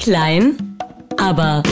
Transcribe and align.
Klein, 0.00 0.56
aber 1.18 1.62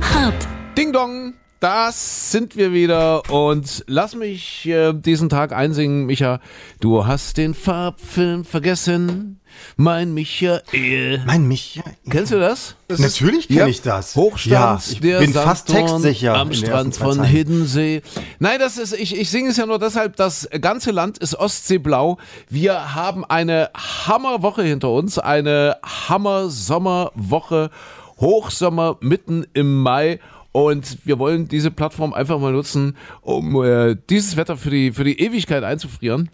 hart. 0.00 0.48
Ding 0.74 0.90
Dong, 0.90 1.34
das 1.60 2.32
sind 2.32 2.56
wir 2.56 2.72
wieder 2.72 3.30
und 3.30 3.84
lass 3.86 4.14
mich 4.14 4.66
äh, 4.66 4.94
diesen 4.94 5.28
Tag 5.28 5.52
einsingen, 5.52 6.06
Micha. 6.06 6.40
Du 6.80 7.06
hast 7.06 7.36
den 7.36 7.52
Farbfilm 7.52 8.46
vergessen, 8.46 9.40
mein 9.76 10.14
Michael. 10.14 11.22
Mein 11.26 11.46
Michael. 11.46 11.96
Kennst 12.08 12.32
du 12.32 12.38
das? 12.40 12.76
das 12.88 13.00
Natürlich 13.00 13.46
kenne 13.48 13.68
ich 13.68 13.82
das. 13.82 14.16
Hochstand, 14.16 14.52
ja, 14.52 14.80
ich 14.90 15.00
der 15.00 15.18
bin 15.18 15.34
fast 15.34 15.68
Sandtorn 15.68 16.02
textsicher. 16.02 16.34
am 16.34 16.52
Strand 16.54 16.96
von. 16.96 17.22
Hiddensee. 17.24 18.00
Nein, 18.38 18.58
das 18.58 18.78
ist, 18.78 18.94
ich, 18.94 19.18
ich 19.18 19.28
singe 19.30 19.50
es 19.50 19.58
ja 19.58 19.66
nur 19.66 19.78
deshalb, 19.78 20.16
das 20.16 20.48
ganze 20.62 20.92
Land 20.92 21.18
ist 21.18 21.34
Ostseeblau. 21.34 22.16
Wir 22.48 22.94
haben 22.94 23.24
eine 23.24 23.70
Hammerwoche 23.74 24.62
hinter 24.62 24.90
uns, 24.90 25.18
eine 25.18 25.76
Hammer-Sommerwoche, 25.84 27.70
Hochsommer 28.18 28.96
mitten 29.00 29.46
im 29.52 29.82
Mai. 29.82 30.20
Und 30.52 30.98
wir 31.04 31.18
wollen 31.18 31.48
diese 31.48 31.70
Plattform 31.70 32.12
einfach 32.12 32.38
mal 32.38 32.52
nutzen, 32.52 32.96
um 33.22 33.62
äh, 33.62 33.96
dieses 34.08 34.36
Wetter 34.36 34.56
für 34.56 34.70
die, 34.70 34.92
für 34.92 35.04
die 35.04 35.20
Ewigkeit 35.20 35.62
einzufrieren. 35.62 36.30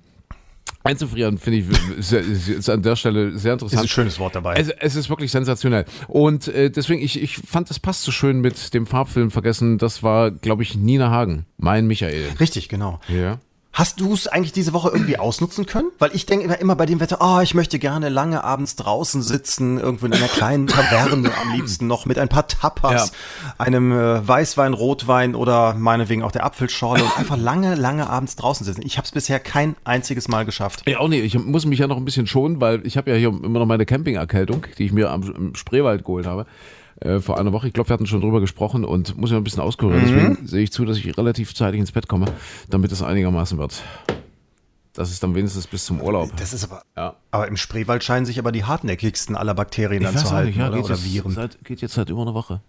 Einzufrieren, 0.84 1.36
finde 1.38 1.58
ich, 1.58 1.98
ist, 1.98 2.12
ist, 2.12 2.70
an 2.70 2.80
der 2.80 2.94
Stelle 2.94 3.36
sehr 3.36 3.54
interessant. 3.54 3.80
Ist 3.80 3.86
ein 3.86 3.88
schönes 3.88 4.18
Wort 4.20 4.36
dabei. 4.36 4.54
Es, 4.54 4.68
es 4.68 4.94
ist 4.94 5.10
wirklich 5.10 5.32
sensationell. 5.32 5.84
Und 6.06 6.46
äh, 6.46 6.70
deswegen, 6.70 7.02
ich, 7.02 7.20
ich 7.20 7.38
fand, 7.38 7.68
das 7.70 7.80
passt 7.80 8.04
so 8.04 8.12
schön 8.12 8.40
mit 8.40 8.72
dem 8.72 8.86
Farbfilm 8.86 9.32
vergessen. 9.32 9.78
Das 9.78 10.04
war, 10.04 10.30
glaube 10.30 10.62
ich, 10.62 10.76
Nina 10.76 11.10
Hagen, 11.10 11.44
mein 11.56 11.88
Michael. 11.88 12.28
Richtig, 12.38 12.68
genau. 12.68 13.00
Ja. 13.08 13.40
Hast 13.76 14.00
du 14.00 14.14
es 14.14 14.26
eigentlich 14.26 14.52
diese 14.52 14.72
Woche 14.72 14.88
irgendwie 14.90 15.18
ausnutzen 15.18 15.66
können? 15.66 15.90
Weil 15.98 16.08
ich 16.14 16.24
denke 16.24 16.46
immer, 16.46 16.58
immer 16.58 16.76
bei 16.76 16.86
dem 16.86 16.98
Wetter, 16.98 17.18
oh, 17.20 17.40
ich 17.42 17.52
möchte 17.52 17.78
gerne 17.78 18.08
lange 18.08 18.42
abends 18.42 18.74
draußen 18.76 19.20
sitzen, 19.20 19.78
irgendwo 19.78 20.06
in 20.06 20.14
einer 20.14 20.28
kleinen 20.28 20.66
Taverne, 20.66 21.30
am 21.42 21.52
liebsten 21.52 21.86
noch 21.86 22.06
mit 22.06 22.18
ein 22.18 22.30
paar 22.30 22.48
Tapas, 22.48 23.12
einem 23.58 23.92
äh, 23.92 24.26
Weißwein, 24.26 24.72
Rotwein 24.72 25.34
oder 25.34 25.74
meinetwegen 25.74 26.22
auch 26.22 26.32
der 26.32 26.46
Apfelschorle 26.46 27.04
und 27.04 27.18
einfach 27.18 27.36
lange, 27.36 27.74
lange 27.74 28.08
abends 28.08 28.36
draußen 28.36 28.64
sitzen. 28.64 28.80
Ich 28.82 28.96
habe 28.96 29.04
es 29.04 29.12
bisher 29.12 29.40
kein 29.40 29.76
einziges 29.84 30.26
Mal 30.26 30.46
geschafft. 30.46 30.88
Ja, 30.88 31.00
auch 31.00 31.08
nicht. 31.08 31.22
Ich 31.22 31.38
muss 31.38 31.66
mich 31.66 31.78
ja 31.78 31.86
noch 31.86 31.98
ein 31.98 32.06
bisschen 32.06 32.26
schonen, 32.26 32.62
weil 32.62 32.86
ich 32.86 32.96
habe 32.96 33.10
ja 33.10 33.16
hier 33.18 33.28
immer 33.28 33.58
noch 33.58 33.66
meine 33.66 33.84
Campingerkältung, 33.84 34.64
die 34.78 34.86
ich 34.86 34.92
mir 34.92 35.10
am, 35.10 35.22
im 35.22 35.54
Spreewald 35.54 36.02
geholt 36.02 36.24
habe. 36.24 36.46
Äh, 37.00 37.20
vor 37.20 37.38
einer 37.38 37.52
Woche. 37.52 37.66
Ich 37.66 37.74
glaube, 37.74 37.90
wir 37.90 37.94
hatten 37.94 38.06
schon 38.06 38.20
drüber 38.22 38.40
gesprochen 38.40 38.84
und 38.84 39.16
muss 39.18 39.30
ja 39.30 39.36
ein 39.36 39.44
bisschen 39.44 39.62
auskurieren. 39.62 40.02
Deswegen 40.02 40.46
sehe 40.46 40.62
ich 40.62 40.72
zu, 40.72 40.84
dass 40.84 40.96
ich 40.96 41.16
relativ 41.18 41.54
zeitig 41.54 41.80
ins 41.80 41.92
Bett 41.92 42.08
komme, 42.08 42.26
damit 42.70 42.90
es 42.92 43.02
einigermaßen 43.02 43.58
wird. 43.58 43.82
Das 44.94 45.10
ist 45.10 45.22
dann 45.22 45.34
wenigstens 45.34 45.66
bis 45.66 45.84
zum 45.84 46.00
Urlaub. 46.00 46.34
Das 46.36 46.54
ist 46.54 46.64
aber. 46.64 46.82
Ja. 46.96 47.16
Aber 47.30 47.48
im 47.48 47.58
Spreewald 47.58 48.02
scheinen 48.02 48.24
sich 48.24 48.38
aber 48.38 48.50
die 48.50 48.64
hartnäckigsten 48.64 49.36
aller 49.36 49.52
Bakterien 49.52 50.02
dann 50.02 50.16
zu 50.16 50.30
halten, 50.30 50.48
nicht, 50.48 50.58
ja, 50.58 50.68
oder? 50.68 50.76
geht, 50.76 50.84
oder 50.86 50.94
jetzt 50.94 51.04
Viren. 51.04 51.32
Seit, 51.32 51.64
geht 51.64 51.82
jetzt 51.82 51.94
seit 51.94 52.08
über 52.08 52.22
einer 52.22 52.32
Woche. 52.32 52.62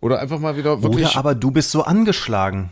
Oder 0.00 0.20
einfach 0.20 0.38
mal 0.38 0.56
wieder 0.56 0.82
wirklich. 0.82 1.08
Oder 1.08 1.16
aber 1.18 1.34
du 1.34 1.50
bist 1.50 1.70
so 1.72 1.82
angeschlagen, 1.82 2.70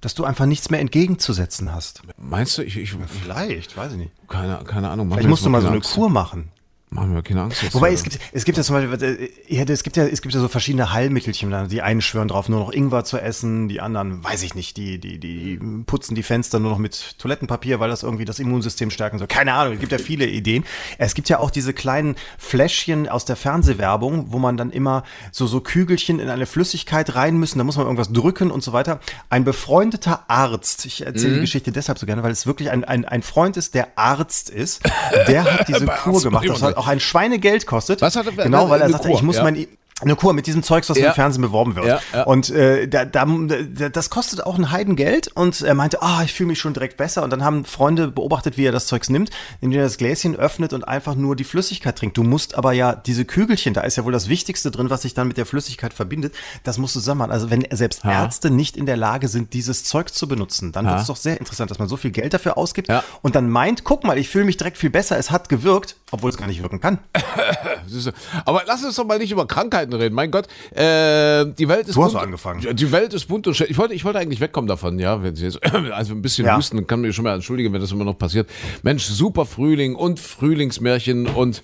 dass 0.00 0.14
du 0.14 0.24
einfach 0.24 0.46
nichts 0.46 0.70
mehr 0.70 0.80
entgegenzusetzen 0.80 1.74
hast. 1.74 2.02
meinst 2.16 2.56
du, 2.56 2.62
ich, 2.62 2.78
ich 2.78 2.94
Vielleicht, 2.94 3.76
weiß 3.76 3.92
ich 3.92 3.98
nicht. 3.98 4.12
keine, 4.26 4.64
keine 4.64 4.88
Ahnung. 4.88 5.10
Vielleicht 5.10 5.28
musst 5.28 5.44
du 5.44 5.50
mal 5.50 5.60
so 5.60 5.68
eine 5.68 5.76
Angst. 5.76 5.92
Kur 5.92 6.08
machen. 6.08 6.50
Machen 6.92 7.14
wir 7.14 7.22
keine 7.22 7.40
Angst 7.40 7.62
jetzt. 7.62 7.74
Wobei 7.74 7.90
es 7.90 8.02
gibt, 8.02 8.18
es 8.32 8.44
gibt 8.44 8.58
ja 8.58 8.64
zum 8.64 8.76
Beispiel, 8.76 9.30
äh, 9.48 9.72
es 9.72 9.82
gibt 9.82 9.96
ja, 9.96 10.04
es 10.04 10.20
gibt 10.20 10.34
ja 10.34 10.40
so 10.40 10.48
verschiedene 10.48 10.92
Heilmittelchen. 10.92 11.68
Die 11.68 11.80
einen 11.80 12.02
schwören 12.02 12.28
drauf, 12.28 12.50
nur 12.50 12.60
noch 12.60 12.70
Ingwer 12.70 13.02
zu 13.04 13.18
essen, 13.18 13.68
die 13.68 13.80
anderen, 13.80 14.22
weiß 14.22 14.42
ich 14.42 14.54
nicht, 14.54 14.76
die, 14.76 14.98
die, 14.98 15.18
die 15.18 15.58
putzen 15.86 16.14
die 16.14 16.22
Fenster 16.22 16.60
nur 16.60 16.70
noch 16.70 16.78
mit 16.78 17.18
Toilettenpapier, 17.18 17.80
weil 17.80 17.88
das 17.88 18.02
irgendwie 18.02 18.26
das 18.26 18.38
Immunsystem 18.38 18.90
stärken 18.90 19.16
soll. 19.16 19.26
Keine 19.26 19.54
Ahnung, 19.54 19.72
es 19.74 19.80
gibt 19.80 19.90
ja 19.90 19.96
viele 19.96 20.26
Ideen. 20.26 20.64
Es 20.98 21.14
gibt 21.14 21.30
ja 21.30 21.38
auch 21.38 21.50
diese 21.50 21.72
kleinen 21.72 22.14
Fläschchen 22.36 23.08
aus 23.08 23.24
der 23.24 23.36
Fernsehwerbung, 23.36 24.26
wo 24.30 24.38
man 24.38 24.58
dann 24.58 24.70
immer 24.70 25.02
so, 25.30 25.46
so 25.46 25.62
Kügelchen 25.62 26.20
in 26.20 26.28
eine 26.28 26.44
Flüssigkeit 26.44 27.14
rein 27.14 27.38
müssen, 27.38 27.56
da 27.56 27.64
muss 27.64 27.78
man 27.78 27.86
irgendwas 27.86 28.12
drücken 28.12 28.50
und 28.50 28.62
so 28.62 28.74
weiter. 28.74 29.00
Ein 29.30 29.44
befreundeter 29.44 30.24
Arzt, 30.28 30.84
ich 30.84 31.06
erzähle 31.06 31.36
die 31.36 31.40
Geschichte 31.40 31.72
deshalb 31.72 31.98
so 31.98 32.04
gerne, 32.04 32.22
weil 32.22 32.32
es 32.32 32.46
wirklich 32.46 32.70
ein, 32.70 32.84
ein, 32.84 33.06
ein 33.06 33.22
Freund 33.22 33.56
ist, 33.56 33.74
der 33.74 33.96
Arzt 33.96 34.50
ist, 34.50 34.82
der 35.26 35.44
hat 35.44 35.68
diese 35.68 35.86
Kur 35.86 36.20
gemacht. 36.20 36.46
Das 36.46 36.60
hat 36.60 36.81
auch 36.82 36.88
ein 36.88 37.00
Schweinegeld 37.00 37.66
kostet. 37.66 38.00
Was 38.00 38.16
hat 38.16 38.26
er- 38.26 38.32
Genau, 38.44 38.68
weil 38.68 38.80
er 38.80 38.90
sagte, 38.90 39.10
ich 39.10 39.22
muss 39.22 39.36
mein 39.42 39.66
eine 40.02 40.16
Kur 40.16 40.32
mit 40.32 40.46
diesem 40.46 40.62
Zeugs, 40.62 40.88
was 40.90 40.98
Ja. 40.98 41.08
im 41.08 41.14
Fernsehen 41.14 41.42
beworben 41.42 41.74
wird. 41.76 41.86
Ja, 41.86 42.00
ja. 42.12 42.22
Und 42.24 42.50
äh, 42.50 42.86
da, 42.88 43.04
da, 43.04 43.24
da, 43.26 43.88
das 43.88 44.10
kostet 44.10 44.44
auch 44.44 44.56
ein 44.58 44.70
Heidengeld. 44.70 45.28
Und 45.34 45.62
er 45.62 45.74
meinte, 45.74 46.02
ah, 46.02 46.22
ich 46.24 46.32
fühle 46.32 46.48
mich 46.48 46.58
schon 46.60 46.74
direkt 46.74 46.96
besser. 46.96 47.22
Und 47.22 47.30
dann 47.30 47.44
haben 47.44 47.64
Freunde 47.64 48.08
beobachtet, 48.08 48.56
wie 48.56 48.64
er 48.64 48.72
das 48.72 48.86
Zeugs 48.86 49.08
nimmt, 49.08 49.30
indem 49.60 49.78
er 49.80 49.84
das 49.84 49.96
Gläschen 49.98 50.36
öffnet 50.36 50.72
und 50.72 50.84
einfach 50.86 51.14
nur 51.14 51.36
die 51.36 51.44
Flüssigkeit 51.44 51.96
trinkt. 51.96 52.16
Du 52.16 52.22
musst 52.22 52.54
aber 52.56 52.72
ja 52.72 52.94
diese 52.94 53.24
Kügelchen, 53.24 53.74
da 53.74 53.82
ist 53.82 53.96
ja 53.96 54.04
wohl 54.04 54.12
das 54.12 54.28
Wichtigste 54.28 54.70
drin, 54.70 54.90
was 54.90 55.02
sich 55.02 55.14
dann 55.14 55.28
mit 55.28 55.36
der 55.36 55.46
Flüssigkeit 55.46 55.92
verbindet, 55.94 56.34
das 56.64 56.78
musst 56.78 56.94
du 56.96 57.00
zusammen 57.00 57.18
machen. 57.20 57.30
Also 57.32 57.50
wenn 57.50 57.66
selbst 57.70 58.04
Ja. 58.04 58.22
Ärzte 58.24 58.50
nicht 58.50 58.76
in 58.76 58.86
der 58.86 58.96
Lage 58.96 59.28
sind, 59.28 59.52
dieses 59.52 59.84
Zeug 59.84 60.12
zu 60.12 60.26
benutzen, 60.28 60.72
dann 60.72 60.86
wird 60.86 61.00
es 61.00 61.06
doch 61.06 61.16
sehr 61.16 61.38
interessant, 61.38 61.70
dass 61.70 61.78
man 61.78 61.88
so 61.88 61.96
viel 61.96 62.10
Geld 62.10 62.34
dafür 62.34 62.58
ausgibt 62.58 62.88
und 63.22 63.34
dann 63.34 63.48
meint, 63.50 63.84
guck 63.84 64.04
mal, 64.04 64.18
ich 64.18 64.28
fühle 64.28 64.44
mich 64.44 64.56
direkt 64.56 64.78
viel 64.78 64.90
besser, 64.90 65.16
es 65.18 65.30
hat 65.30 65.48
gewirkt, 65.48 65.96
obwohl 66.10 66.30
es 66.30 66.36
gar 66.36 66.46
nicht 66.46 66.62
wirken 66.62 66.80
kann. 66.80 66.98
Aber 68.44 68.62
lass 68.66 68.84
uns 68.84 68.96
doch 68.96 69.04
mal 69.06 69.18
nicht 69.18 69.30
über 69.32 69.46
Krankheiten 69.46 69.91
reden. 70.00 70.14
Mein 70.14 70.30
Gott, 70.30 70.46
äh, 70.70 71.44
die 71.58 71.68
Welt 71.68 71.88
ist 71.88 71.96
Du 71.96 72.04
hast 72.04 72.12
bunt. 72.12 72.24
angefangen. 72.24 72.60
Ja, 72.62 72.72
Die 72.72 72.90
Welt 72.92 73.12
ist 73.14 73.26
bunt 73.26 73.46
und 73.46 73.54
schön. 73.54 73.66
Ich 73.70 73.78
wollte, 73.78 73.94
ich 73.94 74.04
wollte 74.04 74.18
eigentlich 74.18 74.40
wegkommen 74.40 74.68
davon, 74.68 74.98
ja. 74.98 75.22
Wenn 75.22 75.34
Sie 75.36 75.44
jetzt, 75.44 75.58
also 75.92 76.12
ein 76.14 76.22
bisschen 76.22 76.46
Ja. 76.46 76.56
husten, 76.56 76.86
kann 76.86 77.00
mir 77.00 77.12
schon 77.12 77.24
mal 77.24 77.34
entschuldigen, 77.34 77.72
wenn 77.72 77.80
das 77.80 77.92
immer 77.92 78.04
noch 78.04 78.18
passiert. 78.18 78.48
Mensch, 78.82 79.04
super 79.04 79.46
Frühling 79.46 79.94
und 79.94 80.20
Frühlingsmärchen 80.20 81.26
und 81.26 81.62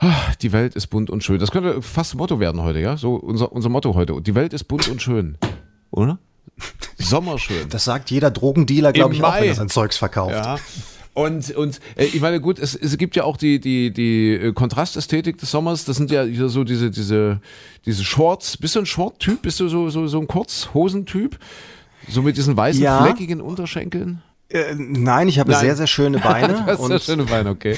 ah, 0.00 0.12
die 0.42 0.52
Welt 0.52 0.74
ist 0.74 0.88
bunt 0.88 1.10
und 1.10 1.24
schön. 1.24 1.38
Das 1.38 1.50
könnte 1.50 1.82
fast 1.82 2.14
Motto 2.14 2.40
werden 2.40 2.62
heute, 2.62 2.80
ja. 2.80 2.96
So 2.96 3.14
unser, 3.14 3.52
unser 3.52 3.68
Motto 3.68 3.94
heute. 3.94 4.20
Die 4.20 4.34
Welt 4.34 4.52
ist 4.52 4.64
bunt 4.64 4.88
und 4.88 5.02
schön. 5.02 5.36
Oder? 5.90 6.18
Sommerschön. 6.98 7.68
Das 7.68 7.84
sagt 7.84 8.10
jeder 8.10 8.30
Drogendealer, 8.30 8.92
glaube 8.92 9.14
ich, 9.14 9.22
auch, 9.22 9.30
Mai. 9.30 9.42
wenn 9.42 9.48
er 9.48 9.54
sein 9.54 9.68
Zeugs 9.68 9.96
verkauft. 9.96 10.32
Ja. 10.34 10.56
Und, 11.18 11.50
und 11.56 11.80
äh, 11.96 12.04
ich 12.04 12.20
meine, 12.20 12.40
gut, 12.40 12.60
es, 12.60 12.76
es 12.76 12.96
gibt 12.96 13.16
ja 13.16 13.24
auch 13.24 13.36
die, 13.36 13.58
die, 13.58 13.92
die 13.92 14.34
äh, 14.34 14.52
Kontrastästhetik 14.52 15.36
des 15.38 15.50
Sommers. 15.50 15.84
Das 15.84 15.96
sind 15.96 16.12
ja 16.12 16.24
so 16.48 16.62
diese, 16.62 16.92
diese, 16.92 17.40
diese 17.84 18.04
Shorts. 18.04 18.56
Bist 18.56 18.76
du 18.76 18.80
ein 18.80 18.86
Short-Typ? 18.86 19.42
Bist 19.42 19.58
du 19.58 19.68
so, 19.68 19.90
so, 19.90 20.06
so 20.06 20.20
ein 20.20 20.28
Kurzhosentyp? 20.28 21.36
So 22.08 22.22
mit 22.22 22.36
diesen 22.36 22.56
weißen, 22.56 22.80
Ja. 22.80 23.02
fleckigen 23.02 23.40
Unterschenkeln? 23.40 24.22
Äh, 24.50 24.74
nein, 24.78 25.28
ich 25.28 25.38
habe 25.38 25.50
Nein. 25.50 25.60
sehr, 25.60 25.76
sehr 25.76 25.86
schöne 25.86 26.18
Beine 26.20 26.62
Das 26.66 26.78
ist 26.78 26.84
und 26.84 26.90
ja 26.90 26.98
schöne 26.98 27.24
Beine, 27.24 27.50
okay. 27.50 27.76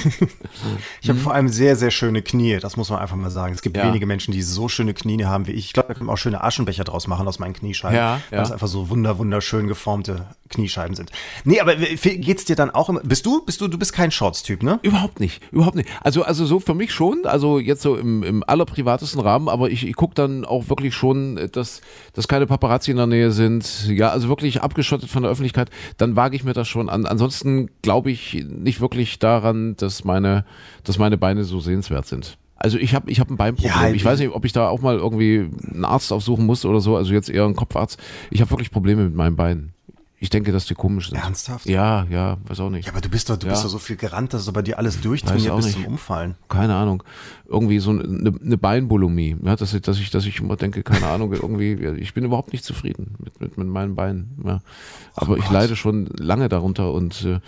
ich 1.03 1.08
habe 1.08 1.19
vor 1.19 1.34
allem 1.34 1.48
sehr, 1.48 1.75
sehr 1.75 1.91
schöne 1.91 2.22
Knie. 2.22 2.58
Das 2.60 2.76
muss 2.76 2.91
man 2.91 3.00
einfach 3.00 3.16
mal 3.16 3.31
sagen. 3.31 3.54
Es 3.54 3.62
gibt 3.62 3.76
Ja. 3.76 3.88
wenige 3.88 4.06
Menschen, 4.06 4.31
die 4.32 4.42
so 4.42 4.69
schöne 4.69 4.94
Knie 4.94 5.25
haben 5.25 5.48
wie 5.48 5.53
ich. 5.53 5.66
Ich 5.66 5.72
glaube, 5.72 5.88
da 5.88 5.94
kann 5.94 6.06
man 6.06 6.14
auch 6.14 6.19
schöne 6.19 6.44
Aschenbecher 6.44 6.84
draus 6.84 7.09
machen 7.09 7.26
aus 7.26 7.41
meinen 7.41 7.54
Kniescheiben. 7.54 7.97
Ja, 7.97 8.20
Weil 8.30 8.38
ja. 8.38 8.44
es 8.44 8.53
einfach 8.53 8.69
so 8.69 8.88
wunder, 8.88 9.19
wunderschön 9.19 9.66
geformte 9.66 10.26
Kniescheiben 10.48 10.94
sind. 10.94 11.10
Nee, 11.44 11.60
aber 11.60 11.75
geht's 11.75 12.44
dir 12.44 12.54
dann 12.56 12.70
auch 12.70 12.88
immer? 12.88 13.00
Bist 13.00 13.26
du, 13.26 13.44
bist 13.44 13.60
du, 13.60 13.66
du 13.69 13.76
bist 13.78 13.92
kein 13.92 14.10
Shorts-Typ, 14.12 14.62
ne? 14.62 14.78
Überhaupt 14.82 15.19
nicht, 15.19 15.42
überhaupt 15.53 15.76
nicht. 15.76 15.88
Also, 16.03 16.22
also 16.22 16.47
so 16.47 16.60
für 16.60 16.75
mich 16.75 16.92
schon, 16.92 17.22
also 17.25 17.59
jetzt 17.59 17.82
so 17.82 17.97
im, 17.97 18.22
im 18.22 18.44
allerprivatesten 18.47 19.20
Rahmen, 19.20 19.48
aber 19.48 19.70
ich, 19.70 19.86
ich 19.86 19.94
gucke 19.97 20.14
dann 20.14 20.44
auch 20.44 20.69
wirklich 20.69 20.94
schon, 20.94 21.48
dass, 21.53 21.80
dass 22.12 22.28
keine 22.28 22.47
Paparazzi 22.47 22.91
in 22.92 22.97
der 22.97 23.06
Nähe 23.06 23.30
sind, 23.32 23.88
ja, 23.88 24.10
also 24.10 24.28
wirklich 24.28 24.60
abgeschottet 24.62 25.09
von 25.10 25.22
der 25.22 25.30
Öffentlichkeit, 25.32 25.70
dann 25.98 26.14
wage 26.16 26.34
ich 26.36 26.44
mir 26.44 26.53
das 26.53 26.59
schon 26.65 26.88
an. 26.88 27.06
Ansonsten 27.06 27.71
glaube 27.82 28.10
ich 28.10 28.44
nicht 28.48 28.81
wirklich 28.81 29.19
daran, 29.19 29.76
dass 29.76 30.04
meine, 30.04 30.44
dass 30.84 30.98
meine 30.98 31.19
Beine 31.19 31.44
so 31.44 31.60
sehenswert 31.60 32.06
sind. 32.06 32.37
Also 32.56 32.76
ich 32.76 32.94
habe 32.94 33.10
ich 33.10 33.21
hab 33.21 33.31
ein 33.31 33.38
Beinproblem. 33.38 33.72
Ja, 33.75 33.91
ich 33.91 34.04
weiß 34.04 34.19
nicht, 34.19 34.32
ob 34.32 34.44
ich 34.44 34.53
da 34.53 34.69
auch 34.69 34.82
mal 34.82 34.98
irgendwie 34.98 35.48
einen 35.72 35.84
Arzt 35.84 36.12
aufsuchen 36.12 36.44
muss 36.44 36.66
oder 36.66 36.81
so, 36.81 36.94
also 36.97 37.12
jetzt 37.12 37.31
eher 37.31 37.44
einen 37.44 37.56
Kopfarzt. 37.56 37.98
Ich 38.31 38.43
habe 38.43 38.50
wirklich 38.50 38.71
Probleme 38.71 39.04
mit 39.04 39.15
meinen 39.15 39.34
Beinen. 39.34 39.72
Ich 40.22 40.28
denke, 40.28 40.53
dass 40.53 40.66
die 40.66 40.75
komisch 40.75 41.08
sind. 41.08 41.16
Ernsthaft? 41.19 41.64
Ja, 41.66 42.04
ja, 42.10 42.36
weiß 42.47 42.60
auch 42.60 42.69
nicht. 42.69 42.84
Ja, 42.84 42.92
aber 42.92 43.00
du 43.00 43.08
bist 43.08 43.31
doch, 43.31 43.38
du 43.38 43.47
Ja. 43.47 43.53
bist 43.53 43.64
doch 43.64 43.70
so 43.70 43.78
viel 43.78 43.97
gerannt, 43.97 44.34
dass 44.34 44.44
du 44.44 44.53
bei 44.53 44.60
dir 44.60 44.76
alles 44.78 44.97
Weiß 44.97 45.03
durchtrainiert 45.03 45.50
auch 45.50 45.56
bis 45.56 45.64
nicht. 45.66 45.76
zum 45.76 45.86
Umfallen. 45.86 46.34
keine 46.50 46.75
Ahnung, 46.75 47.03
irgendwie 47.48 47.78
so 47.78 47.91
eine, 47.91 48.34
eine 48.44 48.59
Beinbulimie, 48.59 49.36
ja, 49.42 49.56
dass, 49.56 49.72
ich, 49.72 49.80
dass, 49.80 49.98
ich, 49.98 50.10
dass 50.10 50.27
ich 50.27 50.39
immer 50.41 50.56
denke, 50.56 50.83
keine 50.83 51.06
Ahnung, 51.09 51.33
irgendwie, 51.33 51.72
ich 51.98 52.12
bin 52.12 52.24
überhaupt 52.24 52.53
nicht 52.53 52.65
zufrieden 52.66 53.15
mit, 53.18 53.41
mit, 53.41 53.56
mit 53.56 53.66
meinen 53.66 53.94
Beinen. 53.94 54.36
Ja. 54.44 54.60
Aber 55.15 55.39
ich 55.39 55.44
Gott. 55.44 55.53
leide 55.54 55.74
schon 55.74 56.06
lange 56.18 56.50
darunter 56.50 56.92
und 56.92 57.24
äh, 57.24 57.41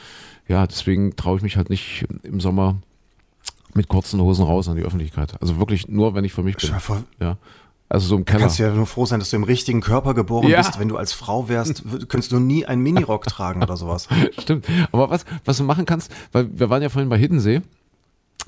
ja, 0.49 0.67
deswegen 0.67 1.15
traue 1.15 1.37
ich 1.37 1.43
mich 1.43 1.59
halt 1.59 1.69
nicht 1.69 2.07
im 2.23 2.41
Sommer 2.41 2.77
mit 3.75 3.89
kurzen 3.89 4.21
Hosen 4.21 4.45
raus 4.45 4.69
an 4.69 4.77
die 4.77 4.83
Öffentlichkeit. 4.83 5.35
Also 5.41 5.59
wirklich 5.59 5.89
nur, 5.89 6.15
wenn 6.15 6.25
ich 6.25 6.33
für 6.33 6.43
mich 6.43 6.57
bin. 6.57 6.71
Vor, 6.81 7.05
Ja. 7.21 7.37
Also 7.93 8.07
so 8.07 8.17
im 8.17 8.25
Da 8.25 8.33
Keller. 8.33 8.41
kannst 8.45 8.59
du 8.59 8.63
ja 8.63 8.73
nur 8.73 8.87
froh 8.87 9.05
sein, 9.05 9.21
dass 9.21 9.29
du 9.29 9.37
im 9.37 9.45
richtigen 9.45 9.83
Körper 9.83 10.15
geboren 10.15 10.49
Ja. 10.49 10.59
bist. 10.63 10.79
Wenn 10.81 10.89
du 10.89 10.97
als 10.97 11.13
Frau 11.13 11.51
wärst, 11.51 11.83
könntest 12.09 12.33
du 12.33 12.39
nie 12.39 12.65
einen 12.65 12.83
Minirock 12.83 13.27
tragen 13.27 13.63
oder 13.63 13.77
sowas. 13.77 14.09
Stimmt. 14.39 14.65
Aber 14.93 15.11
was, 15.11 15.27
was 15.45 15.59
du 15.59 15.65
machen 15.65 15.85
kannst, 15.85 16.11
weil 16.33 16.49
wir 16.59 16.71
waren 16.71 16.81
ja 16.81 16.89
vorhin 16.89 17.11
bei 17.11 17.19
Hiddensee. 17.19 17.61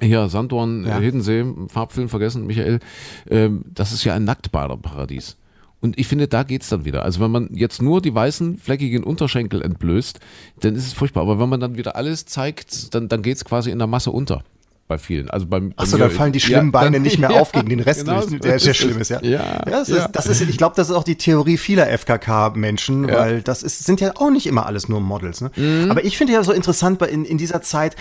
Hier, 0.01 0.29
Sanddorn, 0.31 0.87
Ja. 0.87 0.99
Hiddensee, 0.99 1.45
Farbfilm 1.69 2.09
vergessen, 2.09 2.47
Michael. 2.47 2.81
Ähm, 3.29 3.67
das 3.75 3.93
ist 3.93 4.03
ja 4.05 4.15
ein 4.15 4.25
Nacktbaderparadies. 4.25 5.37
Und 5.83 5.99
ich 5.99 6.09
finde, 6.09 6.27
da 6.27 6.43
geht's 6.45 6.71
dann 6.71 6.87
wieder. 6.87 7.03
Also 7.03 7.21
wenn 7.21 7.31
man 7.31 7.51
jetzt 7.53 7.83
nur 7.83 8.01
die 8.01 8.15
weißen, 8.15 8.57
fleckigen 8.57 9.05
Unterschenkel 9.05 9.61
entblößt, 9.61 10.21
dann 10.61 10.75
ist 10.75 10.87
es 10.87 10.95
furchtbar. 10.95 11.21
Aber 11.21 11.39
wenn 11.39 11.51
man 11.51 11.61
dann 11.61 11.77
wieder 11.77 11.97
alles 11.97 12.25
zeigt, 12.25 12.95
dann, 12.95 13.09
dann 13.09 13.21
geht's 13.21 13.45
quasi 13.45 13.71
in 13.71 13.77
der 13.79 13.87
Masse 13.89 14.11
unter. 14.11 14.43
Bei 14.87 14.99
vielen. 14.99 15.31
Also 15.31 15.47
beim, 15.47 15.71
bei 15.71 15.83
Achso, 15.83 15.97
dann 15.97 16.11
fallen 16.11 16.33
die 16.33 16.41
schlimmen 16.41 16.67
Ja, 16.67 16.71
Beine 16.81 16.93
dann- 16.93 17.03
nicht 17.03 17.19
mehr 17.21 17.31
ja, 17.31 17.41
auf 17.41 17.53
gegen 17.53 17.69
den 17.71 17.81
Rest, 17.81 18.01
genau 18.01 18.21
durch, 18.21 18.41
der 18.41 18.59
sehr 18.59 18.73
ist 18.73 18.77
schlimm 18.77 19.01
ist, 19.01 19.09
ja. 19.11 19.23
Ja, 19.23 19.63
das. 19.65 19.89
Ist, 19.89 20.09
das 20.13 20.27
ist, 20.27 20.41
ich 20.43 20.59
glaube, 20.59 20.77
das 20.77 20.91
ist 20.91 20.95
auch 20.95 21.05
die 21.05 21.17
Theorie 21.17 21.57
vieler 21.57 21.87
FKK-Menschen, 21.97 23.09
weil 23.09 23.43
das 23.43 23.63
ist, 23.63 23.85
sind 23.85 24.01
ja 24.01 24.13
auch 24.17 24.31
nicht 24.31 24.47
immer 24.47 24.67
alles 24.67 24.89
nur 24.89 25.01
Models. 25.01 25.41
Ne? 25.41 25.51
Mhm. 25.57 25.91
Aber 25.91 26.05
ich 26.05 26.19
finde 26.19 26.33
ja 26.35 26.43
so 26.45 26.53
interessant 26.53 26.99
bei- 26.99 27.09
in, 27.09 27.25
in 27.25 27.39
dieser 27.39 27.63
Zeit, 27.63 27.97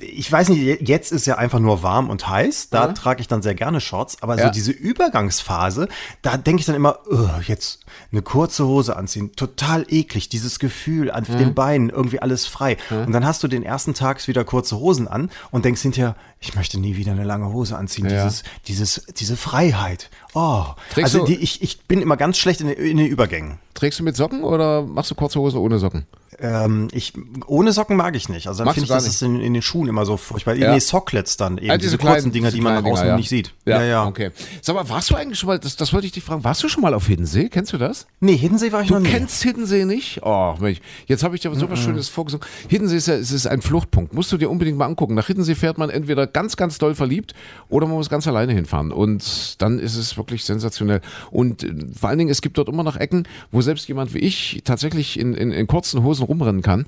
ich 0.00 0.30
weiß 0.30 0.48
nicht, 0.50 0.86
jetzt 0.88 1.12
ist 1.12 1.26
ja 1.26 1.36
einfach 1.36 1.58
nur 1.58 1.82
warm 1.82 2.10
und 2.10 2.28
heiß, 2.28 2.70
da 2.70 2.88
trage 2.92 3.20
ich 3.20 3.28
dann 3.28 3.42
sehr 3.42 3.54
gerne 3.54 3.80
Shorts, 3.80 4.18
aber 4.22 4.38
so 4.38 4.50
diese 4.50 4.72
Übergangsphase, 4.72 5.88
da 6.22 6.36
denke 6.36 6.60
ich 6.60 6.66
dann 6.66 6.74
immer, 6.76 6.98
"Ugh, 7.10 7.30
jetzt 7.46 7.80
eine 8.12 8.22
kurze 8.22 8.66
Hose 8.66 8.96
anziehen, 8.96 9.32
total 9.36 9.86
eklig, 9.88 10.28
dieses 10.28 10.58
Gefühl 10.58 11.10
an 11.10 11.24
Mhm. 11.28 11.38
den 11.38 11.54
Beinen, 11.54 11.90
irgendwie 11.90 12.20
alles 12.20 12.46
frei. 12.46 12.76
Und 12.90 13.12
dann 13.12 13.24
hast 13.24 13.42
du 13.42 13.48
den 13.48 13.62
ersten 13.62 13.94
Tag 13.94 14.26
wieder 14.28 14.44
kurze 14.44 14.78
Hosen 14.78 15.08
an 15.08 15.30
und 15.50 15.64
denkst 15.64 15.82
hinterher, 15.82 16.16
ich 16.40 16.54
möchte 16.54 16.78
nie 16.78 16.96
wieder 16.96 17.12
eine 17.12 17.24
lange 17.24 17.52
Hose 17.52 17.76
anziehen, 17.76 18.08
Ja. 18.10 18.24
dieses, 18.24 18.42
dieses, 18.66 19.06
diese 19.16 19.36
Freiheit. 19.36 20.10
Oh, 20.34 20.64
Trägst 20.92 21.14
also 21.14 21.26
du- 21.26 21.32
die, 21.32 21.36
ich, 21.42 21.62
ich 21.62 21.80
bin 21.86 22.02
immer 22.02 22.16
ganz 22.16 22.38
schlecht 22.38 22.60
in, 22.60 22.68
den- 22.68 22.76
in 22.78 22.96
den 22.98 23.06
Übergängen. 23.06 23.58
Trägst 23.74 23.98
du 23.98 24.02
mit 24.04 24.16
Socken 24.16 24.42
oder 24.44 24.82
machst 24.82 25.10
du 25.10 25.14
kurze 25.14 25.40
Hose 25.40 25.60
ohne 25.60 25.78
Socken? 25.78 26.06
Ähm, 26.38 26.88
ich, 26.92 27.12
ohne 27.46 27.72
Socken 27.72 27.96
mag 27.96 28.14
ich 28.14 28.28
nicht. 28.28 28.46
Also 28.48 28.64
dann 28.64 28.74
finde 28.74 28.84
ich, 28.84 28.88
du 28.88 28.94
das 28.94 29.06
ist 29.06 29.22
in, 29.22 29.40
in 29.40 29.54
den 29.54 29.62
Schuhen 29.62 29.88
immer 29.88 30.04
so 30.04 30.16
furchtbar. 30.16 30.54
Ja. 30.54 30.72
Nee, 30.74 30.80
Socklets 30.80 31.36
dann 31.36 31.58
eben, 31.58 31.70
Ah, 31.70 31.78
diese, 31.78 31.96
kurzen 31.98 32.30
Dinger, 32.32 32.48
diese 32.48 32.56
die 32.58 32.62
man 32.62 32.74
nach 32.74 32.80
kleinen 32.82 32.94
außen 32.94 33.06
ja. 33.08 33.16
nicht 33.16 33.28
sieht. 33.28 33.54
Ja, 33.64 34.06
okay. 34.06 34.30
Sag 34.60 34.74
mal, 34.76 34.88
warst 34.88 35.10
du 35.10 35.14
eigentlich 35.16 35.38
schon 35.38 35.48
mal, 35.48 35.58
das, 35.58 35.76
das 35.76 35.92
wollte 35.92 36.06
ich 36.06 36.12
dich 36.12 36.24
fragen, 36.24 36.44
warst 36.44 36.62
du 36.62 36.68
schon 36.68 36.82
mal 36.82 36.94
auf 36.94 37.06
Hiddensee? 37.06 37.48
Kennst 37.48 37.72
du 37.72 37.78
das? 37.78 38.06
Nee, 38.20 38.36
Hiddensee 38.36 38.72
war 38.72 38.82
ich 38.82 38.90
noch 38.90 38.98
Du 38.98 39.04
nie. 39.04 39.08
kennst 39.10 39.42
Hiddensee 39.42 39.84
nicht? 39.84 40.20
Oh, 40.22 40.54
Mensch. 40.60 40.80
Jetzt 41.06 41.22
habe 41.24 41.34
ich 41.34 41.40
dir 41.40 41.54
so 41.54 41.70
was 41.70 41.78
Schönes 41.78 42.08
vorgesungen. 42.08 42.44
Hiddensee 42.68 42.96
ist, 42.96 43.08
ja, 43.08 43.14
es 43.14 43.32
ist 43.32 43.46
ein 43.46 43.62
Fluchtpunkt. 43.62 44.12
Musst 44.12 44.30
du 44.30 44.36
dir 44.36 44.50
unbedingt 44.50 44.76
mal 44.78 44.86
angucken. 44.86 45.14
Nach 45.14 45.26
Hiddensee 45.26 45.54
fährt 45.54 45.78
man 45.78 45.90
entweder 45.90 46.26
ganz, 46.26 46.56
ganz 46.56 46.78
doll 46.78 46.94
verliebt 46.94 47.34
oder 47.68 47.86
man 47.86 47.96
muss 47.96 48.10
ganz 48.10 48.26
alleine 48.28 48.52
hinfahren. 48.52 48.92
Und 48.92 49.60
dann 49.62 49.78
ist 49.78 49.96
es 49.96 50.16
wirklich 50.16 50.44
sensationell. 50.44 51.00
Und 51.30 51.62
äh, 51.64 51.72
vor 51.98 52.08
allen 52.10 52.18
Dingen, 52.18 52.30
es 52.30 52.42
gibt 52.42 52.58
dort 52.58 52.68
immer 52.68 52.82
noch 52.82 52.96
Ecken, 52.96 53.26
wo 53.52 53.62
selbst 53.62 53.88
jemand 53.88 54.12
wie 54.12 54.18
ich 54.18 54.60
tatsächlich 54.64 55.18
in, 55.18 55.34
in, 55.34 55.52
in 55.52 55.66
kurzen 55.66 56.02
Hosen 56.02 56.25
rumrennen 56.26 56.62
kann 56.62 56.86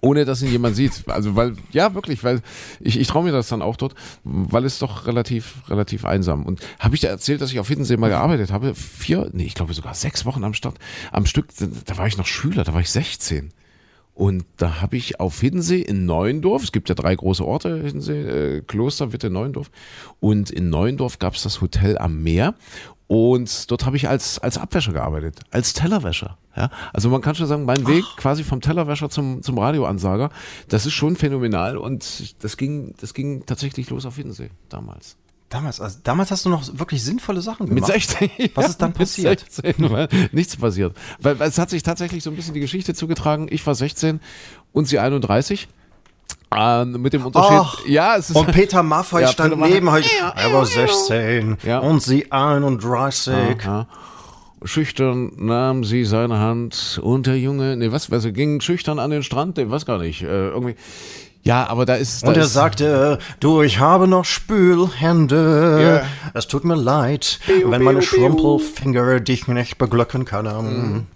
ohne 0.00 0.24
dass 0.24 0.42
ihn 0.42 0.50
jemand 0.50 0.76
sieht. 0.76 1.04
Also 1.08 1.34
weil, 1.34 1.54
ja, 1.72 1.94
wirklich, 1.94 2.22
weil 2.22 2.40
ich, 2.80 2.98
ich 2.98 3.08
traue 3.08 3.24
mir 3.24 3.32
das 3.32 3.48
dann 3.48 3.62
auch 3.62 3.76
dort, 3.76 3.94
weil 4.22 4.64
es 4.64 4.78
doch 4.78 5.06
relativ, 5.06 5.68
relativ 5.68 6.04
einsam. 6.04 6.44
Und 6.44 6.60
habe 6.78 6.94
ich 6.94 7.00
dir 7.00 7.08
erzählt, 7.08 7.40
dass 7.40 7.50
ich 7.50 7.58
auf 7.58 7.68
Hiddensee 7.68 7.96
mal 7.96 8.08
gearbeitet 8.08 8.52
habe? 8.52 8.74
Vier, 8.74 9.28
nee, 9.32 9.44
ich 9.44 9.54
glaube 9.54 9.74
sogar 9.74 9.94
sechs 9.94 10.24
Wochen 10.24 10.44
am 10.44 10.54
Start, 10.54 10.78
am 11.10 11.26
Stück, 11.26 11.48
da 11.86 11.98
war 11.98 12.06
ich 12.06 12.16
noch 12.16 12.26
Schüler, 12.26 12.64
da 12.64 12.74
war 12.74 12.80
ich 12.80 12.90
16. 12.90 13.52
Und 14.14 14.44
da 14.56 14.80
habe 14.80 14.96
ich 14.96 15.20
auf 15.20 15.40
Hiddensee 15.40 15.80
in 15.80 16.04
Neuendorf, 16.04 16.64
es 16.64 16.72
gibt 16.72 16.88
ja 16.88 16.96
drei 16.96 17.14
große 17.14 17.44
Orte, 17.44 17.80
Hiddensee, 17.80 18.22
äh, 18.22 18.62
Kloster, 18.62 19.12
Witte, 19.12 19.30
Neuendorf. 19.30 19.70
Und 20.18 20.50
in 20.50 20.70
Neuendorf 20.70 21.20
gab 21.20 21.34
es 21.34 21.44
das 21.44 21.60
Hotel 21.60 21.96
am 21.98 22.22
Meer. 22.24 22.54
Und 23.08 23.70
dort 23.70 23.86
habe 23.86 23.96
ich 23.96 24.08
als, 24.08 24.38
als 24.38 24.58
Abwäscher 24.58 24.92
gearbeitet, 24.92 25.40
als 25.50 25.72
Tellerwäscher. 25.72 26.36
Ja? 26.54 26.70
Also 26.92 27.08
man 27.08 27.22
kann 27.22 27.34
schon 27.34 27.46
sagen, 27.46 27.64
mein 27.64 27.86
Weg 27.86 28.04
quasi 28.16 28.44
vom 28.44 28.60
Tellerwäscher 28.60 29.08
zum, 29.08 29.42
zum 29.42 29.58
Radioansager, 29.58 30.30
das 30.68 30.84
ist 30.84 30.92
schon 30.92 31.16
phänomenal. 31.16 31.78
Und 31.78 32.42
das 32.44 32.58
ging, 32.58 32.94
das 33.00 33.14
ging 33.14 33.46
tatsächlich 33.46 33.88
los 33.88 34.04
auf 34.04 34.16
Hiddensee 34.16 34.50
damals. 34.68 35.16
Damals, 35.48 35.80
also 35.80 35.98
damals 36.04 36.30
hast 36.30 36.44
du 36.44 36.50
noch 36.50 36.78
wirklich 36.78 37.02
sinnvolle 37.02 37.40
Sachen 37.40 37.68
Mit 37.68 37.76
gemacht. 37.76 37.92
16. 37.92 38.30
Was 38.54 38.68
ist 38.68 38.82
dann 38.82 38.90
mit 38.90 38.98
passiert? 38.98 39.40
16, 39.40 39.90
weil 39.90 40.08
nichts 40.32 40.58
passiert. 40.58 40.94
Weil, 41.20 41.38
weil 41.38 41.48
es 41.48 41.58
hat 41.58 41.70
sich 41.70 41.82
tatsächlich 41.82 42.22
so 42.22 42.28
ein 42.28 42.36
bisschen 42.36 42.52
die 42.52 42.60
Geschichte 42.60 42.92
zugetragen. 42.92 43.46
Ich 43.50 43.66
war 43.66 43.74
16 43.74 44.20
und 44.72 44.86
sie 44.86 44.98
31. 44.98 45.68
Ähm, 46.54 46.92
mit 47.02 47.12
dem 47.12 47.26
Unterschied. 47.26 47.58
Ach, 47.60 47.84
ja, 47.86 48.16
es 48.16 48.30
ist. 48.30 48.36
Und 48.36 48.50
Peter 48.52 48.82
Maffay 48.82 49.20
Ja, 49.22 49.28
stand 49.28 49.54
Peter 49.54 49.68
neben 49.68 49.88
euch. 49.88 50.10
Er 50.34 50.52
war 50.52 50.64
16 50.64 51.58
Ja. 51.62 51.78
und 51.80 52.02
sie 52.02 52.32
31. 52.32 53.34
Aha. 53.64 53.86
Schüchtern 54.64 55.32
nahm 55.36 55.84
sie 55.84 56.04
seine 56.04 56.38
Hand 56.40 56.98
und 57.02 57.26
der 57.26 57.38
Junge, 57.38 57.76
nee, 57.76 57.92
was, 57.92 58.10
was, 58.10 58.24
er 58.24 58.32
ging 58.32 58.60
schüchtern 58.60 58.98
an 58.98 59.10
den 59.10 59.22
Strand, 59.22 59.56
nee, 59.56 59.70
weiß 59.70 59.86
gar 59.86 59.98
nicht, 59.98 60.22
äh, 60.22 60.48
irgendwie. 60.48 60.74
Ja, 61.44 61.68
aber 61.68 61.86
da 61.86 61.94
ist. 61.94 62.24
Da 62.24 62.28
Und 62.28 62.36
er 62.36 62.42
ist, 62.42 62.52
sagte, 62.54 63.18
du, 63.40 63.62
ich 63.62 63.78
habe 63.78 64.08
noch 64.08 64.24
Spülhände. 64.24 66.02
Ja. 66.02 66.30
Es 66.34 66.48
tut 66.48 66.64
mir 66.64 66.74
leid, 66.74 67.38
Biu, 67.46 67.70
wenn 67.70 67.82
meine 67.82 68.00
biu. 68.00 68.06
Schrumpelfinger 68.06 69.20
dich 69.20 69.46
nicht 69.46 69.78
beglücken 69.78 70.24
können. 70.24 71.06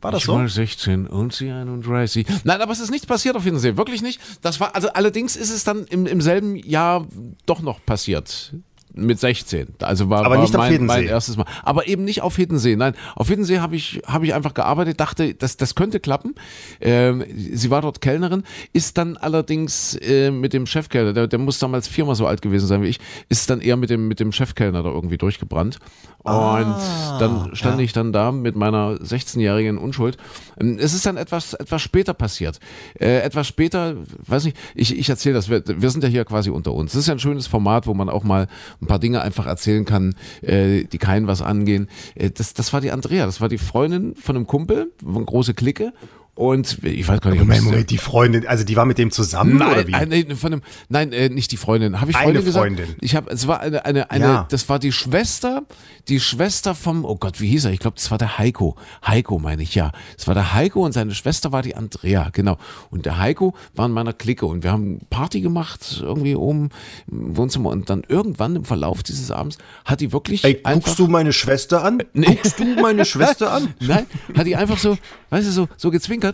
War 0.00 0.12
das 0.12 0.20
Ich 0.20 0.26
so? 0.26 0.34
war 0.34 0.48
16 0.48 1.06
und 1.06 1.32
sie 1.32 1.50
31. 1.50 2.26
Nein, 2.44 2.60
aber 2.60 2.72
es 2.72 2.80
ist 2.80 2.90
nichts 2.90 3.06
passiert 3.06 3.36
auf 3.36 3.44
jeden 3.44 3.58
Fall. 3.58 3.76
Wirklich 3.76 4.02
nicht. 4.02 4.20
Das 4.42 4.60
war, 4.60 4.74
also 4.74 4.88
allerdings 4.92 5.34
ist 5.36 5.50
es 5.50 5.64
dann 5.64 5.86
im, 5.86 6.06
im 6.06 6.20
selben 6.20 6.56
Jahr 6.56 7.06
doch 7.46 7.60
noch 7.60 7.84
passiert. 7.84 8.54
Mit 8.94 9.20
16. 9.20 9.68
Also 9.82 10.10
war, 10.10 10.24
Aber 10.24 10.36
war 10.36 10.42
nicht 10.42 10.56
auf 10.56 10.68
mein, 10.68 10.86
mein 10.86 11.06
erstes 11.06 11.36
Mal. 11.36 11.46
Aber 11.62 11.86
eben 11.86 12.04
nicht 12.04 12.22
auf 12.22 12.36
Hiddensee. 12.36 12.76
Nein, 12.76 12.94
auf 13.14 13.28
Hiddensee 13.28 13.58
habe 13.60 13.76
ich, 13.76 14.02
habe 14.06 14.26
ich 14.26 14.34
einfach 14.34 14.54
gearbeitet, 14.54 14.98
dachte, 14.98 15.34
das, 15.34 15.56
das 15.56 15.74
könnte 15.74 16.00
klappen. 16.00 16.34
Ähm, 16.80 17.24
sie 17.36 17.70
war 17.70 17.82
dort 17.82 18.00
Kellnerin, 18.00 18.44
ist 18.72 18.98
dann 18.98 19.16
allerdings 19.16 19.94
äh, 19.96 20.30
mit 20.30 20.52
dem 20.52 20.66
Chefkellner, 20.66 21.12
der, 21.12 21.26
der 21.26 21.38
muss 21.38 21.58
damals 21.58 21.86
viermal 21.86 22.14
so 22.14 22.26
alt 22.26 22.42
gewesen 22.42 22.66
sein 22.66 22.82
wie 22.82 22.88
ich, 22.88 23.00
ist 23.28 23.48
dann 23.50 23.60
eher 23.60 23.76
mit 23.76 23.90
dem, 23.90 24.08
mit 24.08 24.20
dem 24.20 24.32
Chefkellner 24.32 24.82
da 24.82 24.90
irgendwie 24.90 25.18
durchgebrannt. 25.18 25.78
Und 26.24 26.32
Ah, 26.32 27.16
dann 27.18 27.54
stand 27.54 27.80
ich 27.80 27.92
dann 27.92 28.12
da 28.12 28.32
mit 28.32 28.56
meiner 28.56 28.96
16-jährigen 28.96 29.78
Unschuld. 29.78 30.16
Ähm, 30.60 30.78
Es 30.80 30.92
ist 30.92 31.06
dann 31.06 31.16
etwas, 31.16 31.54
etwas 31.54 31.80
später 31.80 32.14
passiert. 32.14 32.58
Äh, 32.98 33.20
etwas 33.20 33.46
später, 33.46 33.96
weiß 34.26 34.44
nicht, 34.44 34.56
ich, 34.74 34.98
ich 34.98 35.08
erzähle 35.08 35.34
das, 35.34 35.48
wir, 35.48 35.62
wir 35.66 35.90
sind 35.90 36.02
ja 36.02 36.10
hier 36.10 36.24
quasi 36.24 36.50
unter 36.50 36.72
uns. 36.72 36.92
Das 36.92 37.00
ist 37.02 37.06
ja 37.06 37.14
ein 37.14 37.18
schönes 37.18 37.46
Format, 37.46 37.86
wo 37.86 37.94
man 37.94 38.08
auch 38.08 38.24
mal 38.24 38.48
ein 38.80 38.86
paar 38.86 38.98
Dinge 38.98 39.22
einfach 39.22 39.46
erzählen 39.46 39.84
kann, 39.84 40.14
äh, 40.42 40.84
die 40.84 40.98
keinen 40.98 41.26
was 41.26 41.42
angehen. 41.42 41.88
Äh, 42.14 42.30
das, 42.30 42.54
das 42.54 42.72
war 42.72 42.80
die 42.80 42.90
Andrea, 42.90 43.26
das 43.26 43.40
war 43.40 43.48
die 43.48 43.58
Freundin 43.58 44.14
von 44.14 44.36
einem 44.36 44.46
Kumpel, 44.46 44.92
eine 45.04 45.24
große 45.24 45.54
Clique. 45.54 45.92
Und 46.38 46.78
ich 46.84 47.08
weiß 47.08 47.20
gar 47.20 47.32
nicht, 47.32 47.40
Moment, 47.40 47.64
Moment, 47.64 47.90
die 47.90 47.98
Freundin, 47.98 48.46
also 48.46 48.62
die 48.62 48.76
war 48.76 48.84
mit 48.84 48.96
dem 48.96 49.10
zusammen 49.10 49.56
oder 49.56 49.82
Nein, 49.82 49.86
wie? 49.88 49.92
äh, 49.92 50.24
nee, 50.28 50.34
von 50.36 50.52
einem, 50.52 50.62
nein, 50.88 51.12
äh, 51.12 51.28
nicht 51.30 51.50
die 51.50 51.56
Freundin. 51.56 52.00
Habe 52.00 52.12
ich 52.12 52.16
Eine 52.16 52.26
Freundin 52.26 52.44
gesagt? 52.44 52.64
Freundin. 52.64 52.94
Ich 53.00 53.16
habe, 53.16 53.28
es 53.32 53.48
war 53.48 53.58
eine, 53.58 53.84
eine, 53.84 54.08
eine, 54.12 54.24
Ja. 54.24 54.46
das 54.48 54.68
war 54.68 54.78
die 54.78 54.92
Schwester, 54.92 55.62
die 56.06 56.20
Schwester 56.20 56.76
vom, 56.76 57.04
oh 57.04 57.16
Gott, 57.16 57.40
wie 57.40 57.48
hieß 57.48 57.64
er? 57.64 57.72
Ich 57.72 57.80
glaube, 57.80 57.96
das 57.96 58.12
war 58.12 58.18
der 58.18 58.38
Heiko. 58.38 58.76
Heiko 59.04 59.40
meine 59.40 59.64
ich, 59.64 59.74
ja. 59.74 59.90
Es 60.16 60.28
war 60.28 60.34
der 60.34 60.54
Heiko 60.54 60.84
und 60.84 60.92
seine 60.92 61.12
Schwester 61.12 61.50
war 61.50 61.62
die 61.62 61.74
Andrea, 61.74 62.28
genau. 62.32 62.56
Und 62.90 63.04
der 63.04 63.18
Heiko 63.18 63.54
war 63.74 63.86
in 63.86 63.92
meiner 63.92 64.12
Clique 64.12 64.46
und 64.46 64.62
wir 64.62 64.70
haben 64.70 65.00
Party 65.10 65.40
gemacht, 65.40 65.98
irgendwie 66.00 66.36
oben 66.36 66.68
im 67.10 67.36
Wohnzimmer 67.36 67.70
und 67.70 67.90
dann 67.90 68.04
irgendwann 68.06 68.54
im 68.54 68.64
Verlauf 68.64 69.02
dieses 69.02 69.32
Abends 69.32 69.58
hat 69.84 70.00
die 70.00 70.12
wirklich 70.12 70.44
Ey, 70.44 70.54
guckst 70.62 71.00
du 71.00 71.08
meine 71.08 71.32
Schwester 71.32 71.82
an? 71.82 72.00
Guckst 72.14 72.60
du 72.60 72.64
meine 72.80 73.04
Schwester 73.04 73.50
an? 73.52 73.74
Nein, 73.80 74.06
hat 74.36 74.46
die 74.46 74.54
einfach 74.54 74.78
so, 74.78 74.96
weißt 75.30 75.48
du, 75.48 75.50
so, 75.50 75.68
so 75.76 75.90
gezwinkert. 75.90 76.27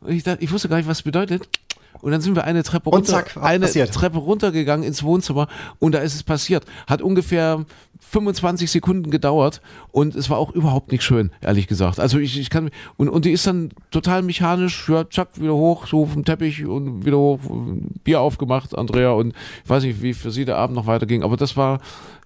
Und 0.00 0.12
ich, 0.12 0.22
dachte, 0.22 0.42
ich 0.44 0.52
wusste 0.52 0.68
gar 0.68 0.76
nicht, 0.76 0.88
was 0.88 0.98
es 0.98 1.02
bedeutet. 1.02 1.48
Und 2.00 2.12
dann 2.12 2.20
sind 2.20 2.34
wir 2.34 2.44
eine 2.44 2.62
Treppe 2.62 2.90
runter, 2.90 3.12
zack, 3.12 3.36
eine 3.38 3.66
passiert? 3.66 3.94
Treppe 3.94 4.18
runtergegangen 4.18 4.86
ins 4.86 5.02
Wohnzimmer 5.02 5.48
und 5.78 5.92
da 5.92 6.00
ist 6.00 6.14
es 6.14 6.22
passiert. 6.22 6.66
Hat 6.86 7.00
ungefähr 7.00 7.64
25 8.10 8.70
Sekunden 8.70 9.10
gedauert 9.10 9.62
und 9.90 10.14
es 10.14 10.28
war 10.28 10.36
auch 10.36 10.50
überhaupt 10.50 10.92
nicht 10.92 11.02
schön, 11.02 11.30
ehrlich 11.40 11.66
gesagt. 11.66 12.00
Also 12.00 12.18
ich, 12.18 12.38
ich 12.38 12.50
kann 12.50 12.70
und, 12.96 13.08
und 13.08 13.24
die 13.24 13.30
ist 13.30 13.46
dann 13.46 13.70
total 13.90 14.22
mechanisch, 14.22 14.88
ja, 14.88 15.08
zack, 15.08 15.40
wieder 15.40 15.54
hoch, 15.54 15.86
so 15.86 16.04
vom 16.04 16.24
Teppich 16.24 16.66
und 16.66 17.06
wieder 17.06 17.16
hoch, 17.16 17.38
Bier 18.02 18.20
aufgemacht, 18.20 18.76
Andrea 18.76 19.12
und 19.12 19.34
ich 19.64 19.70
weiß 19.70 19.84
nicht, 19.84 20.02
wie 20.02 20.12
für 20.14 20.30
sie 20.30 20.44
der 20.44 20.58
Abend 20.58 20.76
noch 20.76 20.86
weiterging, 20.86 21.22
aber 21.22 21.36
das 21.36 21.56
war 21.56 21.80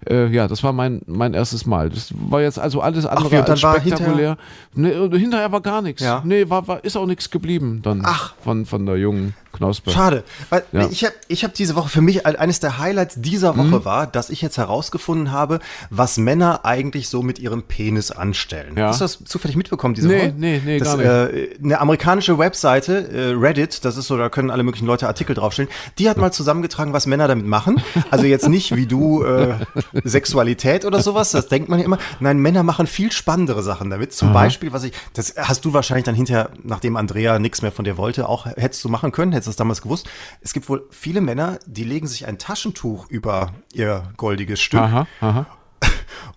äh, 0.07 0.27
ja, 0.27 0.47
das 0.47 0.63
war 0.63 0.71
mein 0.73 1.01
mein 1.07 1.33
erstes 1.33 1.65
Mal. 1.65 1.89
Das 1.89 2.13
war 2.13 2.41
jetzt 2.41 2.59
also 2.59 2.81
alles 2.81 3.05
andere 3.05 3.25
und 3.25 3.33
dann 3.33 3.45
als 3.51 3.59
spektakulär. 3.59 4.37
Nee, 4.75 4.93
und 4.93 5.13
hinterher 5.15 5.51
war 5.51 5.61
gar 5.61 5.81
nichts. 5.81 6.01
Ja. 6.01 6.21
Nee, 6.23 6.49
war, 6.49 6.67
war, 6.67 6.83
ist 6.83 6.95
auch 6.95 7.05
nichts 7.07 7.29
geblieben 7.31 7.81
dann 7.83 8.01
Ach. 8.05 8.33
von 8.43 8.65
von 8.65 8.85
der 8.85 8.97
jungen 8.97 9.33
Knospe. 9.51 9.89
Schade, 9.89 10.23
weil 10.51 10.63
Ja. 10.71 10.87
ich 10.89 11.03
habe 11.03 11.15
ich 11.27 11.43
hab 11.43 11.53
diese 11.55 11.75
Woche 11.75 11.89
für 11.89 12.01
mich 12.01 12.25
ein- 12.27 12.35
eines 12.35 12.59
der 12.59 12.77
Highlights 12.77 13.15
dieser 13.17 13.53
Mhm. 13.53 13.71
Woche 13.71 13.83
war, 13.85 14.05
dass 14.07 14.29
ich 14.29 14.41
jetzt 14.43 14.57
herausgefunden 14.59 15.31
habe, 15.31 15.59
was 15.89 16.17
Männer 16.17 16.65
eigentlich 16.65 17.09
so 17.09 17.23
mit 17.23 17.39
ihrem 17.39 17.63
Penis 17.63 18.11
anstellen. 18.11 18.77
Ja. 18.77 18.87
Hast 18.89 19.01
du 19.01 19.05
das 19.05 19.23
zufällig 19.25 19.57
mitbekommen 19.57 19.95
diese 19.95 20.07
Nee, 20.07 20.19
Woche? 20.19 20.33
nee, 20.37 20.61
nee, 20.63 20.77
das, 20.77 20.87
gar 20.87 20.97
nicht. 20.97 21.05
Äh, 21.07 21.57
eine 21.63 21.81
amerikanische 21.81 22.37
Webseite, 22.37 23.09
äh, 23.11 23.31
Reddit, 23.33 23.83
das 23.85 23.97
ist 23.97 24.05
so, 24.07 24.17
da 24.17 24.29
können 24.29 24.51
alle 24.51 24.61
möglichen 24.63 24.85
Leute 24.85 25.07
Artikel 25.07 25.35
draufstellen, 25.35 25.69
die 25.97 26.07
hat 26.09 26.17
mal 26.17 26.31
zusammengetragen, 26.31 26.93
was 26.93 27.07
Männer 27.07 27.27
damit 27.27 27.47
machen. 27.47 27.81
Also 28.11 28.25
jetzt 28.25 28.47
nicht 28.47 28.75
wie 28.75 28.85
du 28.85 29.23
äh, 29.23 29.55
Sexualität 30.03 30.85
oder 30.85 31.01
sowas, 31.01 31.31
das 31.31 31.47
denkt 31.47 31.69
man 31.69 31.79
ja 31.79 31.85
immer. 31.85 31.97
Nein, 32.19 32.39
Männer 32.39 32.63
machen 32.63 32.87
viel 32.87 33.11
spannendere 33.11 33.63
Sachen 33.63 33.89
damit. 33.89 34.13
Zum 34.13 34.33
Beispiel, 34.33 34.71
was 34.73 34.83
ich, 34.83 34.93
das 35.13 35.35
hast 35.37 35.65
du 35.65 35.73
wahrscheinlich 35.73 36.05
dann 36.05 36.15
hinterher, 36.15 36.51
nachdem 36.63 36.95
Andrea 36.95 37.39
nichts 37.39 37.61
mehr 37.61 37.71
von 37.71 37.85
dir 37.85 37.97
wollte, 37.97 38.27
auch 38.27 38.45
hättest 38.45 38.83
du 38.83 38.89
machen 38.89 39.11
können, 39.11 39.31
hättest 39.31 39.47
du 39.47 39.51
es 39.51 39.55
damals 39.55 39.81
gewusst. 39.81 40.09
Es 40.41 40.53
gibt 40.53 40.69
wohl 40.69 40.87
viele 40.91 41.21
Männer, 41.21 41.59
die 41.65 41.83
legen 41.83 42.07
sich 42.07 42.27
ein 42.27 42.37
Taschentuch 42.37 43.07
über 43.09 43.53
ihr 43.73 44.11
goldiges 44.17 44.59
Stück. 44.61 44.81
Aha, 44.81 45.07
aha. 45.21 45.45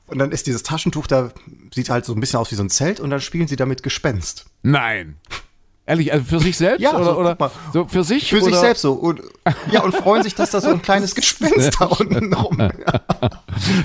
Und 0.06 0.18
dann 0.18 0.30
ist 0.30 0.46
dieses 0.46 0.62
Taschentuch 0.62 1.06
da, 1.06 1.30
sieht 1.74 1.88
halt 1.88 2.04
so 2.04 2.12
ein 2.12 2.20
bisschen 2.20 2.38
aus 2.38 2.50
wie 2.50 2.54
so 2.54 2.62
ein 2.62 2.70
Zelt 2.70 3.00
und 3.00 3.08
dann 3.10 3.20
spielen 3.20 3.48
sie 3.48 3.56
damit 3.56 3.82
Gespenst. 3.82 4.46
Nein. 4.62 5.16
Ehrlich, 5.84 6.12
also 6.12 6.24
für 6.24 6.38
sich 6.38 6.56
selbst 6.56 6.80
Ja, 6.80 6.94
oder, 6.94 7.04
so, 7.04 7.16
oder 7.18 7.30
guck 7.30 7.40
mal. 7.40 7.50
so 7.72 7.84
für 7.86 8.04
sich 8.04 8.30
Für 8.30 8.36
oder? 8.36 8.44
sich 8.46 8.54
selbst 8.56 8.82
so. 8.82 8.92
Und, 8.92 9.20
ja, 9.70 9.82
und 9.82 9.94
freuen 9.96 10.22
sich, 10.22 10.34
dass 10.34 10.50
da 10.52 10.60
so 10.60 10.68
ein 10.68 10.80
kleines 10.80 11.14
Gespenst 11.14 11.80
da 11.80 11.84
unten 11.98 12.32
rum. 12.34 12.56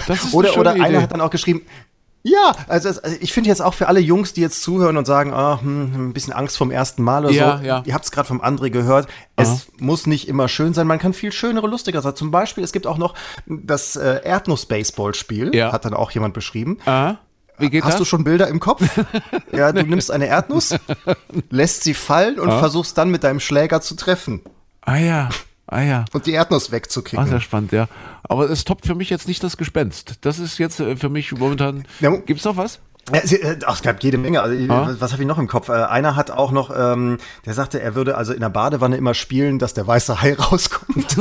Das 0.08 0.24
ist 0.24 0.34
Oder, 0.34 0.50
eine 0.51 0.58
oder 0.60 0.72
schöne 0.74 0.86
einer 0.86 0.98
Idee. 0.98 1.04
hat 1.04 1.12
dann 1.12 1.22
auch 1.22 1.30
geschrieben, 1.32 1.62
ja, 2.24 2.51
also, 2.68 2.89
also 2.89 3.01
ich 3.22 3.32
finde 3.32 3.50
jetzt 3.50 3.62
auch 3.62 3.74
für 3.74 3.88
alle 3.88 4.00
Jungs, 4.01 4.34
die 4.34 4.42
jetzt 4.42 4.62
zuhören 4.62 4.98
und 4.98 5.06
sagen, 5.06 5.34
ah, 5.34 5.60
hm, 5.62 6.10
ein 6.10 6.13
bisschen 6.13 6.34
Angst 6.34 6.58
vom 6.58 6.72
ersten 6.72 7.01
Mal 7.01 7.24
oder 7.25 7.34
Ja, 7.34 7.58
so, 7.60 7.63
ja. 7.63 7.84
ihr 7.86 7.94
habt 7.94 8.04
es 8.06 8.12
gerade 8.12 8.27
vom 8.27 8.42
André 8.42 8.70
gehört, 8.70 9.08
es 9.38 9.68
muss 9.80 10.08
nicht 10.08 10.27
immer 10.27 10.48
schön 10.50 10.74
sein, 10.74 10.88
man 10.88 11.00
kann 11.00 11.13
viel 11.13 11.32
schönere, 11.32 11.68
lustiger 11.68 12.01
sein. 12.01 12.16
Zum 12.16 12.30
Beispiel, 12.32 12.63
es 12.63 12.74
gibt 12.74 12.86
auch 12.86 12.98
noch 12.98 13.13
das 13.46 13.96
äh, 13.96 14.20
Erdnuss-Baseball-Spiel, 14.24 15.56
Ja. 15.56 15.72
hat 15.72 15.86
dann 15.86 15.94
auch 15.94 16.12
jemand 16.12 16.34
beschrieben. 16.34 16.77
Aha. 16.86 17.18
Wie 17.60 17.70
geht 17.70 17.84
Hast 17.84 17.94
das? 17.94 18.00
du 18.00 18.06
schon 18.06 18.24
Bilder 18.24 18.48
im 18.48 18.60
Kopf? 18.60 18.84
ja, 19.52 19.72
du 19.72 19.84
nimmst 19.84 20.12
eine 20.12 20.28
Erdnuss, 20.28 20.76
lässt 21.50 21.84
sie 21.84 21.94
fallen 21.94 22.40
und 22.40 22.52
versuchst 22.52 22.98
dann 22.98 23.10
mit 23.10 23.24
deinem 23.24 23.40
Schläger 23.40 23.82
zu 23.82 23.96
treffen 23.96 24.42
ah 24.82 24.98
ja, 24.98 25.30
ah 25.68 25.82
ja. 25.82 26.06
und 26.14 26.26
die 26.26 26.32
Erdnuss 26.34 26.70
Ah, 26.70 26.72
wegzukriegen. 26.74 27.28
sehr 27.28 27.42
spannend, 27.42 27.72
ja. 27.72 27.88
Aber 28.24 28.50
es 28.50 28.64
toppt 28.64 28.86
für 28.86 28.96
mich 28.96 29.10
jetzt 29.10 29.28
nicht 29.28 29.44
das 29.44 29.58
Gespenst. 29.58 30.16
Das 30.22 30.40
ist 30.40 30.58
jetzt 30.60 30.80
äh, 30.80 30.96
für 30.96 31.10
mich 31.10 31.32
momentan. 31.34 31.86
Ja. 32.00 32.12
Gibt's 32.16 32.46
noch 32.46 32.58
was? 32.58 32.80
Äh, 33.12 33.58
ach, 33.66 33.76
es 33.76 33.82
gab 33.82 34.04
jede 34.04 34.18
Menge. 34.18 34.42
Also, 34.42 34.58
Ah. 34.74 34.94
Was 35.00 35.14
habe 35.14 35.22
ich 35.24 35.28
noch 35.28 35.38
im 35.38 35.48
Kopf? 35.48 35.70
Äh, 35.70 35.74
einer 35.74 36.16
hat 36.16 36.32
auch 36.32 36.52
noch, 36.52 36.72
ähm, 36.76 37.18
der 37.46 37.54
sagte, 37.54 37.82
er 37.82 37.96
würde 37.96 38.18
also 38.18 38.34
in 38.34 38.42
der 38.42 38.50
Badewanne 38.50 38.98
immer 38.98 39.14
spielen, 39.14 39.60
dass 39.60 39.74
der 39.74 39.88
weiße 39.88 40.22
Hai 40.22 40.34
rauskommt. 40.40 41.18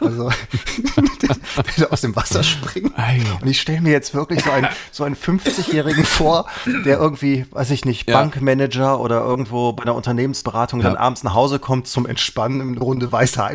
also 0.00 0.30
der, 1.22 1.36
der 1.78 1.92
aus 1.92 2.00
dem 2.02 2.14
Wasser 2.16 2.42
springt. 2.42 2.92
Ei. 2.98 3.20
Und 3.40 3.48
ich 3.48 3.60
stelle 3.60 3.80
mir 3.80 3.92
jetzt 3.92 4.14
wirklich 4.14 4.42
so 4.42 4.50
einen, 4.50 4.68
so 4.92 5.04
einen 5.04 5.16
50-Jährigen 5.16 6.04
vor, 6.04 6.46
der 6.84 6.98
irgendwie, 6.98 7.46
weiß 7.50 7.70
ich 7.70 7.84
nicht, 7.84 8.08
Ja. 8.08 8.18
Bankmanager 8.20 9.00
oder 9.00 9.20
irgendwo 9.20 9.72
bei 9.72 9.84
einer 9.84 9.94
Unternehmensberatung 9.94 10.80
dann 10.82 10.94
Ja. 10.94 11.00
abends 11.00 11.22
nach 11.22 11.34
Hause 11.34 11.58
kommt 11.58 11.86
zum 11.86 12.06
Entspannen 12.06 12.60
im 12.60 12.76
Runde 12.78 13.10
weiße 13.10 13.42
Hai. 13.42 13.54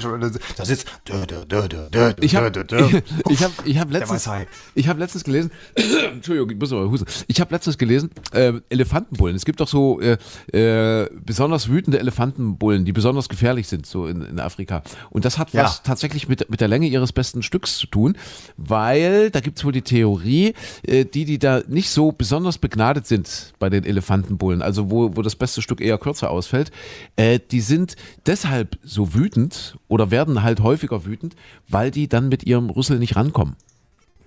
Da 0.58 0.65
sitzt. 0.65 0.88
Dö, 1.08 1.25
dö, 1.27 1.46
dö, 1.46 1.68
dö, 1.68 1.89
dö, 1.89 2.13
Ich 2.22 2.36
habe 2.36 2.48
hab, 2.51 3.51
ich 3.65 3.77
hab 3.80 3.91
letztens, 3.91 4.30
ich 4.75 4.88
hab 4.88 4.98
letztens 4.98 5.24
gelesen, 5.24 5.51
Entschuldigung, 6.12 6.50
ich 6.50 6.58
muss 6.58 6.72
aber 6.72 6.89
husten. 6.89 7.06
Ich 7.27 7.39
habe 7.41 7.50
letztens 7.51 7.77
gelesen, 7.77 8.10
äh, 8.34 8.53
Elefantenbullen. 8.70 9.36
Es 9.36 9.46
gibt 9.46 9.60
doch 9.60 9.67
so 9.67 10.00
äh, 10.01 10.17
äh, 10.51 11.10
besonders 11.25 11.70
wütende 11.70 12.00
Elefantenbullen, 12.00 12.86
die 12.86 12.93
besonders 12.93 13.29
gefährlich 13.29 13.67
sind, 13.67 13.86
so 13.86 14.08
in, 14.08 14.22
in 14.22 14.39
Afrika. 14.39 14.81
Und 15.10 15.25
das 15.25 15.38
hat 15.38 15.53
Ja. 15.53 15.63
was 15.63 15.84
tatsächlich 15.84 16.27
mit, 16.27 16.50
mit 16.50 16.62
der 16.62 16.67
Länge 16.67 16.88
ihres 16.88 17.12
besten 17.13 17.43
Stücks 17.43 17.77
zu 17.77 17.88
tun, 17.88 18.17
weil 18.58 19.29
da 19.31 19.39
gibt 19.39 19.58
es 19.58 19.65
wohl 19.65 19.72
die 19.72 19.81
Theorie, 19.81 20.53
äh, 20.84 21.05
die, 21.05 21.25
die 21.25 21.39
da 21.39 21.62
nicht 21.67 21.89
so 21.89 22.12
besonders 22.12 22.58
begnadet 22.58 23.08
sind 23.08 23.53
bei 23.60 23.70
den 23.70 23.84
Elefantenbullen, 23.86 24.62
also 24.62 24.89
wo, 24.89 25.15
wo 25.15 25.22
das 25.22 25.36
beste 25.36 25.62
Stück 25.62 25.81
eher 25.81 25.98
kürzer 25.98 26.29
ausfällt, 26.31 26.72
äh, 27.15 27.39
die 27.51 27.62
sind 27.62 27.96
deshalb 28.25 28.77
so 28.84 29.13
wütend 29.13 29.77
oder 29.88 30.12
werden 30.12 30.43
halt 30.43 30.62
häufiger 30.62 31.05
wütend, 31.05 31.36
weil 31.67 31.91
die 31.91 32.08
dann 32.08 32.29
mit 32.29 32.43
ihrem 32.43 32.70
Rüssel 32.70 33.00
nicht 33.00 33.15
rankommen. 33.15 33.55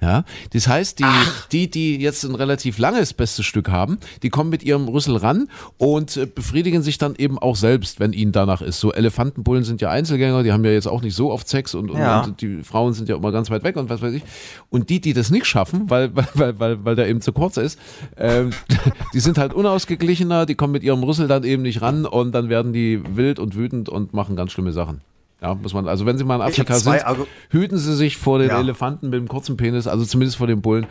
Ja, 0.04 0.24
das 0.52 0.68
heißt, 0.68 0.98
die, 0.98 1.04
die, 1.50 1.70
die 1.70 1.96
jetzt 1.96 2.24
ein 2.24 2.34
relativ 2.34 2.76
langes 2.76 3.14
bestes 3.14 3.46
Stück 3.46 3.70
haben, 3.70 3.96
die 4.22 4.28
kommen 4.28 4.50
mit 4.50 4.62
ihrem 4.62 4.86
Rüssel 4.86 5.16
ran 5.16 5.48
und 5.78 6.18
äh, 6.18 6.26
befriedigen 6.26 6.82
sich 6.82 6.98
dann 6.98 7.14
eben 7.16 7.38
auch 7.38 7.56
selbst, 7.56 8.00
wenn 8.00 8.12
ihnen 8.12 8.30
danach 8.30 8.60
ist. 8.60 8.80
So 8.80 8.92
Elefantenbullen 8.92 9.64
sind 9.64 9.80
ja 9.80 9.88
Einzelgänger, 9.88 10.42
die 10.42 10.52
haben 10.52 10.62
ja 10.62 10.72
jetzt 10.72 10.88
auch 10.88 11.00
nicht 11.00 11.14
so 11.14 11.32
oft 11.32 11.48
Sex 11.48 11.74
und, 11.74 11.90
und, 11.90 11.96
Ja. 11.98 12.20
und 12.22 12.42
die 12.42 12.62
Frauen 12.62 12.92
sind 12.92 13.08
ja 13.08 13.16
immer 13.16 13.32
ganz 13.32 13.48
weit 13.48 13.64
weg 13.64 13.76
und 13.76 13.88
was 13.88 14.02
weiß 14.02 14.12
ich. 14.12 14.22
Und 14.68 14.90
die, 14.90 15.00
die 15.00 15.14
das 15.14 15.30
nicht 15.30 15.46
schaffen, 15.46 15.88
weil, 15.88 16.14
weil, 16.14 16.28
weil, 16.34 16.58
weil, 16.60 16.84
weil 16.84 16.96
der 16.96 17.08
eben 17.08 17.22
zu 17.22 17.32
kurz 17.32 17.56
ist, 17.56 17.78
ähm, 18.18 18.50
die 19.14 19.20
sind 19.20 19.38
halt 19.38 19.54
unausgeglichener, 19.54 20.44
die 20.44 20.54
kommen 20.54 20.74
mit 20.74 20.82
ihrem 20.82 21.02
Rüssel 21.02 21.28
dann 21.28 21.44
eben 21.44 21.62
nicht 21.62 21.80
ran 21.80 22.04
und 22.04 22.32
dann 22.32 22.50
werden 22.50 22.74
die 22.74 23.00
wild 23.16 23.38
und 23.38 23.56
wütend 23.56 23.88
und 23.88 24.12
machen 24.12 24.36
ganz 24.36 24.52
schlimme 24.52 24.72
Sachen. 24.72 25.00
Ja, 25.44 25.54
muss 25.54 25.74
man, 25.74 25.86
also 25.88 26.06
wenn 26.06 26.16
Sie 26.16 26.24
mal 26.24 26.36
in 26.36 26.40
Afrika 26.40 26.74
sind, 26.74 27.04
Argu- 27.06 27.26
hüten 27.50 27.76
Sie 27.76 27.94
sich 27.94 28.16
vor 28.16 28.38
den 28.38 28.48
Ja. 28.48 28.58
Elefanten 28.60 29.10
mit 29.10 29.18
dem 29.20 29.28
kurzen 29.28 29.58
Penis, 29.58 29.86
also 29.86 30.02
zumindest 30.06 30.38
vor 30.38 30.46
den 30.46 30.62
Bullen. 30.62 30.86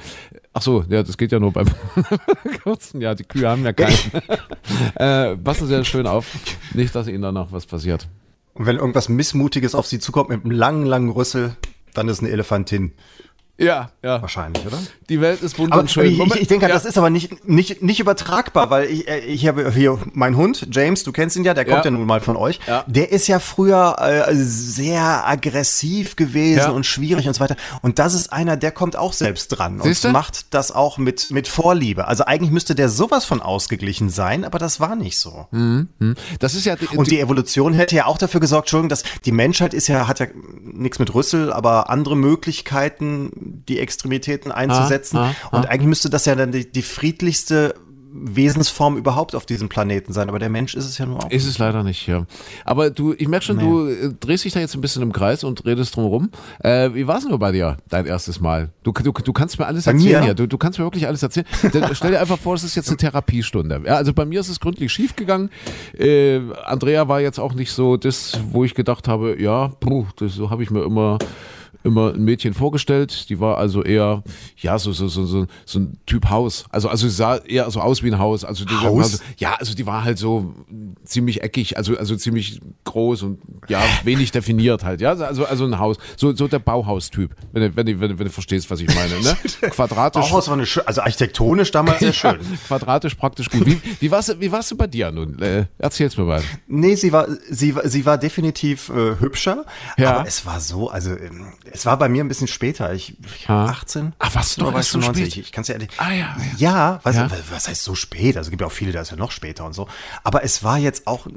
Ach 0.53 0.61
so, 0.61 0.85
ja, 0.89 1.01
das 1.01 1.17
geht 1.17 1.31
ja 1.31 1.39
nur 1.39 1.51
beim 1.51 1.65
kurzen. 2.63 3.01
Ja, 3.01 3.15
die 3.15 3.23
Kühe 3.23 3.49
haben 3.49 3.63
ja 3.63 3.73
keinen. 3.73 3.97
äh, 4.95 5.35
passen 5.37 5.65
Sie 5.67 5.73
ja 5.73 5.83
schön 5.83 6.05
auf, 6.05 6.27
nicht, 6.75 6.93
dass 6.93 7.07
Ihnen 7.07 7.23
danach 7.23 7.47
was 7.51 7.65
passiert. 7.65 8.07
Und 8.53 8.67
wenn 8.67 8.75
irgendwas 8.77 9.09
Missmutiges 9.09 9.73
auf 9.73 9.87
sie 9.87 9.97
zukommt 9.97 10.29
mit 10.29 10.43
einem 10.43 10.51
langen, 10.51 10.85
langen 10.85 11.09
Rüssel, 11.09 11.55
dann 11.95 12.07
ist 12.07 12.19
eine 12.19 12.29
Elefantin. 12.29 12.91
Ja, 13.57 13.91
ja. 14.01 14.19
Wahrscheinlich, 14.19 14.65
oder? 14.65 14.79
Die 15.09 15.21
Welt 15.21 15.43
ist 15.43 15.57
bunt 15.57 15.71
Aber 15.73 15.81
und 15.81 15.91
schön. 15.91 16.05
ich, 16.05 16.19
ich, 16.19 16.35
ich 16.41 16.47
denke, 16.47 16.67
ja. 16.67 16.73
das 16.73 16.85
ist 16.85 16.97
aber 16.97 17.11
nicht, 17.11 17.47
nicht, 17.47 17.83
nicht 17.83 17.99
übertragbar, 17.99 18.71
weil 18.71 18.85
ich, 18.89 19.07
äh, 19.07 19.19
ich 19.19 19.45
habe 19.45 19.71
hier 19.71 19.99
meinen 20.13 20.35
Hund, 20.37 20.67
James, 20.71 21.03
du 21.03 21.11
kennst 21.11 21.35
ihn 21.35 21.43
ja, 21.43 21.53
der 21.53 21.63
kommt 21.65 21.85
Ja. 21.85 21.91
ja, 21.91 21.91
nun 21.91 22.07
mal 22.07 22.19
von 22.19 22.35
euch. 22.35 22.59
Ja. 22.67 22.83
Der 22.87 23.11
ist 23.11 23.27
ja 23.27 23.37
früher 23.37 23.95
äh, 23.99 24.33
sehr 24.33 25.27
aggressiv 25.27 26.15
gewesen 26.15 26.71
und 26.71 26.87
schwierig 26.87 27.27
und 27.27 27.35
so 27.35 27.41
weiter. 27.41 27.55
Und 27.83 27.99
das 27.99 28.15
ist 28.15 28.33
einer, 28.33 28.57
der 28.57 28.71
kommt 28.71 28.95
auch 28.95 29.13
selbst 29.13 29.49
dran 29.49 29.79
Siehste? 29.81 30.07
und 30.07 30.13
macht 30.13 30.53
das 30.53 30.71
auch 30.71 30.97
mit, 30.97 31.29
mit 31.29 31.47
Vorliebe. 31.47 32.07
Also 32.07 32.25
eigentlich 32.25 32.51
müsste 32.51 32.73
der 32.73 32.89
sowas 32.89 33.23
von 33.23 33.39
ausgeglichen 33.39 34.09
sein, 34.09 34.45
aber 34.45 34.57
das 34.57 34.79
war 34.79 34.95
nicht 34.95 35.17
so. 35.17 35.47
Das 36.39 36.55
ist 36.55 36.65
ja 36.65 36.75
die, 36.75 36.87
Und 36.87 37.11
die 37.11 37.19
Evolution 37.19 37.73
hätte 37.73 37.95
ja 37.95 38.07
auch 38.07 38.17
dafür 38.17 38.39
gesorgt, 38.39 38.65
Entschuldigung, 38.67 38.89
dass 38.89 39.03
die 39.25 39.31
Menschheit 39.31 39.75
ist 39.75 39.87
ja, 39.87 40.07
hat 40.07 40.19
ja 40.19 40.25
nichts 40.63 40.97
mit 40.97 41.13
Rüssel, 41.13 41.53
aber 41.53 41.89
andere 41.91 42.17
Möglichkeiten, 42.17 43.31
die 43.67 43.79
Extremitäten 43.79 44.51
einzusetzen. 44.51 45.17
ah, 45.17 45.33
Und 45.51 45.67
eigentlich 45.69 45.87
müsste 45.87 46.09
das 46.09 46.25
ja 46.25 46.35
dann 46.35 46.51
die, 46.51 46.71
die 46.71 46.81
friedlichste 46.81 47.75
Wesensform 48.15 48.95
überhaupt 48.97 49.33
auf 49.33 49.45
diesem 49.47 49.69
Planeten 49.69 50.13
sein. 50.13 50.29
Aber 50.29 50.37
der 50.37 50.49
Mensch 50.49 50.75
ist 50.75 50.85
es 50.85 50.99
ja 50.99 51.05
nur 51.07 51.23
auch. 51.25 51.31
Ist 51.31 51.47
es 51.47 51.57
leider 51.57 51.83
nicht, 51.83 52.05
ja. 52.07 52.25
Aber 52.63 52.91
du, 52.91 53.13
ich 53.17 53.27
merke 53.27 53.43
schon, 53.45 53.57
du 53.57 53.87
äh, 53.87 54.13
drehst 54.19 54.45
dich 54.45 54.53
da 54.53 54.59
jetzt 54.59 54.75
ein 54.75 54.81
bisschen 54.81 55.01
im 55.01 55.11
Kreis 55.11 55.43
und 55.43 55.65
redest 55.65 55.95
drum 55.95 56.05
rum. 56.05 56.29
Äh, 56.59 56.91
wie 56.93 57.07
war 57.07 57.17
es 57.17 57.25
nur 57.27 57.39
bei 57.39 57.51
dir, 57.51 57.77
dein 57.89 58.05
erstes 58.05 58.39
Mal? 58.39 58.69
Du, 58.83 58.91
du, 58.91 59.11
du 59.11 59.33
kannst 59.33 59.57
mir 59.57 59.65
alles 59.65 59.85
Bei 59.85 59.93
erzählen 59.93 60.19
mir? 60.19 60.25
hier. 60.25 60.33
Du, 60.35 60.47
du 60.47 60.57
kannst 60.59 60.77
mir 60.77 60.85
wirklich 60.85 61.07
alles 61.07 61.23
erzählen. 61.23 61.47
Stell 61.93 62.11
dir 62.11 62.19
einfach 62.21 62.37
vor, 62.37 62.53
es 62.53 62.63
ist 62.63 62.75
jetzt 62.75 62.89
eine 62.89 62.97
Therapiestunde. 62.97 63.81
Ja, 63.85 63.95
also 63.95 64.13
bei 64.13 64.25
mir 64.25 64.41
ist 64.41 64.49
es 64.49 64.59
gründlich 64.59 64.91
schief 64.93 65.15
gegangen. 65.15 65.49
Äh, 65.97 66.39
Andrea 66.65 67.07
war 67.07 67.19
jetzt 67.19 67.39
auch 67.39 67.55
nicht 67.55 67.71
so 67.71 67.97
das, 67.97 68.39
wo 68.51 68.63
ich 68.63 68.75
gedacht 68.75 69.07
habe, 69.07 69.41
ja, 69.41 69.69
puh, 69.79 70.05
das, 70.17 70.33
so 70.33 70.51
habe 70.51 70.61
ich 70.61 70.69
mir 70.69 70.83
immer 70.83 71.17
immer 71.83 72.13
ein 72.13 72.23
Mädchen 72.23 72.53
vorgestellt, 72.53 73.29
die 73.29 73.39
war 73.39 73.57
also 73.57 73.83
eher, 73.83 74.23
ja, 74.57 74.77
so, 74.79 74.91
so, 74.93 75.07
so, 75.07 75.25
so, 75.25 75.47
so 75.65 75.79
ein 75.79 75.99
Typ 76.05 76.29
Haus. 76.29 76.65
Also, 76.69 76.89
also 76.89 77.07
sie 77.07 77.15
sah 77.15 77.37
eher 77.37 77.69
so 77.71 77.79
aus 77.81 78.03
wie 78.03 78.07
ein 78.11 78.19
Haus. 78.19 78.43
Also 78.45 78.65
die, 78.65 78.73
Haus? 78.75 79.11
So, 79.13 79.23
ja, 79.37 79.55
also 79.55 79.75
die 79.75 79.85
war 79.85 80.03
halt 80.03 80.17
so 80.17 80.53
ziemlich 81.03 81.41
eckig, 81.43 81.77
also, 81.77 81.97
also 81.97 82.15
ziemlich 82.15 82.61
groß 82.85 83.23
und 83.23 83.39
ja, 83.67 83.81
wenig 84.03 84.31
definiert 84.31 84.83
halt. 84.83 85.01
Ja, 85.01 85.11
also, 85.13 85.45
also 85.45 85.65
ein 85.65 85.77
Haus. 85.79 85.97
So, 86.17 86.33
so 86.35 86.47
der 86.47 86.59
Bauhaus-Typ, 86.59 87.35
wenn 87.51 87.61
du, 87.63 87.75
wenn, 87.75 87.85
du, 87.85 87.99
wenn, 87.99 88.09
du, 88.11 88.19
wenn 88.19 88.25
du 88.27 88.31
verstehst, 88.31 88.69
was 88.71 88.79
ich 88.79 88.87
meine. 88.93 89.19
Ne? 89.21 89.35
Quadratisch. 89.69 90.21
Bauhaus 90.29 90.47
war 90.47 90.53
eine 90.55 90.63
schö- 90.65 90.81
also 90.85 91.01
architektonisch 91.01 91.71
damals 91.71 91.99
sehr 91.99 92.13
schön. 92.13 92.39
Quadratisch 92.67 93.15
praktisch 93.15 93.49
gut. 93.49 93.65
Wie, 93.65 93.81
wie, 93.99 94.11
war's, 94.11 94.33
wie 94.39 94.51
warst 94.51 94.71
du 94.71 94.77
bei 94.77 94.87
dir 94.87 95.11
nun? 95.11 95.39
Äh, 95.41 95.65
erzähl's 95.77 96.17
mir 96.17 96.23
mal. 96.23 96.41
Nee, 96.67 96.95
sie 96.95 97.11
war, 97.11 97.27
sie, 97.49 97.75
war- 97.75 97.87
sie 97.87 98.05
war 98.05 98.17
definitiv 98.17 98.89
äh, 98.89 99.19
hübscher, 99.19 99.65
Ja. 99.97 100.15
aber 100.19 100.27
es 100.27 100.45
war 100.45 100.59
so, 100.59 100.89
also 100.89 101.11
ähm, 101.11 101.47
es 101.73 101.85
war 101.85 101.97
bei 101.97 102.07
mir 102.09 102.23
ein 102.23 102.27
bisschen 102.27 102.47
später. 102.47 102.93
Ich, 102.93 103.15
ich 103.35 103.49
Ah. 103.49 103.65
18. 103.65 104.13
Ach, 104.19 104.33
was, 104.35 104.57
Oder 104.59 104.73
erst 104.77 104.91
so 104.91 104.99
90? 104.99 105.31
spät? 105.33 105.45
Ich 105.45 105.51
kann 105.51 105.63
es 105.63 105.67
ja 105.67 105.73
ehrlich. 105.73 105.89
Ah, 105.97 106.11
ja, 106.11 106.15
ja. 106.17 106.35
Ja, 106.57 106.99
was, 107.03 107.15
Ja. 107.15 107.29
was 107.51 107.67
heißt 107.67 107.83
so 107.83 107.95
spät? 107.95 108.37
Also 108.37 108.47
es 108.47 108.51
gibt 108.51 108.61
ja 108.61 108.67
auch 108.67 108.71
viele, 108.71 108.91
da 108.91 109.01
ist 109.01 109.11
ja 109.11 109.17
noch 109.17 109.31
später 109.31 109.65
und 109.65 109.73
so. 109.73 109.87
Aber 110.23 110.43
es 110.43 110.63
war 110.63 110.77
jetzt 110.77 111.07
auch 111.07 111.27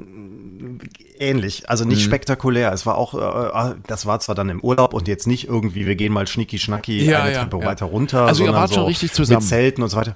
ähnlich, 1.19 1.69
also 1.69 1.83
Mhm. 1.83 1.89
nicht 1.91 2.03
spektakulär. 2.03 2.71
Es 2.71 2.85
war 2.85 2.95
auch, 2.97 3.13
äh, 3.13 3.71
äh, 3.71 3.75
das 3.87 4.05
war 4.05 4.19
zwar 4.19 4.35
dann 4.35 4.49
im 4.49 4.61
Urlaub 4.61 4.93
und 4.93 5.07
jetzt 5.07 5.27
nicht 5.27 5.47
irgendwie, 5.47 5.85
wir 5.85 5.95
gehen 5.95 6.13
mal 6.13 6.27
schnicki 6.27 6.59
schnacki 6.59 7.03
Ja, 7.03 7.23
eine 7.23 7.33
ja, 7.33 7.41
Treppe 7.43 7.59
ja. 7.59 7.65
weiter 7.65 7.85
runter. 7.87 8.25
Also 8.25 8.43
ihr 8.45 8.53
wart 8.53 8.69
schon 8.73 8.83
so 8.83 8.85
richtig 8.85 9.11
zusammen. 9.13 9.39
Mit 9.39 9.47
Zelten 9.49 9.81
und 9.83 9.89
so 9.89 9.97
weiter. 9.97 10.15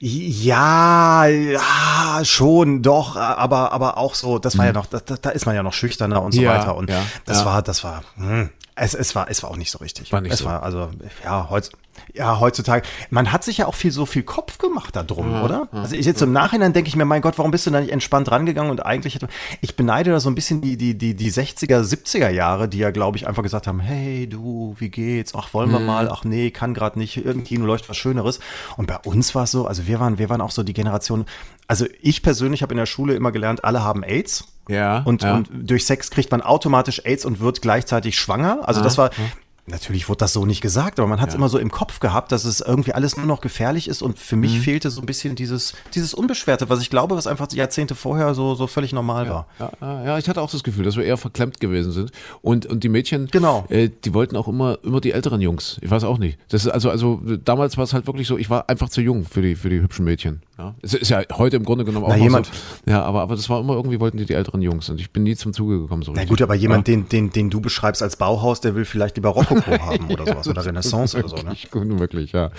Ja, 0.00 1.26
ja, 1.26 2.20
schon, 2.24 2.82
doch, 2.82 3.16
aber, 3.16 3.72
aber 3.72 3.98
auch 3.98 4.14
so, 4.14 4.38
das 4.38 4.56
war 4.56 4.66
ja 4.66 4.72
noch, 4.72 4.86
da, 4.86 5.00
da 5.00 5.30
ist 5.30 5.44
man 5.44 5.56
ja 5.56 5.62
noch 5.64 5.72
schüchterner 5.72 6.22
und 6.22 6.32
so 6.32 6.40
Mhm. 6.40 6.44
Ja, 6.46 6.58
weiter. 6.58 6.76
Und 6.76 6.88
ja, 6.88 7.02
das 7.26 7.38
ja. 7.40 7.44
war, 7.46 7.62
das 7.62 7.82
war, 7.82 8.02
hm, 8.16 8.48
es, 8.80 8.94
es 8.94 9.14
war, 9.14 9.30
es 9.30 9.42
war 9.42 9.50
auch 9.50 9.56
nicht 9.56 9.70
so 9.70 9.78
richtig. 9.78 10.12
War 10.12 10.20
nicht 10.20 10.32
es 10.32 10.40
so. 10.40 10.44
war, 10.46 10.62
also, 10.62 10.90
ja, 11.24 11.48
heutz, 11.50 11.70
ja, 12.14 12.40
heutzutage, 12.40 12.86
man 13.10 13.32
hat 13.32 13.44
sich 13.44 13.58
ja 13.58 13.66
auch 13.66 13.74
viel, 13.74 13.90
so 13.90 14.06
viel 14.06 14.22
Kopf 14.22 14.58
gemacht 14.58 14.96
da 14.96 15.02
drum, 15.02 15.42
oder? 15.42 15.68
Also 15.72 15.94
ich 15.96 16.06
jetzt 16.06 16.22
im 16.22 16.32
Nachhinein 16.32 16.72
denke 16.72 16.88
ich 16.88 16.96
mir, 16.96 17.04
mein 17.04 17.22
Gott, 17.22 17.38
warum 17.38 17.50
bist 17.50 17.66
du 17.66 17.70
da 17.70 17.80
nicht 17.80 17.92
entspannt 17.92 18.30
rangegangen? 18.30 18.70
Und 18.70 18.84
eigentlich, 18.84 19.14
hätte, 19.14 19.28
ich 19.60 19.76
beneide 19.76 20.10
da 20.10 20.20
so 20.20 20.28
ein 20.30 20.34
bisschen 20.34 20.60
die, 20.60 20.76
die, 20.76 20.96
die, 20.96 21.14
die 21.14 21.30
60er, 21.32 21.80
70er 21.82 22.30
Jahre, 22.30 22.68
die 22.68 22.78
ja, 22.78 22.90
glaube 22.90 23.16
ich, 23.16 23.26
einfach 23.26 23.42
gesagt 23.42 23.66
haben, 23.66 23.80
hey, 23.80 24.28
du, 24.28 24.74
wie 24.78 24.88
geht's? 24.90 25.32
Ach, 25.34 25.52
wollen 25.54 25.68
Mhm. 25.68 25.72
wir 25.74 25.80
mal? 25.80 26.08
Ach 26.10 26.24
nee, 26.24 26.50
kann 26.50 26.74
gerade 26.74 26.98
nicht, 26.98 27.16
irgendein 27.16 27.44
Kino 27.44 27.66
läuft 27.66 27.88
was 27.88 27.96
Schöneres. 27.96 28.40
Und 28.76 28.86
bei 28.86 28.96
uns 28.98 29.34
war 29.34 29.44
es 29.44 29.50
so, 29.50 29.66
also 29.66 29.86
wir 29.86 30.00
waren, 30.00 30.18
wir 30.18 30.28
waren 30.28 30.40
auch 30.40 30.50
so 30.50 30.62
die 30.62 30.72
Generation, 30.74 31.24
also 31.66 31.86
ich 32.00 32.22
persönlich 32.22 32.62
habe 32.62 32.72
in 32.72 32.78
der 32.78 32.86
Schule 32.86 33.14
immer 33.14 33.32
gelernt, 33.32 33.64
alle 33.64 33.82
haben 33.82 34.02
AIDS. 34.02 34.44
Ja, 34.70 34.98
Und, 35.04 35.22
ja. 35.22 35.34
und 35.36 35.48
durch 35.52 35.86
Sex 35.86 36.10
kriegt 36.10 36.30
man 36.30 36.42
automatisch 36.42 37.00
AIDS 37.04 37.24
und 37.24 37.40
wird 37.40 37.62
gleichzeitig 37.62 38.18
schwanger. 38.18 38.60
Also 38.68 38.82
das 38.82 38.98
war, 38.98 39.10
Natürlich 39.70 40.08
wurde 40.08 40.18
das 40.18 40.32
so 40.32 40.46
nicht 40.46 40.60
gesagt, 40.60 40.98
aber 40.98 41.08
man 41.08 41.20
hat 41.20 41.28
es 41.28 41.34
Ja. 41.34 41.38
immer 41.38 41.48
so 41.48 41.58
im 41.58 41.70
Kopf 41.70 42.00
gehabt, 42.00 42.32
dass 42.32 42.44
es 42.44 42.60
irgendwie 42.60 42.92
alles 42.94 43.16
nur 43.16 43.26
noch 43.26 43.40
gefährlich 43.40 43.88
ist 43.88 44.02
und 44.02 44.18
für 44.18 44.34
Mhm. 44.36 44.40
mich 44.42 44.60
fehlte 44.60 44.90
so 44.90 45.00
ein 45.00 45.06
bisschen 45.06 45.34
dieses, 45.34 45.74
dieses 45.94 46.14
Unbeschwerte, 46.14 46.68
was 46.68 46.80
ich 46.80 46.90
glaube, 46.90 47.16
was 47.16 47.26
einfach 47.26 47.50
Jahrzehnte 47.52 47.94
vorher 47.94 48.34
so, 48.34 48.54
so 48.54 48.66
völlig 48.66 48.92
normal 48.92 49.28
war. 49.28 49.46
Ja, 49.58 49.70
ja, 49.80 50.04
ja, 50.04 50.18
ich 50.18 50.28
hatte 50.28 50.40
auch 50.42 50.50
das 50.50 50.62
Gefühl, 50.62 50.84
dass 50.84 50.96
wir 50.96 51.04
eher 51.04 51.16
verklemmt 51.16 51.60
gewesen 51.60 51.92
sind. 51.92 52.10
Und, 52.42 52.66
und 52.66 52.82
die 52.84 52.88
Mädchen, 52.88 53.28
Genau. 53.30 53.64
äh, 53.68 53.88
die 54.04 54.14
wollten 54.14 54.36
auch 54.36 54.48
immer, 54.48 54.78
immer 54.82 55.00
die 55.00 55.12
älteren 55.12 55.40
Jungs. 55.40 55.78
Ich 55.82 55.90
weiß 55.90 56.04
auch 56.04 56.18
nicht. 56.18 56.38
Das 56.48 56.64
ist 56.64 56.70
also, 56.70 56.90
also 56.90 57.20
damals 57.44 57.76
war 57.76 57.84
es 57.84 57.92
halt 57.92 58.06
wirklich 58.06 58.26
so, 58.26 58.38
ich 58.38 58.50
war 58.50 58.68
einfach 58.68 58.88
zu 58.88 59.00
jung 59.00 59.24
für 59.24 59.42
die, 59.42 59.54
für 59.54 59.68
die 59.70 59.80
hübschen 59.80 60.04
Mädchen. 60.04 60.42
Ja. 60.58 60.74
Es 60.82 60.94
ist 60.94 61.08
ja 61.10 61.22
heute 61.34 61.56
im 61.56 61.64
Grunde 61.64 61.84
genommen 61.84 62.04
auch 62.06 62.10
Na, 62.10 62.16
jemand- 62.16 62.46
so. 62.46 62.52
Ja, 62.90 63.02
aber, 63.04 63.20
aber 63.22 63.36
das 63.36 63.48
war 63.48 63.60
immer 63.60 63.74
irgendwie, 63.74 64.00
wollten 64.00 64.16
die 64.16 64.24
die 64.24 64.34
älteren 64.34 64.60
Jungs. 64.62 64.88
Und 64.90 65.00
ich 65.00 65.10
bin 65.12 65.22
nie 65.22 65.36
zum 65.36 65.52
Zuge 65.52 65.78
gekommen 65.80 66.02
so 66.02 66.10
Na 66.12 66.20
richtig. 66.22 66.30
gut, 66.30 66.42
aber 66.42 66.54
jemand, 66.54 66.88
den, 66.88 67.08
den, 67.08 67.30
den 67.30 67.50
du 67.50 67.60
beschreibst 67.60 68.02
als 68.02 68.16
Bauhaus, 68.16 68.60
der 68.60 68.74
will 68.74 68.84
vielleicht 68.84 69.16
lieber 69.16 69.30
Rokoko 69.66 69.84
haben 69.86 70.10
oder 70.10 70.26
sowas 70.26 70.48
oder 70.48 70.64
Renaissance 70.64 71.18
oder 71.18 71.28
so, 71.28 71.36
ne? 71.36 71.54
Wirklich, 72.00 72.32
ja. 72.32 72.50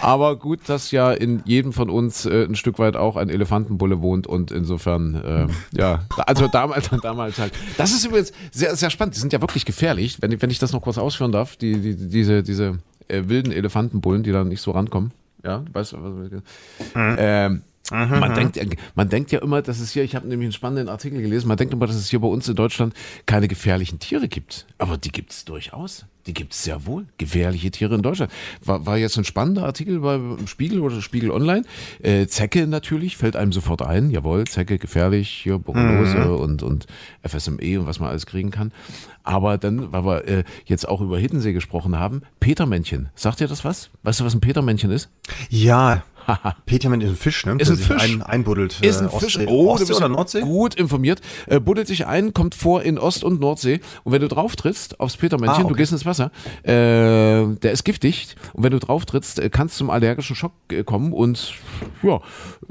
Aber 0.00 0.36
gut, 0.36 0.60
dass 0.68 0.90
ja 0.90 1.12
in 1.12 1.42
jedem 1.44 1.72
von 1.72 1.90
uns 1.90 2.24
äh, 2.26 2.44
ein 2.44 2.54
Stück 2.54 2.78
weit 2.78 2.96
auch 2.96 3.16
ein 3.16 3.28
Elefantenbulle 3.28 4.00
wohnt 4.00 4.26
und 4.26 4.50
insofern, 4.50 5.14
äh, 5.14 5.46
ja, 5.78 6.04
also 6.26 6.48
damals, 6.48 6.90
damals 7.02 7.38
halt. 7.38 7.52
Das 7.76 7.92
ist 7.92 8.04
übrigens 8.04 8.32
sehr, 8.50 8.74
sehr 8.76 8.90
spannend. 8.90 9.14
Die 9.16 9.20
sind 9.20 9.32
ja 9.32 9.40
wirklich 9.40 9.64
gefährlich, 9.64 10.18
wenn, 10.20 10.32
ich- 10.32 10.42
wenn 10.42 10.50
ich 10.50 10.58
das 10.58 10.72
noch 10.72 10.80
kurz 10.82 10.98
ausführen 10.98 11.32
darf, 11.32 11.56
die, 11.56 11.78
die, 11.80 11.96
diese, 12.08 12.42
diese 12.42 12.78
äh, 13.08 13.22
wilden 13.26 13.52
Elefantenbullen, 13.52 14.22
die 14.22 14.32
da 14.32 14.44
nicht 14.44 14.60
so 14.60 14.70
rankommen. 14.72 15.12
Ja, 15.44 15.62
weißt 15.72 15.92
du, 15.94 15.96
was 16.00 16.42
ähm, 16.94 17.62
man, 17.90 18.34
denkt, 18.34 18.56
ja- 18.56 18.64
man 18.94 19.08
denkt 19.08 19.32
ja 19.32 19.40
immer, 19.40 19.60
dass 19.62 19.80
es 19.80 19.92
hier, 19.92 20.02
ich 20.04 20.14
habe 20.14 20.26
nämlich 20.28 20.46
einen 20.46 20.52
spannenden 20.52 20.88
Artikel 20.88 21.20
gelesen, 21.20 21.48
man 21.48 21.56
denkt 21.56 21.74
immer, 21.74 21.86
dass 21.86 21.96
es 21.96 22.08
hier 22.08 22.20
bei 22.20 22.28
uns 22.28 22.48
in 22.48 22.54
Deutschland 22.54 22.94
keine 23.26 23.48
gefährlichen 23.48 23.98
Tiere 23.98 24.28
gibt. 24.28 24.66
Aber 24.78 24.96
die 24.96 25.10
gibt 25.12 25.32
es 25.32 25.44
durchaus. 25.44 26.06
Die 26.28 26.34
gibt 26.34 26.52
es 26.52 26.62
sehr 26.62 26.86
wohl. 26.86 27.06
Gefährliche 27.18 27.72
Tiere 27.72 27.96
in 27.96 28.02
Deutschland. 28.02 28.30
War, 28.64 28.86
war 28.86 28.96
jetzt 28.96 29.18
ein 29.18 29.24
spannender 29.24 29.64
Artikel 29.64 29.98
beim 29.98 30.46
Spiegel 30.46 30.78
oder 30.80 31.02
Spiegel 31.02 31.32
Online. 31.32 31.64
Äh, 32.00 32.28
Zecke 32.28 32.68
natürlich, 32.68 33.16
fällt 33.16 33.34
einem 33.34 33.50
sofort 33.50 33.82
ein. 33.82 34.08
Jawohl, 34.12 34.44
Zecke 34.46 34.78
gefährlich, 34.78 35.28
hier 35.28 35.58
Borreliose 35.58 36.36
und, 36.36 36.62
und 36.62 36.86
FSME 37.26 37.80
und 37.80 37.86
was 37.86 37.98
man 37.98 38.08
alles 38.10 38.26
kriegen 38.26 38.52
kann. 38.52 38.70
Aber 39.24 39.58
dann, 39.58 39.92
weil 39.92 40.04
wir 40.04 40.28
äh, 40.28 40.44
jetzt 40.64 40.88
auch 40.88 41.00
über 41.00 41.18
Hiddensee 41.18 41.52
gesprochen 41.52 41.98
haben, 41.98 42.22
Petermännchen. 42.38 43.08
Sagt 43.16 43.40
ihr 43.40 43.48
das 43.48 43.64
was? 43.64 43.90
Weißt 44.04 44.20
du, 44.20 44.24
was 44.24 44.34
ein 44.34 44.40
Petermännchen 44.40 44.92
ist? 44.92 45.08
Ja, 45.50 46.04
Petermann 46.66 47.00
ist 47.00 47.10
ein 47.10 47.16
Fisch, 47.16 47.44
ne? 47.46 47.56
Ist 47.58 47.70
ein 47.70 47.76
Fisch. 47.76 48.02
Ein, 48.02 48.22
einbuddelt. 48.22 48.80
Ist 48.80 49.00
ein 49.00 49.06
äh, 49.06 49.10
Fisch. 49.10 49.36
Ostsee, 49.36 49.46
Oh, 49.48 49.64
du 49.64 49.70
Ostsee 49.70 49.86
bist 49.86 49.96
oder 50.00 50.08
ja 50.08 50.14
Nordsee? 50.14 50.40
gut 50.40 50.74
informiert. 50.74 51.20
Äh, 51.46 51.60
buddelt 51.60 51.86
sich 51.88 52.06
ein, 52.06 52.32
kommt 52.32 52.54
vor 52.54 52.82
in 52.82 52.98
Ost- 52.98 53.24
und 53.24 53.40
Nordsee. 53.40 53.80
Und 54.04 54.12
wenn 54.12 54.20
du 54.20 54.28
drauf 54.28 54.56
trittst 54.56 55.00
aufs 55.00 55.16
Petermännchen, 55.16 55.56
Ah, 55.56 55.60
okay. 55.64 55.68
du 55.68 55.74
gehst 55.76 55.92
ins 55.92 56.06
Wasser, 56.06 56.30
äh, 56.64 57.54
der 57.56 57.72
ist 57.72 57.84
giftig. 57.84 58.36
Und 58.52 58.62
wenn 58.64 58.72
du 58.72 58.78
drauf 58.78 59.04
trittst, 59.06 59.38
äh, 59.38 59.50
kannst 59.50 59.76
zum 59.76 59.90
allergischen 59.90 60.36
Schock 60.36 60.52
äh, 60.70 60.82
kommen 60.84 61.12
und 61.12 61.54
ja, 62.02 62.20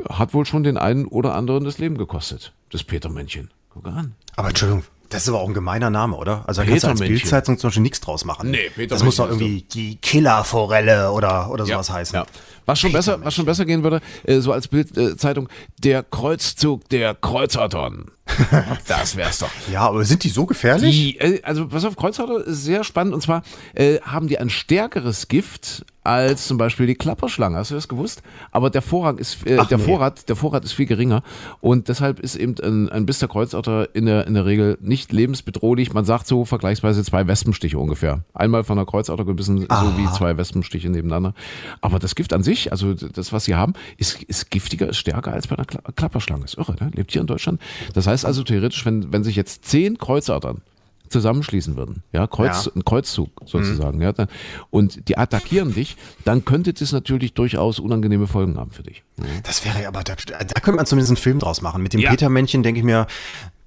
hat 0.09 0.33
wohl 0.33 0.45
schon 0.45 0.63
den 0.63 0.77
einen 0.77 1.05
oder 1.05 1.35
anderen 1.35 1.63
das 1.63 1.77
Leben 1.77 1.97
gekostet. 1.97 2.53
Das 2.71 2.83
Petermännchen. 2.83 3.49
Guck 3.73 3.87
an. 3.87 4.15
Aber 4.35 4.49
Entschuldigung, 4.49 4.83
das 5.09 5.23
ist 5.23 5.29
aber 5.29 5.41
auch 5.41 5.47
ein 5.47 5.53
gemeiner 5.53 5.89
Name, 5.89 6.15
oder? 6.15 6.43
Also 6.47 6.61
da 6.61 6.67
kannst 6.67 6.83
du 6.83 6.87
als. 6.89 6.99
Bildzeitung 6.99 7.57
zum 7.57 7.67
Beispiel 7.69 7.83
nichts 7.83 7.99
draus 8.01 8.23
machen. 8.25 8.51
Nee, 8.51 8.57
Petermännchen 8.57 8.89
Das 8.89 9.03
muss 9.03 9.15
doch 9.17 9.27
irgendwie 9.27 9.61
die 9.63 9.95
Killerforelle 9.97 11.11
oder, 11.11 11.49
oder 11.51 11.65
sowas 11.65 11.89
heißen. 11.89 12.15
Ja. 12.15 12.25
Was 12.65 12.79
schon, 12.79 12.91
besser, 12.91 13.23
was 13.23 13.33
schon 13.33 13.45
besser 13.45 13.65
gehen 13.65 13.83
würde, 13.83 14.01
äh, 14.23 14.39
so 14.39 14.51
als 14.51 14.67
Bildzeitung, 14.67 15.49
der 15.79 16.03
Kreuzzug 16.03 16.87
der 16.89 17.15
Kreuzottern. 17.15 18.11
das 18.87 19.15
wär's 19.15 19.39
doch. 19.39 19.49
Ja, 19.71 19.81
aber 19.81 20.05
sind 20.05 20.23
die 20.23 20.29
so 20.29 20.45
gefährlich? 20.45 20.95
Die, 20.95 21.19
äh, 21.19 21.41
also 21.43 21.67
pass 21.67 21.85
auf, 21.85 21.95
Kreuzhauter 21.95 22.45
ist 22.45 22.63
sehr 22.63 22.83
spannend 22.83 23.13
und 23.13 23.21
zwar 23.21 23.43
äh, 23.73 23.99
haben 24.01 24.27
die 24.27 24.37
ein 24.37 24.49
stärkeres 24.49 25.27
Gift 25.27 25.85
als 26.03 26.47
zum 26.47 26.57
Beispiel 26.57 26.87
die 26.87 26.95
Klapperschlange. 26.95 27.57
Hast 27.57 27.71
du 27.71 27.75
das 27.75 27.87
gewusst? 27.87 28.23
Aber 28.51 28.69
der 28.69 28.81
Vorrang 28.81 29.17
ist, 29.17 29.45
äh, 29.45 29.57
Ach, 29.59 29.67
der 29.67 29.77
nee. 29.77 29.83
Vorrat, 29.83 30.29
der 30.29 30.35
Vorrat 30.35 30.65
ist 30.65 30.73
viel 30.73 30.87
geringer 30.87 31.21
und 31.59 31.89
deshalb 31.89 32.19
ist 32.19 32.35
eben 32.35 32.55
ein, 32.63 32.89
ein 32.89 33.05
Biss 33.05 33.19
der 33.19 33.27
Kreuzotter 33.27 33.93
in 33.93 34.07
der, 34.07 34.25
in 34.25 34.33
der 34.33 34.45
Regel 34.45 34.77
nicht 34.81 35.11
lebensbedrohlich. 35.11 35.93
Man 35.93 36.05
sagt 36.05 36.25
so 36.25 36.43
vergleichsweise 36.45 37.03
zwei 37.03 37.27
Wespenstiche 37.27 37.77
ungefähr. 37.77 38.23
Einmal 38.33 38.63
von 38.63 38.77
der 38.77 38.85
Kreuzotter 38.85 39.25
gebissen, 39.25 39.59
so 39.59 39.97
wie 39.97 40.11
zwei 40.11 40.37
Wespenstiche 40.37 40.89
nebeneinander. 40.89 41.33
Aber 41.81 41.99
das 41.99 42.15
Gift 42.15 42.33
an 42.33 42.41
sich, 42.41 42.50
also 42.71 42.93
das, 42.93 43.31
was 43.33 43.45
sie 43.45 43.55
haben, 43.55 43.73
ist, 43.97 44.21
ist 44.23 44.49
giftiger, 44.51 44.89
ist 44.89 44.97
stärker 44.97 45.33
als 45.33 45.47
bei 45.47 45.55
einer 45.55 45.65
Kla 45.65 45.81
Klapperschlange. 45.95 46.45
Ist 46.45 46.57
irre, 46.57 46.75
ne? 46.79 46.91
Lebt 46.93 47.11
hier 47.11 47.21
in 47.21 47.27
Deutschland. 47.27 47.61
Das 47.93 48.07
heißt 48.07 48.25
also 48.25 48.43
theoretisch, 48.43 48.85
wenn, 48.85 49.11
wenn 49.13 49.23
sich 49.23 49.35
jetzt 49.35 49.65
zehn 49.65 49.97
Kreuzottern 49.97 50.61
zusammenschließen 51.09 51.75
würden, 51.75 52.03
ja, 52.13 52.25
Kreuz, 52.25 52.65
Ja. 52.67 52.71
ein 52.75 52.85
Kreuzzug 52.85 53.29
sozusagen, 53.45 54.01
ja, 54.01 54.13
dann, 54.13 54.27
und 54.69 55.09
die 55.09 55.17
attackieren 55.17 55.73
dich, 55.73 55.97
dann 56.23 56.45
könnte 56.45 56.71
das 56.71 56.93
natürlich 56.93 57.33
durchaus 57.33 57.79
unangenehme 57.79 58.27
Folgen 58.27 58.57
haben 58.57 58.71
für 58.71 58.83
dich. 58.83 59.03
Das 59.43 59.65
wäre 59.65 59.81
ja, 59.81 59.87
aber 59.89 60.03
da, 60.03 60.15
da 60.15 60.59
könnte 60.61 60.77
man 60.77 60.85
zumindest 60.85 61.11
einen 61.11 61.17
Film 61.17 61.39
draus 61.39 61.61
machen. 61.61 61.83
Mit 61.83 61.91
dem 61.93 61.99
Ja. 61.99 62.11
Petermännchen 62.11 62.63
denke 62.63 62.79
ich 62.79 62.85
mir, 62.85 63.07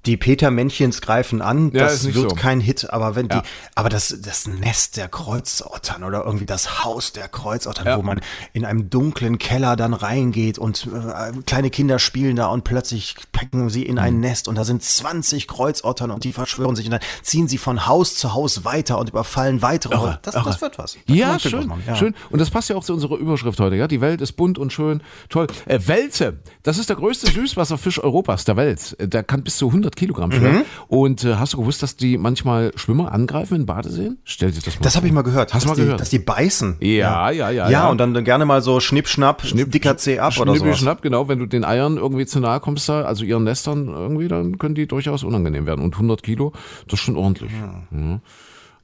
die 0.07 0.17
Petermännchens 0.17 1.01
greifen 1.01 1.41
an, 1.43 1.71
Ja, 1.73 1.85
das 1.85 2.05
wird 2.05 2.31
so. 2.31 2.37
kein 2.37 2.61
Hit, 2.61 2.91
aber 2.91 3.15
wenn 3.17 3.29
Ja. 3.29 3.41
die, 3.41 3.49
aber 3.75 3.89
das, 3.89 4.17
das 4.23 4.47
Nest 4.47 4.97
der 4.97 5.09
Kreuzottern 5.09 6.05
oder 6.05 6.25
irgendwie 6.25 6.47
das 6.47 6.85
Haus 6.85 7.13
der 7.13 7.29
Kreuzottern, 7.29 7.87
Ja. 7.87 7.97
wo 7.99 8.03
man 8.03 8.21
in 8.53 8.65
einem 8.65 8.91
dunklen 8.91 9.39
Keller 9.39 9.77
dann 9.77 9.95
reingeht 9.95 10.59
und 10.59 10.87
äh, 10.93 11.33
kleine 11.47 11.71
Kinder 11.71 11.99
spielen 11.99 12.37
da 12.37 12.47
und 12.49 12.65
plötzlich 12.65 13.17
packen 13.33 13.71
sie 13.71 13.83
in 13.85 13.95
Mhm. 13.95 13.99
ein 14.01 14.21
Nest 14.21 14.49
und 14.49 14.57
da 14.57 14.65
sind 14.65 14.83
20 14.83 15.49
Kreuzottern 15.49 16.11
und 16.11 16.25
die 16.25 16.33
verschwören 16.33 16.77
sich 16.77 16.87
und 16.87 16.93
dann 16.93 17.01
ziehen 17.23 17.49
sie 17.49 17.59
von 17.59 17.87
Haus 17.87 18.17
zu 18.17 18.35
Haus 18.35 18.65
weiter 18.65 18.99
und 18.99 19.09
überfallen 19.11 19.63
weitere. 19.63 19.95
Irre, 19.95 20.19
das, 20.23 20.35
irre. 20.35 20.45
das 20.45 20.61
wird 20.61 20.79
was. 20.79 20.93
Da 20.95 20.99
kann 20.99 21.05
man 21.09 21.17
Ja, 21.17 21.39
schön, 21.39 21.73
ja. 21.87 21.97
schön. 21.97 22.15
Und 22.31 22.39
das 22.41 22.51
passt 22.51 22.69
ja 22.69 22.77
auch 22.77 22.85
zu 22.85 22.93
unserer 22.95 23.17
Überschrift 23.17 23.59
heute, 23.61 23.77
ja. 23.77 23.89
Die 23.89 24.01
Welt 24.01 24.21
ist 24.21 24.33
bunt 24.33 24.59
und 24.59 24.73
schön, 24.73 25.03
toll. 25.29 25.47
Äh, 25.67 25.79
Welse, 25.87 26.39
das 26.63 26.79
ist 26.79 26.89
der 26.89 26.97
größte 26.97 27.31
Süßwasserfisch 27.31 27.99
Europas, 28.03 28.45
der 28.45 28.57
Wels. 28.57 28.93
Äh, 28.95 29.09
Der 29.09 29.23
kann 29.23 29.43
bis 29.45 29.57
zu 29.59 29.69
100 29.71 29.94
Kilogramm 29.97 30.33
schwer. 30.33 30.53
Mhm. 30.53 30.63
Und 30.89 31.25
äh, 31.25 31.37
hast 31.37 31.53
du 31.55 31.59
gewusst, 31.59 31.83
dass 31.83 31.97
die 31.97 32.19
manchmal 32.19 32.73
Schwimmer 32.77 33.13
angreifen 33.13 33.57
in 33.57 33.67
Badeseen? 33.67 34.19
Stell 34.25 34.51
dir 34.51 34.61
das 34.61 34.75
mal 34.75 34.83
Das 34.83 34.93
vor. 34.93 34.99
habe 35.01 35.07
ich 35.07 35.13
mal 35.13 35.23
gehört. 35.23 35.55
Hast 35.55 35.65
du 35.65 35.69
dass 35.69 35.77
mal 35.77 35.81
die, 35.81 35.85
gehört? 35.87 36.01
Dass 36.01 36.11
die 36.11 36.19
beißen. 36.19 36.77
Ja, 36.81 37.31
ja, 37.31 37.51
ja, 37.51 37.51
Ja, 37.51 37.71
ja. 37.71 37.89
und 37.89 37.99
dann 37.99 38.25
gerne 38.25 38.45
mal 38.45 38.63
so 38.63 38.81
Schnipp, 38.81 39.09
Schnapp, 39.09 39.43
dicker 39.45 39.97
C 39.97 40.19
ab 40.19 40.39
oder 40.39 40.57
so. 40.57 40.73
schnapp, 40.75 41.03
genau. 41.03 41.29
Wenn 41.29 41.39
du 41.39 41.47
den 41.47 41.65
Eiern 41.65 41.97
irgendwie 41.97 42.27
zu 42.27 42.41
nahe 42.41 42.61
kommst, 42.61 42.89
da, 42.89 43.03
also 43.03 43.25
ihren 43.25 43.45
Nestern 43.45 43.89
irgendwie, 43.89 44.29
dann 44.29 44.59
können 44.59 44.75
die 44.75 44.87
durchaus 44.87 45.25
unangenehm 45.25 45.67
werden. 45.67 45.85
Und 45.85 45.95
100 45.95 46.23
Kilo, 46.23 46.53
das 46.89 47.01
ist 47.01 47.05
schon 47.05 47.17
ordentlich. 47.17 47.51
Mhm. 47.91 48.21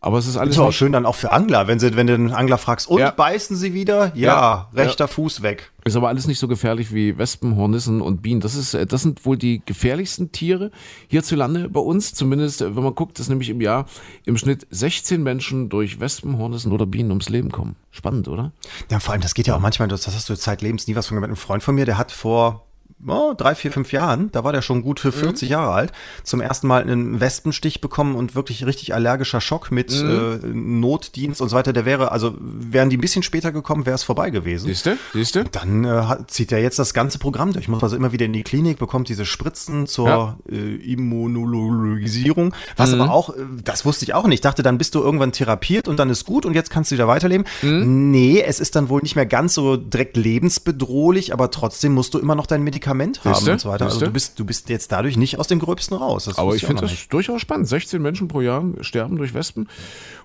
Aber 0.03 0.17
es 0.17 0.27
ist 0.27 0.39
alles 0.39 0.55
Ist 0.57 0.61
auch 0.61 0.73
schön 0.73 0.93
dann 0.93 1.05
auch 1.05 1.15
für 1.15 1.31
Angler, 1.31 1.67
wenn, 1.67 1.79
sie, 1.79 1.95
wenn 1.95 2.07
du 2.07 2.17
den 2.17 2.33
Angler 2.33 2.57
fragst, 2.57 2.89
und 2.89 3.01
Ja. 3.01 3.11
beißen 3.11 3.55
sie 3.55 3.75
wieder? 3.75 4.13
Ja, 4.17 4.27
Ja, 4.27 4.71
rechter 4.75 5.09
Fuß 5.09 5.43
weg. 5.43 5.71
Ist 5.85 5.95
aber 5.95 6.09
alles 6.09 6.27
nicht 6.27 6.39
so 6.39 6.49
gefährlich 6.49 6.95
wie 6.95 7.19
Wespen, 7.19 7.57
Hornissen 7.57 8.01
und 8.01 8.23
Bienen. 8.23 8.41
Das, 8.41 8.55
ist, 8.55 8.73
äh, 8.73 8.87
das 8.87 9.03
sind 9.03 9.27
wohl 9.27 9.37
die 9.37 9.63
gefährlichsten 9.65 10.33
Tiere 10.33 10.71
hierzulande 11.09 11.69
bei 11.69 11.81
uns. 11.81 12.15
Zumindest, 12.15 12.63
äh, 12.63 12.75
wenn 12.77 12.83
man 12.83 12.95
guckt, 12.95 13.19
dass 13.19 13.29
nämlich 13.29 13.51
im 13.51 13.61
Jahr 13.61 13.85
im 14.25 14.39
Schnitt 14.39 14.67
16 14.71 15.23
Menschen 15.23 15.69
durch 15.69 16.01
Wespen, 16.01 16.39
Hornissen 16.39 16.73
oder 16.73 16.87
Bienen 16.87 17.11
ums 17.11 17.29
Leben 17.29 17.51
kommen. 17.51 17.77
Spannend, 17.91 18.27
oder? 18.29 18.53
Ja, 18.91 19.01
vor 19.01 19.13
allem, 19.13 19.21
das 19.23 19.35
geht 19.35 19.47
ja 19.47 19.55
auch 19.57 19.61
manchmal, 19.61 19.89
das, 19.89 20.03
das 20.03 20.15
hast 20.15 20.29
du 20.31 20.35
zeitlebens 20.35 20.87
nie 20.87 20.97
was 20.97 21.07
von 21.09 21.17
gehört. 21.17 21.31
Ein 21.31 21.37
Freund 21.37 21.63
von 21.63 21.75
mir, 21.75 21.85
der 21.85 21.99
hat 21.99 22.11
vor 22.11 22.67
oh, 23.07 23.35
drei, 23.37 23.55
vier, 23.55 23.73
fünf 23.73 23.93
Jahren, 23.93 24.31
da 24.33 24.45
war 24.45 24.53
der 24.53 24.63
schon 24.63 24.83
gut 24.83 25.01
für 25.01 25.13
40 25.13 25.49
Jahre 25.49 25.73
alt, 25.73 25.93
zum 26.23 26.41
ersten 26.41 26.67
Mal 26.67 26.83
einen 26.83 27.21
Wespenstich 27.21 27.81
bekommen 27.81 28.15
und 28.15 28.35
wirklich 28.35 28.67
richtig 28.67 28.95
allergischer 28.95 29.41
Schock 29.41 29.71
mit 29.71 29.93
äh, 29.93 30.39
Notdienst 30.53 31.41
und 31.41 31.49
so 31.49 31.57
weiter. 31.57 31.73
Der 31.73 31.85
wäre, 31.85 32.13
also 32.13 32.35
wären 32.41 32.91
die 32.91 32.97
ein 32.97 33.01
bisschen 33.01 33.23
später 33.23 33.53
gekommen, 33.53 33.87
wäre 33.87 33.95
es 33.95 34.03
vorbei 34.03 34.31
gewesen. 34.31 34.67
Siehste? 34.67 34.97
Siehste? 35.13 35.45
Dann 35.51 35.85
äh, 35.85 36.03
zieht 36.27 36.53
er 36.53 36.61
jetzt 36.61 36.79
das 36.79 36.95
ganze 36.95 37.19
Programm 37.19 37.53
durch. 37.53 37.69
Muss 37.69 37.83
also 37.83 37.97
immer 37.97 38.13
wieder 38.13 38.27
in 38.27 38.33
die 38.33 38.43
Klinik, 38.43 38.79
bekommt 38.79 39.09
diese 39.09 39.25
Spritzen 39.25 39.87
zur 39.87 40.09
Ja. 40.09 40.39
äh, 40.51 40.93
Immunologisierung. 40.93 42.55
Was 42.77 42.93
aber 42.93 43.11
auch, 43.11 43.31
äh, 43.31 43.43
das 43.65 43.85
wusste 43.85 44.05
ich 44.05 44.15
auch 44.15 44.25
nicht. 44.27 44.41
Ich 44.41 44.43
dachte, 44.43 44.63
dann 44.63 44.79
bist 44.79 44.95
du 44.95 45.01
irgendwann 45.01 45.33
therapiert 45.33 45.89
und 45.89 45.99
dann 45.99 46.09
ist 46.11 46.25
gut 46.25 46.47
und 46.47 46.55
jetzt 46.55 46.71
kannst 46.71 46.91
du 46.91 46.95
wieder 46.95 47.09
weiterleben. 47.09 47.45
Nee, 47.63 48.41
es 48.43 48.59
ist 48.61 48.75
dann 48.77 48.89
wohl 48.89 49.03
nicht 49.03 49.17
mehr 49.17 49.27
ganz 49.27 49.55
so 49.55 49.77
direkt 49.77 50.17
lebensbedrohlich, 50.17 51.33
aber 51.33 51.51
trotzdem 51.51 51.93
musst 51.93 52.15
du 52.15 52.19
immer 52.19 52.35
noch 52.35 52.47
dein 52.47 52.63
Medikament 52.63 52.90
haben 53.25 53.35
Siehste? 53.35 53.53
und 53.53 53.61
so 53.61 53.69
weiter. 53.69 53.85
Also 53.85 53.99
Siehste? 53.99 54.07
du 54.07 54.13
bist, 54.13 54.39
du 54.39 54.45
bist 54.45 54.69
jetzt 54.69 54.93
dadurch 54.93 55.17
nicht 55.17 55.39
aus 55.39 55.47
dem 55.47 55.59
Gröbsten 55.59 55.97
raus. 55.97 56.25
Das 56.25 56.39
Aber 56.39 56.55
ich 56.55 56.65
finde 56.65 56.83
das 56.83 57.09
durchaus 57.09 57.41
spannend. 57.41 57.69
16 57.69 58.01
Menschen 58.01 58.29
pro 58.29 58.41
Jahr 58.41 58.65
sterben 58.81 59.17
durch 59.17 59.35
Wespen 59.35 59.69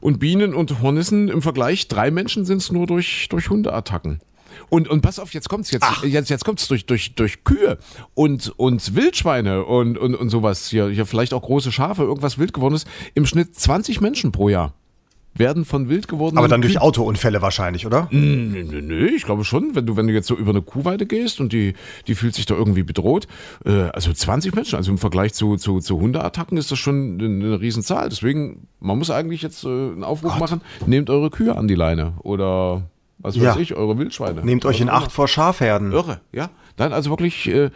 und 0.02 0.20
Bienen 0.20 0.54
und 0.54 0.82
Hornissen 0.82 1.30
im 1.30 1.42
Vergleich. 1.42 1.88
Drei 1.88 2.12
Menschen 2.12 2.46
sind 2.46 2.58
es 2.62 2.72
nur 2.72 2.88
durch, 2.88 3.28
durch 3.30 3.50
Hundeattacken. 3.50 4.22
Und, 4.70 4.88
und 4.88 5.02
pass 5.02 5.20
auf, 5.20 5.34
jetzt 5.34 5.50
kommt's 5.50 5.72
jetzt, 5.72 5.86
jetzt, 6.04 6.30
jetzt 6.30 6.46
kommt's 6.46 6.68
durch, 6.68 6.86
durch, 6.86 7.16
durch 7.16 7.44
Kühe 7.44 7.78
und, 8.14 8.54
und 8.58 8.96
Wildschweine 8.96 9.66
und, 9.66 9.98
und, 9.98 10.16
und 10.16 10.30
sowas 10.30 10.70
hier, 10.70 10.88
hier 10.90 11.06
vielleicht 11.06 11.34
auch 11.34 11.42
große 11.42 11.72
Schafe, 11.72 12.04
irgendwas 12.04 12.38
wild 12.38 12.54
geworden 12.54 12.76
ist, 12.76 12.88
im 13.14 13.26
Schnitt 13.26 13.56
20 13.56 14.02
Menschen 14.02 14.32
pro 14.32 14.50
Jahr. 14.50 14.74
Werden 15.38 15.66
von 15.66 15.90
wild 15.90 16.08
gewordenen 16.08 16.38
Aber 16.40 16.48
dann 16.48 16.62
durch 16.62 16.74
Kühen- 16.76 16.82
Autounfälle 16.82 17.42
wahrscheinlich, 17.42 17.86
oder? 17.86 18.08
Nö, 18.12 18.64
nö, 18.64 18.82
nö, 18.82 19.08
ich 19.08 19.24
glaube 19.24 19.44
schon, 19.44 19.76
wenn 19.76 19.86
du, 19.86 19.98
wenn 19.98 20.08
du 20.08 20.14
jetzt 20.14 20.28
so 20.28 20.36
über 20.36 20.52
eine 20.52 20.62
Kuhweide 20.62 21.06
gehst 21.06 21.40
und 21.42 21.52
die, 21.52 21.74
die 22.08 22.16
fühlt 22.16 22.36
sich 22.36 22.46
da 22.46 22.56
irgendwie 22.56 22.84
bedroht, 22.84 23.28
äh, 23.66 23.90
also 23.94 24.14
20 24.14 24.56
Menschen, 24.56 24.76
also 24.78 24.92
im 24.92 24.98
Vergleich 24.98 25.34
zu, 25.34 25.58
zu, 25.58 25.80
zu 25.80 26.00
Hundeattacken 26.00 26.58
ist 26.58 26.72
das 26.72 26.80
schon 26.80 27.20
eine, 27.20 27.60
Riesenzahl. 27.60 28.08
Deswegen, 28.10 28.68
man 28.80 28.98
muss 28.98 29.10
eigentlich 29.12 29.42
jetzt 29.42 29.64
äh, 29.66 29.68
einen 29.68 30.04
Aufruf 30.04 30.38
machen, 30.40 30.62
nehmt 30.86 31.10
eure 31.10 31.30
Kühe 31.30 31.56
an 31.56 31.68
die 31.68 31.76
Leine 31.76 32.14
oder 32.24 32.84
was 33.18 33.36
weiß 33.36 33.44
Ja. 33.44 33.58
ich, 33.60 33.76
eure 33.76 33.98
Wildschweine. 33.98 34.46
Nehmt 34.46 34.66
euch 34.66 34.80
in 34.82 34.90
Acht 34.90 35.12
vor 35.12 35.28
Schafherden. 35.28 35.92
Irre, 35.92 36.22
ja. 36.32 36.50
Dann 36.78 36.94
also 36.94 37.10
wirklich 37.10 37.48
äh, 37.50 37.72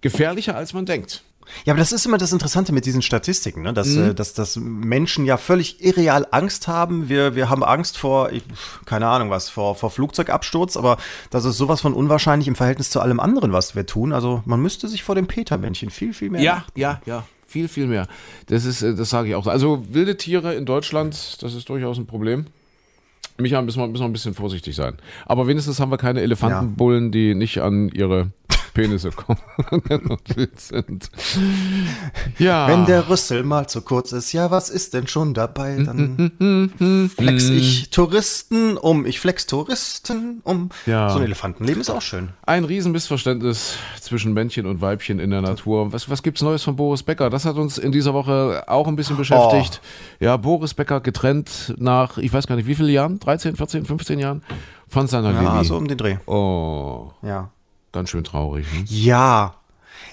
gefährlicher, 0.00 0.56
als 0.56 0.72
man 0.74 0.84
denkt. 0.86 1.22
Ja, 1.64 1.72
aber 1.72 1.78
das 1.80 1.92
ist 1.92 2.06
immer 2.06 2.18
das 2.18 2.32
Interessante 2.32 2.72
mit 2.72 2.86
diesen 2.86 3.02
Statistiken, 3.02 3.62
ne? 3.62 3.72
dass, 3.72 3.88
Mhm. 3.88 4.10
äh, 4.10 4.14
dass, 4.14 4.34
dass 4.34 4.56
Menschen 4.56 5.24
ja 5.24 5.36
völlig 5.36 5.84
irreal 5.84 6.26
Angst 6.30 6.68
haben. 6.68 7.08
Wir, 7.08 7.34
wir 7.34 7.48
haben 7.50 7.62
Angst 7.62 7.98
vor, 7.98 8.30
ich, 8.32 8.42
keine 8.86 9.06
Ahnung 9.06 9.30
was, 9.30 9.48
vor, 9.48 9.74
vor 9.74 9.90
Flugzeugabsturz, 9.90 10.76
aber 10.76 10.96
das 11.30 11.44
ist 11.44 11.56
sowas 11.56 11.80
von 11.80 11.94
unwahrscheinlich 11.94 12.48
im 12.48 12.54
Verhältnis 12.54 12.90
zu 12.90 13.00
allem 13.00 13.20
anderen, 13.20 13.52
was 13.52 13.74
wir 13.74 13.86
tun. 13.86 14.12
Also 14.12 14.42
man 14.44 14.60
müsste 14.60 14.88
sich 14.88 15.02
vor 15.02 15.14
dem 15.14 15.26
Petermännchen 15.26 15.90
viel, 15.90 16.14
viel 16.14 16.30
mehr. 16.30 16.42
Ja, 16.42 16.64
ja, 16.74 17.00
ja. 17.06 17.24
Viel, 17.46 17.68
viel 17.68 17.86
mehr. 17.86 18.06
Das 18.46 18.64
ist, 18.64 18.80
äh, 18.82 18.94
das 18.94 19.10
sage 19.10 19.28
ich 19.28 19.34
auch. 19.34 19.46
Also 19.46 19.84
wilde 19.90 20.16
Tiere 20.16 20.54
in 20.54 20.64
Deutschland, 20.64 21.42
das 21.42 21.54
ist 21.54 21.68
durchaus 21.68 21.98
ein 21.98 22.06
Problem. 22.06 22.46
Micha, 23.38 23.60
müssen 23.62 23.80
wir, 23.80 23.88
müssen 23.88 24.02
wir 24.02 24.08
ein 24.08 24.12
bisschen 24.12 24.34
vorsichtig 24.34 24.74
sein. 24.74 24.96
Aber 25.26 25.46
wenigstens 25.46 25.80
haben 25.80 25.90
wir 25.90 25.98
keine 25.98 26.20
Elefantenbullen, 26.20 27.10
die 27.12 27.34
nicht 27.34 27.60
an 27.60 27.88
ihre 27.88 28.30
Penisse 28.74 29.10
kommen 29.10 29.38
sind. 30.56 31.10
Ja. 32.38 32.68
Wenn 32.68 32.86
der 32.86 33.08
Rüssel 33.08 33.42
mal 33.42 33.68
zu 33.68 33.82
kurz 33.82 34.12
ist, 34.12 34.32
ja, 34.32 34.50
was 34.50 34.70
ist 34.70 34.94
denn 34.94 35.06
schon 35.06 35.34
dabei? 35.34 35.76
Dann 35.84 37.10
flex 37.16 37.48
ich 37.48 37.90
Touristen 37.90 38.76
um, 38.76 39.04
ich 39.06 39.20
flex 39.20 39.46
Touristen 39.46 40.40
um. 40.44 40.70
Ja. 40.86 41.10
So 41.10 41.18
ein 41.18 41.24
Elefantenleben 41.24 41.80
ist 41.80 41.90
auch 41.90 42.02
schön. 42.02 42.30
Ein 42.46 42.64
Riesenmissverständnis 42.64 43.76
zwischen 44.00 44.32
Männchen 44.32 44.66
und 44.66 44.80
Weibchen 44.80 45.18
in 45.18 45.30
der 45.30 45.42
Natur. 45.42 45.92
Was, 45.92 46.08
was 46.08 46.22
gibt's 46.22 46.42
Neues 46.42 46.62
von 46.62 46.76
Boris 46.76 47.02
Becker? 47.02 47.30
Das 47.30 47.44
hat 47.44 47.56
uns 47.56 47.78
in 47.78 47.92
dieser 47.92 48.14
Woche 48.14 48.64
auch 48.66 48.88
ein 48.88 48.96
bisschen 48.96 49.16
beschäftigt. 49.16 49.80
Ja, 50.20 50.36
Boris 50.36 50.74
Becker 50.74 51.00
getrennt 51.00 51.74
nach, 51.78 52.18
ich 52.18 52.32
weiß 52.32 52.46
gar 52.46 52.56
nicht, 52.56 52.66
wie 52.66 52.74
viele 52.74 52.90
Jahren? 52.90 53.18
13, 53.20 53.56
14, 53.56 53.84
15 53.84 54.18
Jahren 54.18 54.42
von 54.88 55.06
seiner 55.06 55.32
Ja, 55.32 55.54
Lilly. 55.54 55.64
so 55.66 55.76
um 55.76 55.88
den 55.88 55.98
Dreh. 55.98 56.16
Oh, 56.26 57.10
Ja. 57.22 57.50
Ganz 57.92 58.10
schön 58.10 58.24
traurig. 58.24 58.66
Ne? 58.72 58.84
Ja. 58.88 59.54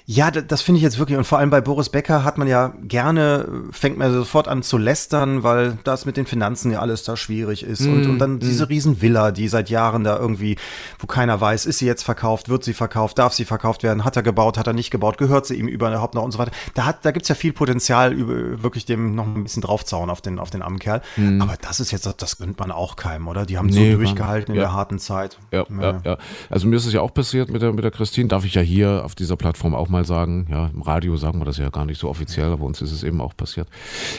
Ja, 0.06 0.32
da- 0.32 0.42
das 0.42 0.62
finde 0.62 0.78
ich 0.78 0.84
jetzt 0.84 0.98
wirklich, 0.98 1.18
und 1.18 1.24
vor 1.26 1.38
allem 1.38 1.50
bei 1.52 1.62
Boris 1.62 1.90
Becker 1.90 2.24
hat 2.24 2.38
man 2.38 2.48
ja 2.48 2.74
gerne, 2.82 3.46
äh, 3.70 3.72
fängt 3.74 3.98
man 3.98 4.12
sofort 4.12 4.48
an 4.48 4.64
zu 4.64 4.78
lästern, 4.78 5.44
weil 5.44 5.78
das 5.84 6.06
mit 6.06 6.18
den 6.18 6.26
Finanzen 6.26 6.72
ja 6.72 6.80
alles 6.80 7.04
da 7.04 7.16
schwierig 7.16 7.64
ist. 7.64 7.82
Und, 7.86 8.08
und 8.08 8.20
dann 8.20 8.40
diese 8.40 8.70
Riesenvilla, 8.70 9.32
die 9.32 9.48
seit 9.48 9.70
Jahren 9.70 10.04
da 10.04 10.18
irgendwie, 10.18 10.58
wo 10.98 11.06
keiner 11.08 11.40
weiß, 11.40 11.66
ist 11.68 11.78
sie 11.78 11.86
jetzt 11.86 12.04
verkauft, 12.04 12.50
wird 12.50 12.64
sie 12.64 12.74
verkauft, 12.74 13.20
darf 13.20 13.34
sie 13.34 13.46
verkauft 13.46 13.84
werden, 13.84 14.04
hat 14.04 14.16
er 14.16 14.24
gebaut, 14.24 14.58
hat 14.58 14.66
er 14.68 14.74
nicht 14.74 14.90
gebaut, 14.90 15.18
gehört 15.20 15.46
sie 15.46 15.56
ihm 15.56 15.68
überhaupt 15.68 16.16
noch 16.16 16.24
und 16.24 16.32
so 16.32 16.40
weiter. 16.40 16.52
Da, 16.74 16.86
hat, 16.86 17.06
da 17.06 17.12
gibt's 17.12 17.30
ja 17.30 17.36
viel 17.36 17.54
Potenzial, 17.54 18.12
über, 18.14 18.64
wirklich 18.64 18.86
dem 18.86 19.14
noch 19.14 19.26
ein 19.28 19.44
bisschen 19.44 19.62
draufzauen 19.62 20.10
auf 20.10 20.22
den, 20.22 20.40
auf 20.40 20.50
den 20.50 20.62
armen 20.64 20.80
Kerl. 20.80 21.02
Aber 21.40 21.56
das 21.62 21.80
ist 21.80 21.92
jetzt, 21.92 22.12
das 22.22 22.38
gönnt 22.38 22.60
man 22.60 22.72
auch 22.72 22.96
keinem, 22.96 23.28
oder? 23.28 23.46
Die 23.46 23.58
haben 23.58 23.68
Nee, 23.68 23.92
so 23.92 23.98
durchgehalten 23.98 24.54
in 24.56 24.60
Ja. 24.60 24.68
der 24.68 24.74
harten 24.74 24.98
Zeit. 25.00 25.38
Ja, 25.52 25.66
ja, 25.82 26.02
ja. 26.04 26.18
Also 26.50 26.68
mir 26.68 26.78
ist 26.78 26.86
es 26.88 26.94
ja 26.94 27.02
auch 27.02 27.14
passiert 27.14 27.50
mit 27.50 27.62
der, 27.62 27.74
mit 27.74 27.84
der 27.84 27.92
Christine, 27.92 28.28
darf 28.28 28.44
ich 28.46 28.56
ja 28.56 28.62
hier 28.62 29.04
auf 29.06 29.14
dieser 29.16 29.36
Plattform 29.38 29.69
auch 29.76 29.90
mal 29.90 30.06
sagen. 30.06 30.48
Ja, 30.50 30.68
im 30.74 30.82
Radio 30.82 31.18
sagen 31.18 31.40
wir 31.40 31.46
das 31.46 31.58
ja 31.58 31.70
gar 31.70 31.86
nicht 31.86 32.00
so 32.00 32.10
offiziell, 32.10 32.52
aber 32.52 32.66
uns 32.66 32.82
ist 32.82 32.92
es 32.92 33.04
eben 33.04 33.22
auch 33.22 33.36
passiert. 33.36 33.68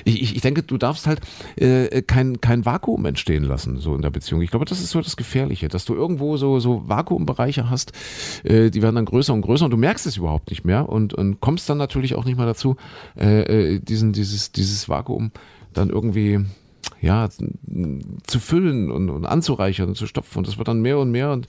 Ich, 0.04 0.22
ich, 0.22 0.36
ich 0.36 0.42
denke, 0.42 0.62
du 0.62 0.78
darfst 0.78 1.06
halt 1.06 1.20
äh, 1.56 2.02
kein, 2.02 2.40
kein 2.40 2.64
Vakuum 2.64 3.04
entstehen 3.06 3.44
lassen, 3.44 3.78
so 3.78 3.94
in 3.94 4.02
der 4.02 4.10
Beziehung. 4.10 4.42
Ich 4.42 4.50
glaube, 4.50 4.64
das 4.64 4.80
ist 4.80 4.90
so 4.90 5.00
das 5.00 5.16
Gefährliche, 5.16 5.68
dass 5.68 5.84
du 5.84 5.94
irgendwo 5.94 6.36
so, 6.36 6.60
so 6.60 6.88
Vakuumbereiche 6.88 7.70
hast, 7.70 7.92
äh, 8.44 8.70
die 8.70 8.82
werden 8.82 8.96
dann 8.96 9.04
größer 9.04 9.32
und 9.32 9.42
größer 9.42 9.64
und 9.64 9.70
du 9.70 9.76
merkst 9.76 10.06
es 10.06 10.16
überhaupt 10.16 10.50
nicht 10.50 10.64
mehr 10.64 10.88
und, 10.88 11.14
und 11.14 11.40
kommst 11.40 11.68
dann 11.68 11.78
natürlich 11.78 12.14
auch 12.14 12.24
nicht 12.24 12.36
mehr 12.36 12.46
dazu, 12.46 12.76
äh, 13.18 13.74
äh, 13.74 13.78
diesen, 13.80 14.12
dieses, 14.12 14.52
dieses 14.52 14.88
Vakuum 14.88 15.30
dann 15.72 15.90
irgendwie 15.90 16.40
ja, 17.00 17.28
zu 17.30 18.40
füllen 18.40 18.90
und, 18.90 19.10
und 19.10 19.26
anzureichern 19.26 19.88
und 19.88 19.94
zu 19.94 20.06
stopfen. 20.06 20.38
Und 20.38 20.48
das 20.48 20.58
wird 20.58 20.68
dann 20.68 20.82
mehr 20.82 20.98
und 20.98 21.10
mehr 21.10 21.32
und 21.32 21.48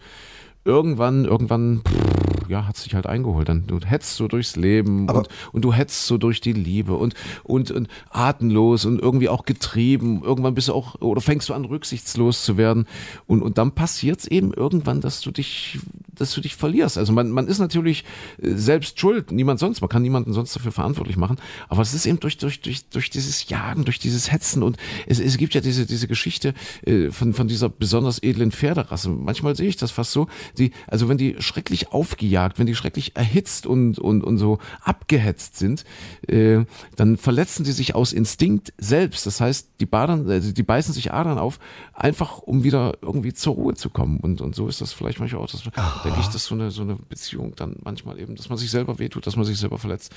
irgendwann, 0.64 1.26
irgendwann, 1.26 1.82
pff, 1.86 2.31
ja, 2.50 2.68
hat 2.68 2.78
sich 2.78 2.96
halt 2.96 3.08
eingeholt. 3.08 3.50
Dann 3.50 3.68
du 3.68 3.80
hetzt 3.80 4.16
so 4.16 4.28
durchs 4.28 4.56
Leben 4.56 5.10
und, 5.10 5.28
und 5.52 5.66
du 5.66 5.74
hetzt 5.74 6.08
so 6.08 6.18
durch 6.18 6.42
die 6.42 6.54
Liebe 6.54 6.96
und, 6.96 7.14
und, 7.44 7.72
und 7.72 7.88
atemlos 8.10 8.86
und 8.86 9.00
irgendwie 9.00 9.30
auch 9.30 9.46
getrieben. 9.46 10.22
Irgendwann 10.24 10.56
bist 10.56 10.68
du 10.68 10.74
auch, 10.74 10.96
oder 11.02 11.22
fängst 11.22 11.50
du 11.50 11.54
an, 11.54 11.66
rücksichtslos 11.66 12.44
zu 12.44 12.58
werden. 12.58 12.86
Und, 13.28 13.42
und 13.42 13.58
dann 13.58 13.72
passiert 13.74 14.20
es 14.20 14.28
eben 14.28 14.54
irgendwann, 14.54 15.02
dass 15.02 15.22
du 15.22 15.32
dich, 15.32 15.80
dass 16.16 16.34
du 16.34 16.42
dich 16.42 16.56
verlierst. 16.56 16.98
Also 16.98 17.14
man, 17.14 17.30
man 17.32 17.48
ist 17.48 17.60
natürlich 17.60 18.04
äh, 18.42 18.52
selbst 18.52 19.00
schuld, 19.00 19.32
niemand 19.32 19.60
sonst, 19.60 19.82
man 19.82 19.90
kann 19.90 20.02
niemanden 20.02 20.34
sonst 20.34 20.56
dafür 20.56 20.72
verantwortlich 20.72 21.18
machen. 21.18 21.38
Aber 21.70 21.82
es 21.82 21.94
ist 21.94 22.06
eben 22.06 22.20
durch, 22.20 22.38
durch, 22.38 22.62
durch, 22.62 22.88
durch 22.90 23.10
dieses 23.10 23.50
Jagen, 23.50 23.86
durch 23.86 24.00
dieses 24.00 24.32
Hetzen 24.32 24.64
und 24.64 24.78
es, 25.08 25.20
es 25.20 25.38
gibt 25.38 25.54
ja 25.54 25.62
diese, 25.62 25.86
diese 25.86 26.08
Geschichte 26.08 26.54
äh, 26.86 27.10
von, 27.10 27.34
von 27.34 27.48
dieser 27.48 27.70
besonders 27.70 28.22
edlen 28.22 28.52
Pferderasse. 28.52 29.10
Manchmal 29.10 29.56
sehe 29.56 29.68
ich 29.68 29.78
das 29.78 29.92
fast 29.92 30.12
so, 30.12 30.28
die, 30.58 30.72
also 30.88 31.10
wenn 31.10 31.18
die 31.18 31.36
schrecklich 31.40 31.92
aufgejagt, 31.92 32.60
wenn 32.60 32.68
die 32.68 32.76
schrecklich 32.76 33.16
erhitzt 33.16 33.66
und, 33.66 34.00
und, 34.00 34.24
und 34.24 34.38
so 34.38 34.60
abgehetzt 34.82 35.58
sind, 35.58 35.86
äh, 36.28 36.66
dann 36.96 37.18
verletzen 37.18 37.64
die 37.64 37.72
sich 37.72 37.96
aus 37.96 38.14
Instinkt 38.14 38.74
selbst. 38.78 39.26
Das 39.26 39.42
heißt, 39.42 39.70
die, 39.80 39.86
badern, 39.86 40.30
äh, 40.30 40.42
die 40.42 40.64
beißen 40.64 40.94
sich 40.94 41.14
Adern 41.14 41.38
auf, 41.38 41.60
einfach 41.94 42.40
um 42.40 42.64
wieder 42.64 42.98
irgendwie 43.02 43.34
zur 43.34 43.56
Ruhe 43.56 43.74
zu 43.76 43.90
kommen. 43.90 44.20
Und, 44.20 44.42
und 44.42 44.56
so 44.56 44.68
ist 44.68 44.82
das 44.82 44.94
vielleicht 44.94 45.20
manchmal 45.20 45.42
auch, 45.42 45.50
dass, 45.50 45.64
denke 46.04 46.20
ich, 46.20 46.28
dass 46.28 46.46
so 46.46 46.56
eine, 46.56 46.72
so 46.72 46.82
eine 46.82 46.96
Beziehung 46.96 47.54
dann 47.56 47.76
manchmal 47.84 48.20
eben, 48.20 48.36
dass 48.36 48.50
man 48.50 48.58
sich 48.58 48.70
selber 48.72 49.00
wehtut, 49.00 49.26
dass 49.28 49.36
man 49.36 49.46
sich 49.46 49.58
selber 49.58 49.78
verletzt. 49.78 50.12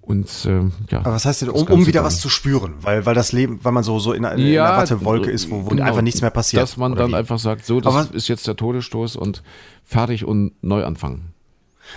Und 0.00 0.28
ähm, 0.46 0.72
ja. 0.90 0.98
Aber 0.98 1.12
was 1.12 1.24
heißt 1.26 1.42
denn, 1.42 1.50
um, 1.50 1.62
um 1.68 1.86
wieder 1.86 2.00
dann- 2.00 2.06
was 2.06 2.20
zu 2.20 2.28
spüren? 2.28 2.74
Weil, 2.82 3.06
weil 3.06 3.14
das 3.14 3.30
Leben, 3.32 3.60
weil 3.62 3.70
man 3.72 3.84
so, 3.84 4.00
so 4.00 4.12
in, 4.12 4.24
einer- 4.24 4.36
in 4.36 4.58
einer 4.58 4.76
Wattewolke 4.76 5.30
ist, 5.30 5.48
wo, 5.50 5.64
wo 5.64 5.68
genau, 5.68 5.84
einfach 5.84 6.02
nichts 6.02 6.20
mehr 6.20 6.30
passiert. 6.30 6.62
Dass 6.62 6.76
man 6.76 6.96
dann 6.96 7.10
wie? 7.12 7.14
einfach 7.14 7.38
sagt, 7.38 7.64
so, 7.64 7.80
das 7.80 7.94
was- 7.94 8.10
ist 8.10 8.26
jetzt 8.28 8.46
der 8.48 8.56
Todesstoß 8.56 9.14
und 9.16 9.42
fertig 9.84 10.24
und 10.24 10.52
neu 10.62 10.84
anfangen. 10.84 11.31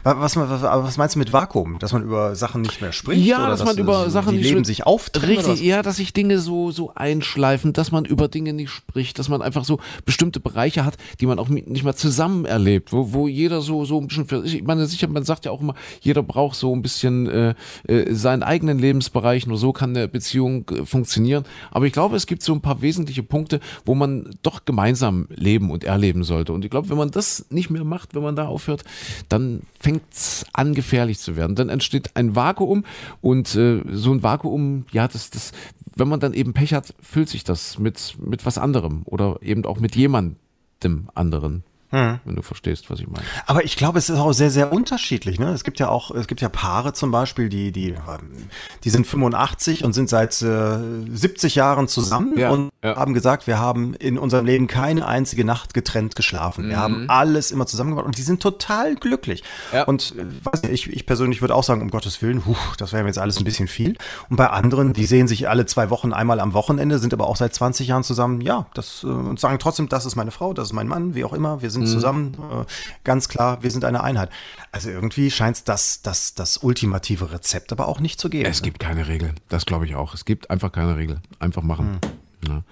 Wa- 0.04 0.20
Was, 0.20 0.36
was, 0.36 0.62
was 0.62 0.98
meinst 0.98 1.16
du 1.16 1.20
mit 1.20 1.34
Vakuum? 1.34 1.80
Dass 1.80 1.94
man 1.94 2.04
über 2.04 2.36
Sachen 2.36 2.62
nicht 2.62 2.82
mehr 2.82 2.92
spricht? 2.92 3.26
Ja, 3.26 3.40
oder 3.40 3.50
dass 3.50 3.66
man 3.66 3.78
über 3.78 4.04
die 4.06 4.12
Sachen 4.12 4.36
nicht 4.36 4.46
Leben 4.50 4.64
sich 4.64 4.86
auftrennen? 4.86 5.38
Richtig, 5.46 5.62
ja, 5.62 5.82
dass 5.82 5.98
sich 5.98 6.14
Dinge 6.14 6.40
so, 6.40 6.72
so 6.72 6.94
einschleifen, 6.96 7.74
dass 7.74 7.92
man 7.92 8.06
über 8.06 8.28
Dinge 8.28 8.54
nicht 8.54 8.70
spricht, 8.72 9.20
dass 9.20 9.30
man 9.30 9.42
einfach 9.42 9.66
so 9.66 9.80
bestimmte 10.06 10.40
Bereiche 10.40 10.86
hat, 10.86 10.96
die 11.20 11.26
man 11.26 11.40
auch 11.40 11.50
nicht 11.50 11.84
mehr 11.84 11.96
zusammen 11.96 12.46
erlebt, 12.46 12.92
wo, 12.94 13.14
wo 13.14 13.28
jeder 13.28 13.62
so, 13.62 13.86
so 13.86 14.00
ein 14.00 14.08
bisschen 14.08 14.28
für 14.28 14.42
sich, 14.42 14.56
ich 14.56 14.64
meine, 14.64 14.86
sicher, 14.88 15.08
man 15.08 15.24
sagt 15.24 15.46
ja 15.46 15.52
auch 15.52 15.62
immer, 15.62 15.76
jeder 16.02 16.24
braucht 16.24 16.56
so 16.58 16.76
ein 16.76 16.82
bisschen 16.82 17.28
äh, 17.28 17.56
äh, 17.88 18.14
seinen 18.14 18.44
eigenen 18.44 18.80
Lebensbereich, 18.80 19.48
nur 19.48 19.58
so 19.58 19.74
kann 19.74 19.92
eine 19.96 20.08
Beziehung 20.08 20.70
äh, 20.70 20.86
funktionieren. 20.86 21.44
Aber 21.72 21.86
ich 21.86 21.94
glaube, 21.94 22.16
es 22.16 22.26
gibt 22.28 22.44
so 22.44 22.54
ein 22.54 22.62
paar 22.62 22.82
wesentliche 22.82 23.24
Punkte, 23.24 23.60
wo 23.86 23.96
man 23.96 24.30
doch 24.44 24.66
gemeinsam 24.66 25.28
leben 25.30 25.72
und 25.72 25.84
erleben 25.84 26.24
sollte. 26.24 26.54
Und 26.54 26.64
ich 26.66 26.72
glaube, 26.72 26.90
wenn 26.90 26.98
man 26.98 27.12
das 27.12 27.46
nicht 27.50 27.70
mehr 27.70 27.84
macht, 27.84 28.16
wenn 28.16 28.24
man 28.24 28.36
da 28.36 28.48
aufhört, 28.48 28.84
dann 29.30 29.62
fängt 29.86 30.12
es 30.12 30.48
an, 30.52 30.74
gefährlich 30.74 31.20
zu 31.20 31.36
werden. 31.36 31.56
Dann 31.56 31.70
entsteht 31.70 32.16
ein 32.16 32.36
Vakuum 32.36 32.86
und 33.22 33.54
äh, 33.54 33.84
so 33.92 34.12
ein 34.12 34.24
Vakuum, 34.24 34.88
ja, 34.92 35.08
das, 35.08 35.30
das, 35.30 35.52
wenn 35.96 36.08
man 36.08 36.20
dann 36.20 36.34
eben 36.34 36.54
Pech 36.54 36.74
hat, 36.74 36.96
füllt 37.00 37.30
sich 37.30 37.44
das 37.44 37.78
mit, 37.78 38.18
mit 38.20 38.48
was 38.48 38.58
anderem 38.58 39.04
oder 39.06 39.38
eben 39.44 39.64
auch 39.64 39.80
mit 39.80 39.96
jemandem 39.96 41.10
anderen. 41.14 41.64
Hm. 41.96 42.20
Wenn 42.26 42.36
du 42.36 42.42
verstehst, 42.42 42.90
was 42.90 43.00
ich 43.00 43.08
meine. 43.08 43.26
Aber 43.46 43.64
ich 43.64 43.78
glaube, 43.78 44.00
es 44.00 44.10
ist 44.10 44.20
auch 44.20 44.34
sehr, 44.34 44.52
sehr 44.52 44.74
unterschiedlich. 44.74 45.40
Ne? 45.40 45.52
Es 45.54 45.64
gibt 45.64 45.80
ja 45.80 45.88
auch, 45.88 46.12
es 46.12 46.28
gibt 46.28 46.42
ja 46.42 46.50
Paare 46.50 46.92
zum 46.92 47.10
Beispiel, 47.10 47.48
die, 47.48 47.72
die, 47.72 47.92
ähm, 47.92 48.50
die 48.84 48.90
sind 48.90 49.08
85 49.08 49.86
und 49.86 49.94
sind 49.94 50.10
seit 50.10 50.42
äh, 50.42 50.78
70 51.10 51.56
Jahren 51.56 51.88
zusammen 51.88 52.38
Ja, 52.38 52.50
und 52.50 52.72
ja. 52.84 52.98
haben 52.98 53.14
gesagt, 53.14 53.48
wir 53.48 53.60
haben 53.60 53.94
in 53.94 54.18
unserem 54.18 54.46
Leben 54.46 54.68
keine 54.68 55.08
einzige 55.08 55.46
Nacht 55.46 55.74
getrennt 55.74 56.18
geschlafen. 56.18 56.68
Wir 56.68 56.78
haben 56.78 57.06
alles 57.10 57.52
immer 57.52 57.66
zusammen 57.66 57.92
gemacht 57.92 58.06
und 58.06 58.18
die 58.18 58.24
sind 58.24 58.42
total 58.42 58.96
glücklich. 58.96 59.44
Ja. 59.72 59.84
Und 59.84 60.16
äh, 60.64 60.68
ich, 60.68 60.92
ich 60.92 61.06
persönlich 61.06 61.40
würde 61.40 61.56
auch 61.56 61.64
sagen, 61.64 61.82
um 61.82 61.90
Gottes 61.90 62.22
Willen, 62.22 62.46
huh, 62.46 62.58
das 62.78 62.92
wäre 62.92 63.04
mir 63.04 63.10
jetzt 63.10 63.20
alles 63.20 63.38
ein 63.38 63.46
bisschen 63.46 63.70
viel. 63.70 63.96
Und 64.30 64.36
bei 64.36 64.50
anderen, 64.50 64.92
die 64.92 65.06
sehen 65.06 65.30
sich 65.30 65.48
alle 65.48 65.66
zwei 65.66 65.90
Wochen 65.90 66.12
einmal 66.12 66.42
am 66.42 66.54
Wochenende, 66.54 67.00
sind 67.00 67.14
aber 67.14 67.28
auch 67.28 67.38
seit 67.38 67.54
20 67.54 67.88
Jahren 67.88 68.04
zusammen, 68.04 68.42
ja, 68.42 68.66
das 68.74 69.06
äh, 69.06 69.08
und 69.08 69.40
sagen 69.40 69.60
trotzdem, 69.60 69.88
das 69.88 70.06
ist 70.06 70.18
meine 70.18 70.32
Frau, 70.32 70.54
das 70.54 70.68
ist 70.68 70.74
mein 70.74 70.90
Mann, 70.90 71.16
wie 71.16 71.24
auch 71.24 71.32
immer, 71.32 71.62
wir 71.62 71.70
sind 71.70 71.85
zusammen, 71.86 72.38
äh, 72.52 72.66
ganz 73.04 73.30
klar, 73.30 73.64
wir 73.64 73.72
sind 73.72 73.86
eine 73.86 74.04
Einheit. 74.04 74.30
Also 74.72 74.90
irgendwie 74.90 75.32
scheint 75.32 75.58
es 75.58 75.64
das, 75.64 76.02
das, 76.02 76.34
das 76.34 76.58
ultimative 76.58 77.32
Rezept 77.32 77.72
aber 77.72 77.88
auch 77.88 78.00
nicht 78.00 78.20
zu 78.20 78.30
geben. 78.30 78.50
Es 78.50 78.62
gibt 78.62 78.80
keine 78.80 79.08
Regel. 79.08 79.34
Das 79.50 79.66
glaube 79.66 79.86
ich 79.86 79.96
auch. 79.96 80.14
Es 80.14 80.26
gibt 80.26 80.50
einfach 80.50 80.72
keine 80.72 80.98
Regel. 80.98 81.22
Einfach 81.40 81.62
machen. 81.62 82.00
Ja. 82.48 82.64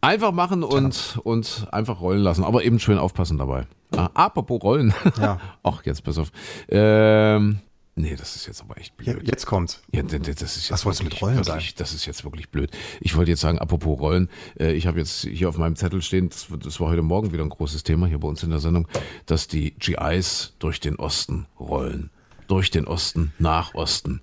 Einfach 0.00 0.32
machen 0.32 0.62
und, 0.62 1.18
und 1.24 1.66
einfach 1.72 2.00
rollen 2.00 2.20
lassen. 2.20 2.44
Aber 2.44 2.62
eben 2.62 2.78
schön 2.78 2.98
aufpassen 2.98 3.36
dabei. 3.36 3.66
Ah, 3.96 4.10
apropos 4.14 4.62
rollen. 4.62 4.94
Ja. 5.20 5.40
Ach, 5.62 5.84
jetzt 5.84 6.04
pass 6.04 6.18
auf. 6.18 6.30
Ähm, 6.68 7.60
Nee, 7.98 8.14
das 8.16 8.36
ist 8.36 8.46
jetzt 8.46 8.60
aber 8.60 8.78
echt 8.78 8.96
blöd. 8.96 9.26
jetzt 9.26 9.46
kommt's. 9.46 9.82
Ja, 9.92 10.02
das 10.02 10.12
ist 10.12 10.40
jetzt 10.56 10.70
Was 10.70 10.84
wolltest 10.84 11.00
du 11.00 11.04
mit 11.04 11.20
Rollen 11.20 11.44
wirklich, 11.44 11.74
Das 11.74 11.92
ist 11.92 12.06
jetzt 12.06 12.22
wirklich 12.22 12.48
blöd. 12.48 12.70
Ich 13.00 13.16
wollte 13.16 13.32
jetzt 13.32 13.40
sagen, 13.40 13.58
apropos 13.58 13.98
Rollen, 13.98 14.28
äh, 14.58 14.72
ich 14.72 14.86
habe 14.86 14.98
jetzt 15.00 15.22
hier 15.22 15.48
auf 15.48 15.58
meinem 15.58 15.74
Zettel 15.74 16.00
stehen, 16.00 16.28
das, 16.28 16.46
das 16.62 16.78
war 16.78 16.88
heute 16.90 17.02
Morgen 17.02 17.32
wieder 17.32 17.42
ein 17.42 17.48
großes 17.48 17.82
Thema 17.82 18.06
hier 18.06 18.18
bei 18.20 18.28
uns 18.28 18.42
in 18.44 18.50
der 18.50 18.60
Sendung, 18.60 18.86
dass 19.26 19.48
die 19.48 19.72
GIs 19.72 20.54
durch 20.60 20.78
den 20.78 20.96
Osten 20.96 21.46
rollen. 21.58 22.10
Durch 22.46 22.70
den 22.70 22.86
Osten, 22.86 23.32
nach 23.38 23.74
Osten. 23.74 24.20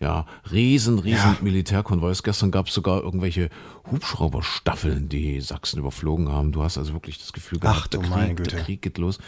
Ja, 0.00 0.26
riesen, 0.52 1.00
riesen 1.00 1.16
Ja. 1.32 1.36
Militärkonvois. 1.40 2.22
Gestern 2.22 2.52
gab 2.52 2.68
es 2.68 2.74
sogar 2.74 3.02
irgendwelche 3.02 3.50
Hubschrauberstaffeln, 3.90 5.08
die 5.08 5.40
Sachsen 5.40 5.80
überflogen 5.80 6.28
haben. 6.28 6.52
Du 6.52 6.62
hast 6.62 6.78
also 6.78 6.92
wirklich 6.92 7.18
das 7.18 7.32
Gefühl 7.32 7.58
gehabt, 7.58 7.78
Ach 7.80 7.86
der, 7.88 8.00
meine 8.02 8.26
Krieg, 8.28 8.36
Güte. 8.36 8.50
der 8.56 8.64
Krieg 8.64 8.82
geht 8.82 8.98
los. 8.98 9.18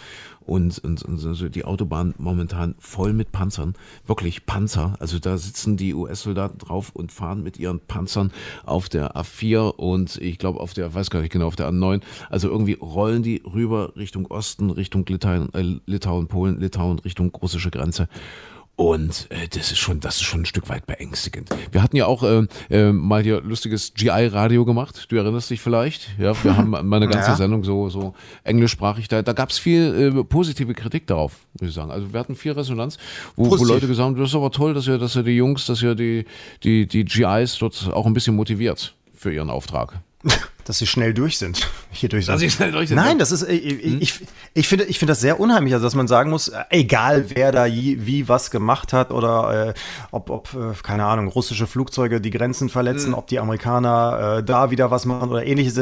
Und, 0.41 0.79
und, 0.79 1.03
und 1.03 1.19
so 1.19 1.49
die 1.49 1.65
Autobahn 1.65 2.15
momentan 2.19 2.75
voll 2.79 3.13
mit 3.13 3.33
Panzern. 3.33 3.75
Wirklich 4.07 4.47
Panzer. 4.47 4.95
Also 5.01 5.19
da 5.19 5.39
sitzen 5.39 5.77
die 5.77 5.93
US-Soldaten 5.95 6.59
drauf 6.59 6.91
und 6.95 7.11
fahren 7.13 7.43
mit 7.43 7.59
ihren 7.59 7.81
Panzern 7.81 8.33
auf 8.65 8.89
der 8.89 9.17
A4 9.17 9.75
und 9.75 10.17
ich 10.19 10.39
glaube 10.39 10.61
auf 10.61 10.73
der, 10.73 10.93
weiß 10.95 11.11
gar 11.11 11.21
nicht 11.21 11.33
genau, 11.33 11.47
auf 11.47 11.57
der 11.57 11.69
A9. 11.71 12.01
Also 12.31 12.49
irgendwie 12.49 12.75
rollen 12.81 13.23
die 13.23 13.43
rüber 13.45 13.93
Richtung 13.97 14.27
Osten, 14.27 14.71
Richtung 14.71 15.05
Litauen, 15.07 15.53
äh, 15.55 15.81
Litauen 15.87 16.29
Polen, 16.29 16.61
Litauen, 16.61 16.99
Richtung 17.01 17.31
russische 17.35 17.71
Grenze. 17.71 18.09
Und 18.81 19.27
äh, 19.29 19.47
das 19.47 19.73
ist 19.73 19.79
schon, 19.79 20.01
das 20.01 20.17
ist 20.17 20.23
schon 20.23 20.41
ein 20.41 20.47
Stück 20.47 20.71
weit 20.71 20.87
beängstigend. 20.87 21.51
Wir 21.71 21.83
hatten 21.83 21.97
ja 21.97 22.07
auch 22.07 22.23
äh, 22.23 22.47
äh, 22.71 22.93
mal 22.93 23.23
hier 23.23 23.43
lustiges 23.43 23.93
GI-Radio 23.93 24.65
gemacht. 24.65 25.05
Du 25.11 25.17
erinnerst 25.17 25.51
dich 25.51 25.61
vielleicht? 25.61 26.09
Ja, 26.19 26.33
wir 26.43 26.57
haben 26.57 26.71
meine 26.89 27.07
ganze 27.07 27.29
Ja. 27.29 27.37
Sendung 27.37 27.63
so, 27.63 27.91
so 27.91 28.15
englischsprachig. 28.43 29.07
Da, 29.09 29.21
da 29.21 29.35
gab 29.35 29.51
es 29.51 29.59
viel 29.59 30.15
äh, 30.17 30.25
positive 30.25 30.73
Kritik 30.73 31.07
darauf, 31.07 31.41
muss 31.61 31.69
ich 31.69 31.75
sagen. 31.75 31.91
Also 31.91 32.11
wir 32.15 32.19
hatten 32.19 32.35
viel 32.35 32.53
Resonanz, 32.53 32.97
wo, 33.37 33.51
wo. 33.51 33.63
Leute 33.63 33.87
gesagt 33.87 34.07
haben, 34.07 34.17
das 34.17 34.31
ist 34.31 34.35
aber 34.35 34.51
toll, 34.51 34.73
dass 34.73 34.87
ihr, 34.87 34.97
dass 34.97 35.15
ihr 35.15 35.25
die 35.25 35.37
Jungs, 35.37 35.67
dass 35.67 35.83
ihr 35.83 35.95
die, 35.95 36.25
die, 36.63 36.87
die 36.87 37.05
GIs 37.05 37.59
dort 37.59 37.91
auch 37.93 38.07
ein 38.07 38.15
bisschen 38.15 38.35
motiviert 38.35 38.95
für 39.13 39.31
ihren 39.31 39.51
Auftrag. 39.51 40.01
Dass 40.71 40.79
sie 40.79 40.87
schnell 40.87 41.13
durch 41.13 41.37
sind. 41.37 41.69
Hier 41.91 42.09
durch 42.09 42.27
Dass 42.27 42.39
sie 42.39 42.49
schnell 42.49 42.71
durch 42.71 42.91
sind. 42.91 42.97
Nein, 42.97 43.19
das 43.19 43.33
ist, 43.33 43.43
ich, 43.43 43.85
ich, 43.85 44.21
ich 44.55 44.69
finde, 44.69 44.85
ich 44.85 45.01
finde 45.01 45.11
das 45.11 45.21
sehr 45.21 45.41
unheimlich, 45.41 45.75
also 45.75 45.85
dass 45.85 45.97
man 45.97 46.07
sagen 46.07 46.31
muss, 46.31 46.47
äh, 46.47 46.63
egal 46.71 47.25
wer 47.31 47.51
da 47.51 47.67
je, 47.67 48.07
wie 48.07 48.29
was 48.29 48.53
gemacht 48.53 48.93
hat 48.93 49.11
oder 49.11 49.71
äh, 49.71 49.75
ob, 50.13 50.31
ob 50.31 50.55
äh, 50.55 50.81
keine 50.81 51.07
Ahnung, 51.07 51.27
russische 51.27 51.67
Flugzeuge 51.67 52.21
die 52.21 52.31
Grenzen 52.31 52.69
verletzen, 52.69 53.15
ob 53.15 53.27
die 53.27 53.41
Amerikaner 53.41 54.37
äh, 54.39 54.45
da 54.45 54.71
wieder 54.71 54.93
was 54.93 55.07
machen 55.07 55.29
oder 55.29 55.45
ähnliches, 55.45 55.75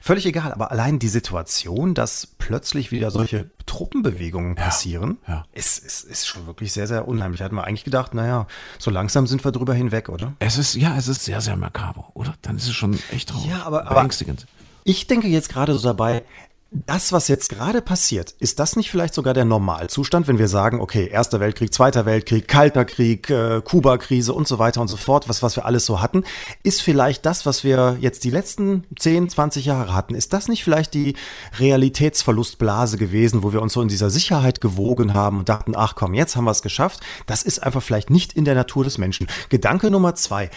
völlig 0.00 0.24
egal. 0.24 0.54
Aber 0.54 0.70
allein 0.70 0.98
die 0.98 1.08
Situation, 1.08 1.92
dass 1.92 2.26
plötzlich 2.26 2.92
wieder 2.92 3.10
solche 3.10 3.50
Truppenbewegungen 3.70 4.56
passieren, 4.56 5.18
ja. 5.28 5.44
Ist, 5.52 5.78
ist, 5.84 6.02
ist 6.04 6.26
schon 6.26 6.46
wirklich 6.46 6.72
sehr, 6.72 6.88
sehr 6.88 7.06
unheimlich. 7.06 7.40
Hat 7.40 7.52
man 7.52 7.64
eigentlich 7.64 7.84
gedacht, 7.84 8.14
naja, 8.14 8.46
so 8.80 8.90
langsam 8.90 9.28
sind 9.28 9.44
wir 9.44 9.52
drüber 9.52 9.74
hinweg, 9.74 10.08
oder? 10.08 10.32
Es 10.40 10.58
ist, 10.58 10.74
ja, 10.74 10.96
es 10.96 11.06
ist 11.06 11.24
sehr, 11.24 11.40
sehr 11.40 11.56
makaber, 11.56 12.08
oder? 12.14 12.34
Dann 12.42 12.56
ist 12.56 12.66
es 12.66 12.74
schon 12.74 12.98
echt 13.12 13.28
traurig. 13.28 13.48
Ja, 13.48 13.62
aber- 13.64 13.86
aber- 13.86 13.94
beängstigend. 14.00 14.46
Ich 14.82 15.06
denke 15.06 15.28
jetzt 15.28 15.50
gerade 15.50 15.74
so 15.74 15.86
dabei, 15.86 16.24
das, 16.72 17.12
was 17.12 17.26
jetzt 17.26 17.48
gerade 17.48 17.82
passiert, 17.82 18.30
ist 18.38 18.60
das 18.60 18.76
nicht 18.76 18.90
vielleicht 18.90 19.14
sogar 19.14 19.34
der 19.34 19.44
Normalzustand, 19.44 20.28
wenn 20.28 20.38
wir 20.38 20.46
sagen, 20.46 20.80
okay, 20.80 21.08
Erster 21.08 21.40
Weltkrieg, 21.40 21.74
Zweiter 21.74 22.06
Weltkrieg, 22.06 22.46
Kalter 22.46 22.84
Krieg, 22.84 23.28
äh, 23.28 23.60
Kuba-Krise 23.60 24.32
und 24.32 24.46
so 24.46 24.60
weiter 24.60 24.80
und 24.80 24.86
so 24.86 24.96
fort, 24.96 25.28
was, 25.28 25.42
was 25.42 25.56
wir 25.56 25.64
alles 25.64 25.84
so 25.84 26.00
hatten, 26.00 26.22
ist 26.62 26.80
vielleicht 26.80 27.26
das, 27.26 27.44
was 27.44 27.64
wir 27.64 27.96
jetzt 28.00 28.22
die 28.22 28.30
letzten 28.30 28.84
10, 28.96 29.30
20 29.30 29.64
Jahre 29.64 29.94
hatten, 29.94 30.14
ist 30.14 30.32
das 30.32 30.46
nicht 30.46 30.62
vielleicht 30.62 30.94
die 30.94 31.16
Realitätsverlustblase 31.58 32.98
gewesen, 32.98 33.42
wo 33.42 33.52
wir 33.52 33.62
uns 33.62 33.72
so 33.72 33.82
in 33.82 33.88
dieser 33.88 34.10
Sicherheit 34.10 34.60
gewogen 34.60 35.12
haben 35.12 35.40
und 35.40 35.48
dachten, 35.48 35.74
ach 35.74 35.96
komm, 35.96 36.14
jetzt 36.14 36.36
haben 36.36 36.44
wir 36.44 36.52
es 36.52 36.62
geschafft. 36.62 37.00
Das 37.26 37.42
ist 37.42 37.64
einfach 37.64 37.82
vielleicht 37.82 38.10
nicht 38.10 38.34
in 38.34 38.44
der 38.44 38.54
Natur 38.54 38.84
des 38.84 38.96
Menschen. 38.96 39.26
Gedanke 39.48 39.90
Nummer 39.90 40.14
zwei, 40.14 40.50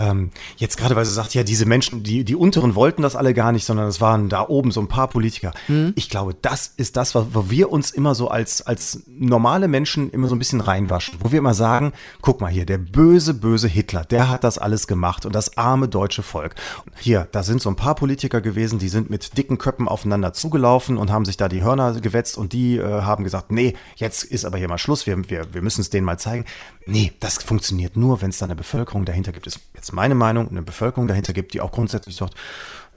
ähm, 0.00 0.30
jetzt 0.56 0.76
gerade, 0.76 0.96
weil 0.96 1.04
sie 1.04 1.14
sagt, 1.14 1.34
ja, 1.34 1.44
diese 1.44 1.66
Menschen, 1.66 2.02
die, 2.02 2.24
die 2.24 2.34
Unteren 2.34 2.74
wollten 2.74 3.02
das 3.02 3.14
alle 3.14 3.34
gar 3.34 3.52
nicht, 3.52 3.64
sondern 3.64 3.86
es 3.86 4.00
waren 4.00 4.28
da 4.28 4.48
oben 4.48 4.72
so 4.72 4.80
ein 4.80 4.88
paar 4.88 5.08
Politiker. 5.08 5.52
Ich 5.94 6.10
glaube, 6.10 6.34
das 6.40 6.72
ist 6.76 6.96
das, 6.96 7.14
wo 7.14 7.20
wo 7.32 7.50
wir 7.50 7.70
uns 7.70 7.90
immer 7.90 8.14
so 8.14 8.28
als, 8.28 8.62
als 8.62 9.02
normale 9.06 9.68
Menschen 9.68 10.10
immer 10.10 10.28
so 10.28 10.34
ein 10.34 10.38
bisschen 10.38 10.60
reinwaschen, 10.60 11.18
wo 11.20 11.30
wir 11.32 11.38
immer 11.38 11.54
sagen, 11.54 11.92
guck 12.20 12.40
mal 12.40 12.50
hier, 12.50 12.66
der 12.66 12.78
böse, 12.78 13.34
böse 13.34 13.68
Hitler, 13.68 14.04
der 14.04 14.28
hat 14.28 14.44
das 14.44 14.58
alles 14.58 14.86
gemacht 14.86 15.26
und 15.26 15.34
das 15.34 15.56
arme 15.56 15.88
deutsche 15.88 16.22
Volk. 16.22 16.54
Hier, 16.98 17.28
da 17.32 17.42
sind 17.42 17.60
so 17.60 17.68
ein 17.68 17.76
paar 17.76 17.94
Politiker 17.94 18.40
gewesen, 18.40 18.78
die 18.78 18.88
sind 18.88 19.10
mit 19.10 19.36
dicken 19.36 19.58
Köppen 19.58 19.88
aufeinander 19.88 20.32
zugelaufen 20.32 20.96
und 20.96 21.10
haben 21.10 21.24
sich 21.24 21.36
da 21.36 21.48
die 21.48 21.62
Hörner 21.62 22.00
gewetzt 22.00 22.38
und 22.38 22.52
die 22.52 22.76
äh, 22.76 23.02
haben 23.02 23.24
gesagt, 23.24 23.52
nee, 23.52 23.74
jetzt 23.96 24.24
ist 24.24 24.44
aber 24.44 24.58
hier 24.58 24.68
mal 24.68 24.78
Schluss, 24.78 25.06
wir, 25.06 25.28
wir, 25.28 25.52
wir 25.52 25.62
müssen 25.62 25.80
es 25.80 25.90
denen 25.90 26.06
mal 26.06 26.18
zeigen. 26.18 26.44
Nee, 26.86 27.12
das 27.20 27.38
funktioniert 27.42 27.96
nur, 27.96 28.20
wenn 28.22 28.30
es 28.30 28.38
da 28.38 28.46
eine 28.46 28.56
Bevölkerung 28.56 29.04
dahinter 29.04 29.32
gibt. 29.32 29.46
Das 29.46 29.56
ist 29.56 29.62
jetzt 29.74 29.92
meine 29.92 30.14
Meinung, 30.14 30.48
eine 30.48 30.62
Bevölkerung 30.62 31.06
dahinter 31.08 31.32
gibt, 31.32 31.52
die 31.54 31.60
auch 31.60 31.70
grundsätzlich 31.72 32.16
sagt, 32.16 32.34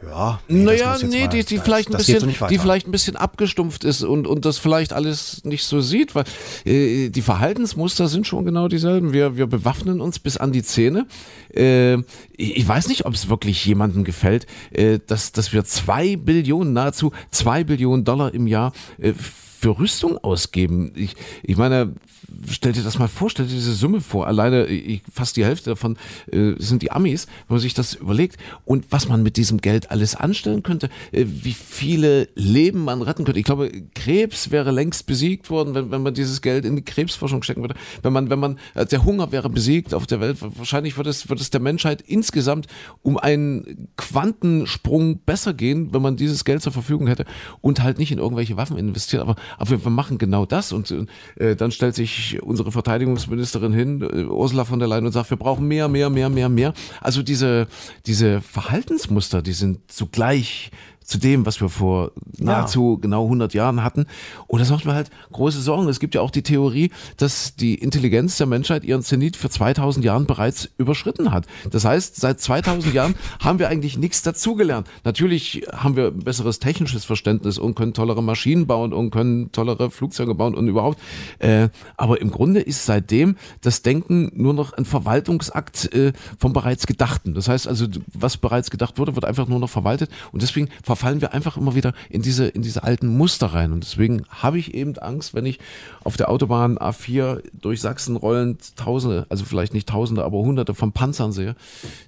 ja, 0.05 0.41
nee, 0.49 0.65
das 0.65 0.81
naja, 0.81 0.97
nee, 1.07 1.21
mal- 1.21 1.27
die, 1.29 1.43
die 1.45 1.55
das- 1.55 1.63
vielleicht 1.63 1.89
ein 1.89 1.91
so 1.93 1.97
bisschen, 1.97 2.27
nicht 2.27 2.49
die 2.49 2.57
vielleicht 2.57 2.87
ein 2.87 2.91
bisschen 2.91 3.15
abgestumpft 3.15 3.83
ist 3.85 4.03
und, 4.03 4.27
und 4.27 4.43
das 4.45 4.57
vielleicht 4.57 4.91
alles 4.91 5.45
nicht 5.45 5.63
so 5.65 5.79
sieht, 5.79 6.13
weil 6.15 6.25
äh, 6.65 7.09
die 7.09 7.21
Verhaltensmuster 7.21 8.07
sind 8.09 8.27
schon 8.27 8.43
genau 8.45 8.67
dieselben. 8.67 9.13
Wir, 9.13 9.37
wir 9.37 9.47
bewaffnen 9.47 10.01
uns 10.01 10.19
bis 10.19 10.35
an 10.37 10.51
die 10.51 10.63
Zähne. 10.63 11.05
Äh, 11.55 11.95
ich 12.35 12.57
ich 12.57 12.67
weiß 12.67 12.87
nicht, 12.87 13.05
ob 13.05 13.13
es 13.13 13.29
wirklich 13.29 13.63
jemandem 13.65 14.03
gefällt, 14.03 14.45
äh, 14.71 14.99
dass, 15.05 15.31
dass 15.31 15.53
wir 15.53 15.63
zwei 15.65 16.15
Billionen, 16.17 16.73
nahezu 16.73 17.11
zwei 17.31 17.63
Billionen 17.63 18.03
Dollar 18.03 18.33
im 18.33 18.47
Jahr 18.47 18.73
äh, 18.97 19.13
für 19.63 19.79
Rüstung 19.79 20.17
ausgeben. 20.17 20.91
Ich, 20.93 21.15
ich 21.41 21.55
meine, 21.55 21.93
stell 22.49 22.73
dir 22.73 22.83
das 22.83 22.99
mal 22.99 23.07
vor, 23.07 23.29
stell 23.29 23.45
dir 23.45 23.53
diese 23.53 23.73
Summe 23.73 24.01
vor. 24.01 24.27
Alleine 24.27 24.65
ich, 24.65 25.01
fast 25.09 25.37
die 25.37 25.45
Hälfte 25.45 25.69
davon 25.69 25.95
äh, 26.29 26.55
sind 26.57 26.81
die 26.81 26.91
Amis, 26.91 27.27
wenn 27.47 27.55
man 27.55 27.61
sich 27.61 27.73
das 27.73 27.93
überlegt. 27.93 28.35
Und 28.65 28.91
was 28.91 29.07
man 29.07 29.23
mit 29.23 29.37
diesem 29.37 29.61
Geld 29.61 29.89
alles 29.89 30.15
anstellen 30.15 30.63
könnte, 30.63 30.89
äh, 31.13 31.23
wie 31.25 31.53
viele 31.53 32.27
Leben 32.35 32.83
man 32.83 33.01
retten 33.01 33.23
könnte. 33.23 33.39
Ich 33.39 33.45
glaube, 33.45 33.71
Krebs 33.95 34.51
wäre 34.51 34.71
längst 34.71 35.05
besiegt 35.05 35.49
worden, 35.49 35.75
wenn, 35.75 35.91
wenn 35.91 36.03
man 36.03 36.13
dieses 36.13 36.41
Geld 36.41 36.65
in 36.65 36.75
die 36.75 36.83
Krebsforschung 36.83 37.41
stecken 37.41 37.61
würde. 37.61 37.75
Wenn 38.01 38.11
man, 38.11 38.29
wenn 38.29 38.39
man, 38.39 38.59
äh, 38.73 38.85
der 38.85 39.05
Hunger 39.05 39.31
wäre 39.31 39.49
besiegt 39.49 39.93
auf 39.93 40.07
der 40.07 40.19
Welt. 40.19 40.39
Wahrscheinlich 40.41 40.97
würde 40.97 41.09
es, 41.09 41.29
würde 41.29 41.41
es 41.41 41.51
der 41.51 41.61
Menschheit 41.61 42.01
insgesamt 42.01 42.67
um 43.01 43.17
einen 43.17 43.87
Quantensprung 43.95 45.19
besser 45.19 45.53
gehen, 45.53 45.93
wenn 45.93 46.01
man 46.01 46.17
dieses 46.17 46.43
Geld 46.43 46.61
zur 46.61 46.73
Verfügung 46.73 47.07
hätte 47.07 47.23
und 47.61 47.81
halt 47.81 47.97
nicht 47.97 48.11
in 48.11 48.17
irgendwelche 48.17 48.57
Waffen 48.57 48.77
investiert. 48.77 49.21
Aber, 49.21 49.37
aber 49.57 49.71
wir, 49.71 49.83
wir 49.83 49.91
machen 49.91 50.17
genau 50.17 50.45
das. 50.45 50.71
Und 50.71 50.93
äh, 51.35 51.55
dann 51.55 51.71
stellt 51.71 51.95
sich 51.95 52.41
unsere 52.41 52.71
Verteidigungsministerin 52.71 53.73
hin, 53.73 54.01
äh, 54.01 54.23
Ursula 54.25 54.65
von 54.65 54.79
der 54.79 54.87
Leyen, 54.87 55.05
und 55.05 55.11
sagt, 55.11 55.29
wir 55.29 55.37
brauchen 55.37 55.67
mehr, 55.67 55.87
mehr, 55.87 56.09
mehr, 56.09 56.29
mehr, 56.29 56.49
mehr. 56.49 56.73
Also 57.01 57.23
diese, 57.23 57.67
diese 58.05 58.41
Verhaltensmuster, 58.41 59.41
die 59.41 59.53
sind 59.53 59.79
zugleich 59.91 60.71
zu 61.03 61.17
dem, 61.17 61.45
was 61.45 61.61
wir 61.61 61.69
vor 61.69 62.11
nahezu 62.37 62.97
genau 62.99 63.23
100 63.23 63.53
Jahren 63.53 63.83
hatten. 63.83 64.05
Und 64.47 64.59
das 64.59 64.69
macht 64.69 64.85
mir 64.85 64.93
halt 64.93 65.09
große 65.31 65.61
Sorgen. 65.61 65.87
Es 65.87 65.99
gibt 65.99 66.15
ja 66.15 66.21
auch 66.21 66.31
die 66.31 66.43
Theorie, 66.43 66.91
dass 67.17 67.55
die 67.55 67.75
Intelligenz 67.75 68.37
der 68.37 68.47
Menschheit 68.47 68.83
ihren 68.83 69.03
Zenit 69.03 69.35
für 69.35 69.49
2000 69.49 70.05
Jahren 70.05 70.25
bereits 70.25 70.69
überschritten 70.77 71.31
hat. 71.31 71.45
Das 71.69 71.85
heißt, 71.85 72.15
seit 72.15 72.39
2000 72.39 72.93
Jahren 72.93 73.15
haben 73.39 73.59
wir 73.59 73.69
eigentlich 73.69 73.97
nichts 73.97 74.21
dazugelernt. 74.21 74.87
Natürlich 75.03 75.63
haben 75.71 75.95
wir 75.95 76.07
ein 76.07 76.19
besseres 76.19 76.59
technisches 76.59 77.05
Verständnis 77.05 77.57
und 77.57 77.75
können 77.75 77.93
tollere 77.93 78.23
Maschinen 78.23 78.67
bauen 78.67 78.93
und 78.93 79.11
können 79.11 79.51
tollere 79.51 79.91
Flugzeuge 79.91 80.35
bauen 80.35 80.55
und 80.55 80.67
überhaupt. 80.67 80.99
Äh, 81.39 81.69
aber 81.97 82.21
im 82.21 82.31
Grunde 82.31 82.61
ist 82.61 82.85
seitdem 82.85 83.35
das 83.61 83.81
Denken 83.81 84.31
nur 84.33 84.53
noch 84.53 84.73
ein 84.73 84.85
Verwaltungsakt 84.85 85.93
äh, 85.93 86.13
vom 86.39 86.53
bereits 86.53 86.87
Gedachten. 86.87 87.33
Das 87.33 87.47
heißt 87.47 87.67
also, 87.67 87.87
was 88.13 88.37
bereits 88.37 88.71
gedacht 88.71 88.97
wurde, 88.97 89.15
wird 89.15 89.25
einfach 89.25 89.47
nur 89.47 89.59
noch 89.59 89.69
verwaltet 89.69 90.09
und 90.31 90.41
deswegen 90.41 90.69
verfallen 90.95 91.21
wir 91.21 91.33
einfach 91.33 91.57
immer 91.57 91.73
wieder 91.73 91.93
in 92.11 92.21
diese, 92.21 92.45
in 92.45 92.61
diese 92.61 92.83
alten 92.83 93.07
Muster 93.07 93.47
rein. 93.47 93.71
Und 93.71 93.83
deswegen 93.83 94.25
habe 94.29 94.59
ich 94.59 94.75
eben 94.75 94.95
Angst, 94.99 95.33
wenn 95.33 95.47
ich 95.47 95.57
auf 96.03 96.17
der 96.17 96.29
Autobahn 96.29 96.77
A4 96.77 97.41
durch 97.59 97.81
Sachsen 97.81 98.15
rollend 98.15 98.75
Tausende, 98.75 99.25
also 99.29 99.43
vielleicht 99.43 99.73
nicht 99.73 99.89
Tausende, 99.89 100.23
aber 100.23 100.37
Hunderte 100.37 100.75
von 100.75 100.91
Panzern 100.91 101.31
sehe, 101.31 101.55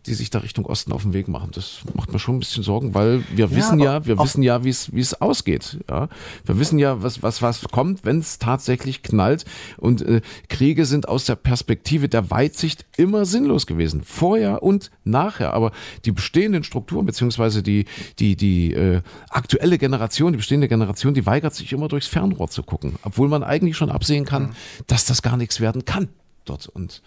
die 0.05 0.13
sich 0.13 0.29
da 0.29 0.39
Richtung 0.39 0.67
Osten 0.67 0.91
auf 0.91 1.01
den 1.01 1.13
Weg 1.13 1.27
machen. 1.27 1.49
Das 1.51 1.79
macht 1.95 2.13
mir 2.13 2.19
schon 2.19 2.35
ein 2.35 2.39
bisschen 2.39 2.61
Sorgen, 2.61 2.93
weil 2.93 3.23
wir 3.33 3.49
wissen 3.55 3.81
aber 3.81 3.85
ja, 3.85 4.05
wir 4.05 4.19
wissen 4.19 4.43
ja, 4.43 4.63
wie 4.63 4.69
es, 4.69 4.93
wie 4.93 4.99
es 4.99 5.19
ausgeht. 5.19 5.79
Ja? 5.89 6.07
Wir 6.45 6.59
wissen 6.59 6.77
ja, 6.77 7.01
was, 7.01 7.23
was, 7.23 7.41
was 7.41 7.63
kommt, 7.71 8.05
wenn 8.05 8.19
es 8.19 8.37
tatsächlich 8.37 9.01
knallt. 9.01 9.45
Und 9.77 10.03
äh, 10.03 10.21
Kriege 10.47 10.85
sind 10.85 11.09
aus 11.09 11.25
der 11.25 11.37
Perspektive 11.37 12.07
der 12.07 12.29
Weitsicht 12.29 12.85
immer 12.97 13.25
sinnlos 13.25 13.65
gewesen. 13.65 14.03
Vorher 14.03 14.61
und 14.61 14.91
nachher. 15.03 15.53
Aber 15.53 15.71
die 16.05 16.11
bestehenden 16.11 16.63
Strukturen, 16.63 17.07
beziehungsweise 17.07 17.63
die, 17.63 17.85
die, 18.19 18.35
die 18.35 18.74
äh, 18.75 19.01
aktuelle 19.29 19.77
Generation, 19.77 20.33
die 20.33 20.37
bestehende 20.37 20.67
Generation, 20.67 21.13
die 21.13 21.25
weigert 21.25 21.55
sich 21.55 21.73
immer 21.73 21.87
durchs 21.87 22.07
Fernrohr 22.07 22.49
zu 22.49 22.63
gucken. 22.63 22.95
Obwohl 23.03 23.27
man 23.27 23.43
eigentlich 23.43 23.77
schon 23.77 23.89
absehen 23.89 24.25
kann, 24.25 24.55
dass 24.87 25.05
das 25.05 25.21
gar 25.21 25.37
nichts 25.37 25.59
werden 25.59 25.85
kann 25.85 26.09
dort. 26.45 26.67
Und 26.67 27.01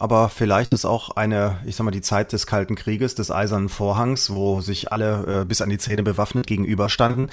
aber 0.00 0.30
vielleicht 0.30 0.72
ist 0.72 0.86
auch 0.86 1.10
eine, 1.10 1.58
ich 1.66 1.76
sag 1.76 1.84
mal, 1.84 1.90
die 1.90 2.00
Zeit 2.00 2.32
des 2.32 2.46
Kalten 2.46 2.74
Krieges, 2.74 3.14
des 3.14 3.30
Eisernen 3.30 3.68
Vorhangs, 3.68 4.30
wo 4.30 4.62
sich 4.62 4.90
alle 4.92 5.42
äh, 5.42 5.44
bis 5.44 5.60
an 5.60 5.68
die 5.68 5.76
Zähne 5.76 6.02
bewaffnet 6.02 6.46
gegenüberstanden, 6.46 7.30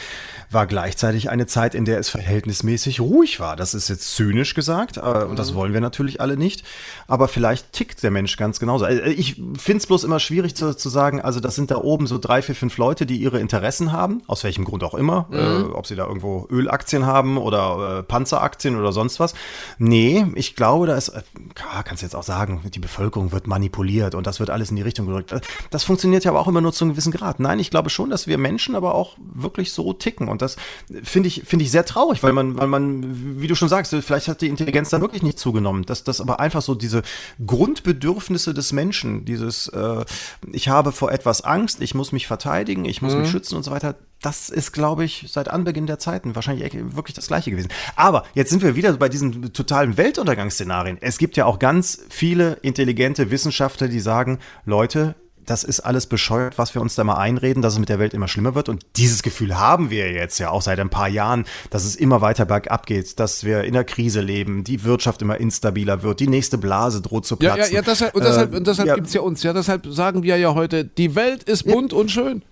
war 0.51 0.67
gleichzeitig 0.67 1.29
eine 1.29 1.47
Zeit, 1.47 1.75
in 1.75 1.85
der 1.85 1.97
es 1.97 2.09
verhältnismäßig 2.09 2.99
ruhig 2.99 3.39
war. 3.39 3.55
Das 3.55 3.73
ist 3.73 3.87
jetzt 3.87 4.13
zynisch 4.13 4.53
gesagt, 4.53 4.97
äh, 4.97 4.99
und 4.99 5.39
das 5.39 5.53
wollen 5.53 5.71
wir 5.71 5.79
natürlich 5.79 6.19
alle 6.19 6.35
nicht, 6.35 6.65
aber 7.07 7.29
vielleicht 7.29 7.71
tickt 7.71 8.03
der 8.03 8.11
Mensch 8.11 8.35
ganz 8.35 8.59
genauso. 8.59 8.85
Äh, 8.85 9.11
ich 9.11 9.35
finde 9.57 9.77
es 9.77 9.87
bloß 9.87 10.03
immer 10.03 10.19
schwierig 10.19 10.53
zu, 10.55 10.75
zu 10.75 10.89
sagen, 10.89 11.21
also 11.21 11.39
das 11.39 11.55
sind 11.55 11.71
da 11.71 11.77
oben 11.77 12.05
so 12.05 12.17
drei, 12.17 12.41
vier, 12.41 12.55
fünf 12.55 12.77
Leute, 12.77 13.05
die 13.05 13.15
ihre 13.15 13.39
Interessen 13.39 13.93
haben, 13.93 14.23
aus 14.27 14.43
welchem 14.43 14.65
Grund 14.65 14.83
auch 14.83 14.93
immer, 14.93 15.27
mhm. 15.29 15.37
äh, 15.37 15.73
ob 15.73 15.87
sie 15.87 15.95
da 15.95 16.05
irgendwo 16.05 16.45
Ölaktien 16.49 17.05
haben 17.05 17.37
oder 17.37 17.99
äh, 17.99 18.03
Panzeraktien 18.03 18.77
oder 18.77 18.91
sonst 18.91 19.21
was. 19.21 19.33
Nee, 19.77 20.25
ich 20.35 20.57
glaube, 20.57 20.87
da 20.87 20.97
ist, 20.97 21.09
äh, 21.09 21.21
kannst 21.55 22.01
du 22.01 22.05
jetzt 22.05 22.15
auch 22.15 22.23
sagen, 22.23 22.56
die 22.63 22.79
Bevölkerung 22.79 23.31
wird 23.31 23.47
manipuliert 23.47 24.15
und 24.15 24.27
das 24.27 24.39
wird 24.39 24.49
alles 24.49 24.69
in 24.69 24.75
die 24.75 24.81
Richtung 24.81 25.07
gerückt. 25.07 25.33
Das 25.69 25.83
funktioniert 25.83 26.23
ja 26.23 26.31
aber 26.31 26.39
auch 26.39 26.47
immer 26.47 26.61
nur 26.61 26.73
zu 26.73 26.83
einem 26.83 26.93
gewissen 26.93 27.11
Grad. 27.11 27.39
Nein, 27.39 27.59
ich 27.59 27.69
glaube 27.69 27.89
schon, 27.89 28.09
dass 28.09 28.27
wir 28.27 28.37
Menschen 28.37 28.75
aber 28.75 28.95
auch 28.95 29.17
wirklich 29.19 29.71
so 29.71 29.93
ticken 29.93 30.27
und 30.27 30.41
das 30.41 30.57
finde 31.03 31.27
ich, 31.27 31.43
finde 31.45 31.65
ich 31.65 31.71
sehr 31.71 31.85
traurig, 31.85 32.23
weil 32.23 32.33
man, 32.33 32.57
weil 32.57 32.67
man, 32.67 33.41
wie 33.41 33.47
du 33.47 33.55
schon 33.55 33.69
sagst, 33.69 33.95
vielleicht 33.95 34.27
hat 34.27 34.41
die 34.41 34.47
Intelligenz 34.47 34.89
da 34.89 35.01
wirklich 35.01 35.23
nicht 35.23 35.39
zugenommen, 35.39 35.83
dass 35.85 36.03
das 36.03 36.21
aber 36.21 36.39
einfach 36.39 36.61
so 36.61 36.75
diese 36.75 37.03
Grundbedürfnisse 37.45 38.53
des 38.53 38.73
Menschen, 38.73 39.25
dieses, 39.25 39.67
äh, 39.69 40.05
ich 40.51 40.69
habe 40.69 40.91
vor 40.91 41.11
etwas 41.11 41.41
Angst, 41.41 41.81
ich 41.81 41.95
muss 41.95 42.11
mich 42.11 42.27
verteidigen, 42.27 42.85
ich 42.85 43.01
muss 43.01 43.13
mhm. 43.13 43.21
mich 43.21 43.31
schützen 43.31 43.55
und 43.55 43.63
so 43.63 43.71
weiter, 43.71 43.95
das 44.21 44.49
ist, 44.49 44.71
glaube 44.71 45.05
ich, 45.05 45.27
seit 45.29 45.47
Anbeginn 45.47 45.85
der 45.85 45.99
Zeiten 45.99 46.35
wahrscheinlich 46.35 46.73
wirklich 46.95 47.15
das 47.15 47.27
Gleiche 47.27 47.51
gewesen. 47.51 47.69
Aber 47.95 48.23
jetzt 48.33 48.49
sind 48.49 48.63
wir 48.63 48.75
wieder 48.75 48.93
bei 48.93 49.09
diesen 49.09 49.53
totalen 49.53 49.95
Weltuntergangsszenarien. 49.97 50.97
Es 51.01 51.19
gibt 51.19 51.37
ja 51.37 51.45
auch 51.45 51.59
ganz 51.59 51.99
viele 52.09 52.46
intelligente 52.61 53.31
Wissenschaftler, 53.31 53.87
die 53.87 53.99
sagen, 53.99 54.39
Leute, 54.65 55.15
das 55.47 55.63
ist 55.63 55.79
alles 55.79 56.05
bescheuert, 56.07 56.57
was 56.57 56.75
wir 56.75 56.81
uns 56.81 56.95
da 56.95 57.03
mal 57.03 57.15
einreden, 57.15 57.61
dass 57.61 57.73
es 57.73 57.79
mit 57.79 57.89
der 57.89 57.99
Welt 57.99 58.13
immer 58.13 58.27
schlimmer 58.27 58.53
wird. 58.53 58.69
Und 58.69 58.85
dieses 58.97 59.23
Gefühl 59.23 59.57
haben 59.57 59.89
wir 59.89 60.11
jetzt 60.11 60.39
ja 60.39 60.49
auch 60.49 60.61
seit 60.61 60.79
ein 60.79 60.89
paar 60.89 61.07
Jahren, 61.07 61.45
dass 61.69 61.85
es 61.85 61.95
immer 61.95 62.21
weiter 62.21 62.45
bergab 62.45 62.85
geht, 62.85 63.19
dass 63.19 63.45
wir 63.45 63.63
in 63.63 63.73
der 63.73 63.85
Krise 63.85 64.21
leben, 64.21 64.63
die 64.63 64.83
Wirtschaft 64.83 65.21
immer 65.21 65.37
instabiler 65.37 66.03
wird, 66.03 66.19
die 66.19 66.27
nächste 66.27 66.57
Blase 66.57 67.01
droht 67.01 67.25
zu 67.25 67.37
platzen. 67.37 67.59
Ja, 67.59 67.65
ja, 67.67 67.73
ja 67.75 67.81
deshalb, 67.81 68.13
und 68.13 68.23
deshalb, 68.25 68.53
äh, 68.53 68.61
deshalb 68.61 68.87
ja, 68.89 68.95
gibt 68.95 69.07
es 69.07 69.13
ja 69.13 69.21
uns, 69.21 69.41
ja, 69.41 69.53
deshalb 69.53 69.87
sagen 69.87 70.23
wir 70.23 70.37
ja 70.37 70.53
heute, 70.53 70.83
die 70.83 71.15
Welt 71.15 71.43
ist 71.43 71.63
bunt 71.63 71.93
ja. 71.93 71.97
und 71.97 72.11
schön. 72.11 72.43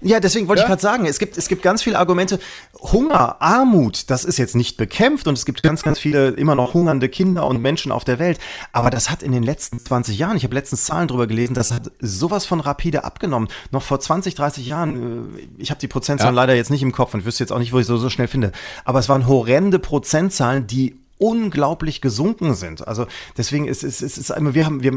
Ja, 0.00 0.20
deswegen 0.20 0.46
wollte 0.46 0.60
ja? 0.60 0.66
ich 0.66 0.68
gerade 0.68 0.82
sagen, 0.82 1.06
es 1.06 1.18
gibt, 1.18 1.36
es 1.36 1.48
gibt 1.48 1.62
ganz 1.62 1.82
viele 1.82 1.98
Argumente. 1.98 2.38
Hunger, 2.80 3.42
Armut, 3.42 4.10
das 4.10 4.24
ist 4.24 4.38
jetzt 4.38 4.54
nicht 4.54 4.76
bekämpft 4.76 5.26
und 5.26 5.36
es 5.36 5.44
gibt 5.44 5.62
ganz, 5.64 5.82
ganz 5.82 5.98
viele 5.98 6.28
immer 6.30 6.54
noch 6.54 6.74
hungernde 6.74 7.08
Kinder 7.08 7.46
und 7.46 7.60
Menschen 7.60 7.90
auf 7.90 8.04
der 8.04 8.20
Welt. 8.20 8.38
Aber 8.72 8.90
das 8.90 9.10
hat 9.10 9.24
in 9.24 9.32
den 9.32 9.42
letzten 9.42 9.80
20 9.80 10.16
Jahren, 10.16 10.36
ich 10.36 10.44
habe 10.44 10.54
letztens 10.54 10.84
Zahlen 10.84 11.08
drüber 11.08 11.26
gelesen, 11.26 11.54
das 11.54 11.72
hat 11.72 11.90
sowas 11.98 12.46
von 12.46 12.60
rapide 12.60 13.02
abgenommen. 13.02 13.48
Noch 13.72 13.82
vor 13.82 13.98
20, 13.98 14.36
30 14.36 14.66
Jahren, 14.66 15.36
äh, 15.36 15.48
ich 15.58 15.70
habe 15.70 15.80
die 15.80 15.88
Prozentzahlen 15.88 16.34
ja. 16.34 16.42
leider 16.42 16.54
jetzt 16.54 16.70
nicht 16.70 16.82
im 16.82 16.92
Kopf 16.92 17.14
und 17.14 17.24
wüsste 17.24 17.42
jetzt 17.42 17.52
auch 17.52 17.58
nicht, 17.58 17.72
wo 17.72 17.80
ich 17.80 17.86
so, 17.86 17.96
so 17.96 18.08
schnell 18.08 18.28
finde. 18.28 18.52
Aber 18.84 19.00
es 19.00 19.08
waren 19.08 19.26
horrende 19.26 19.80
Prozentzahlen, 19.80 20.68
die 20.68 20.94
unglaublich 21.18 22.00
gesunken 22.00 22.54
sind. 22.54 22.86
Also 22.86 23.06
deswegen 23.36 23.66
ist 23.66 23.84
es 23.84 24.02
ist, 24.02 24.18
ist, 24.18 24.30
ist, 24.30 24.54
wir 24.54 24.66
haben 24.66 24.82
wir 24.82 24.92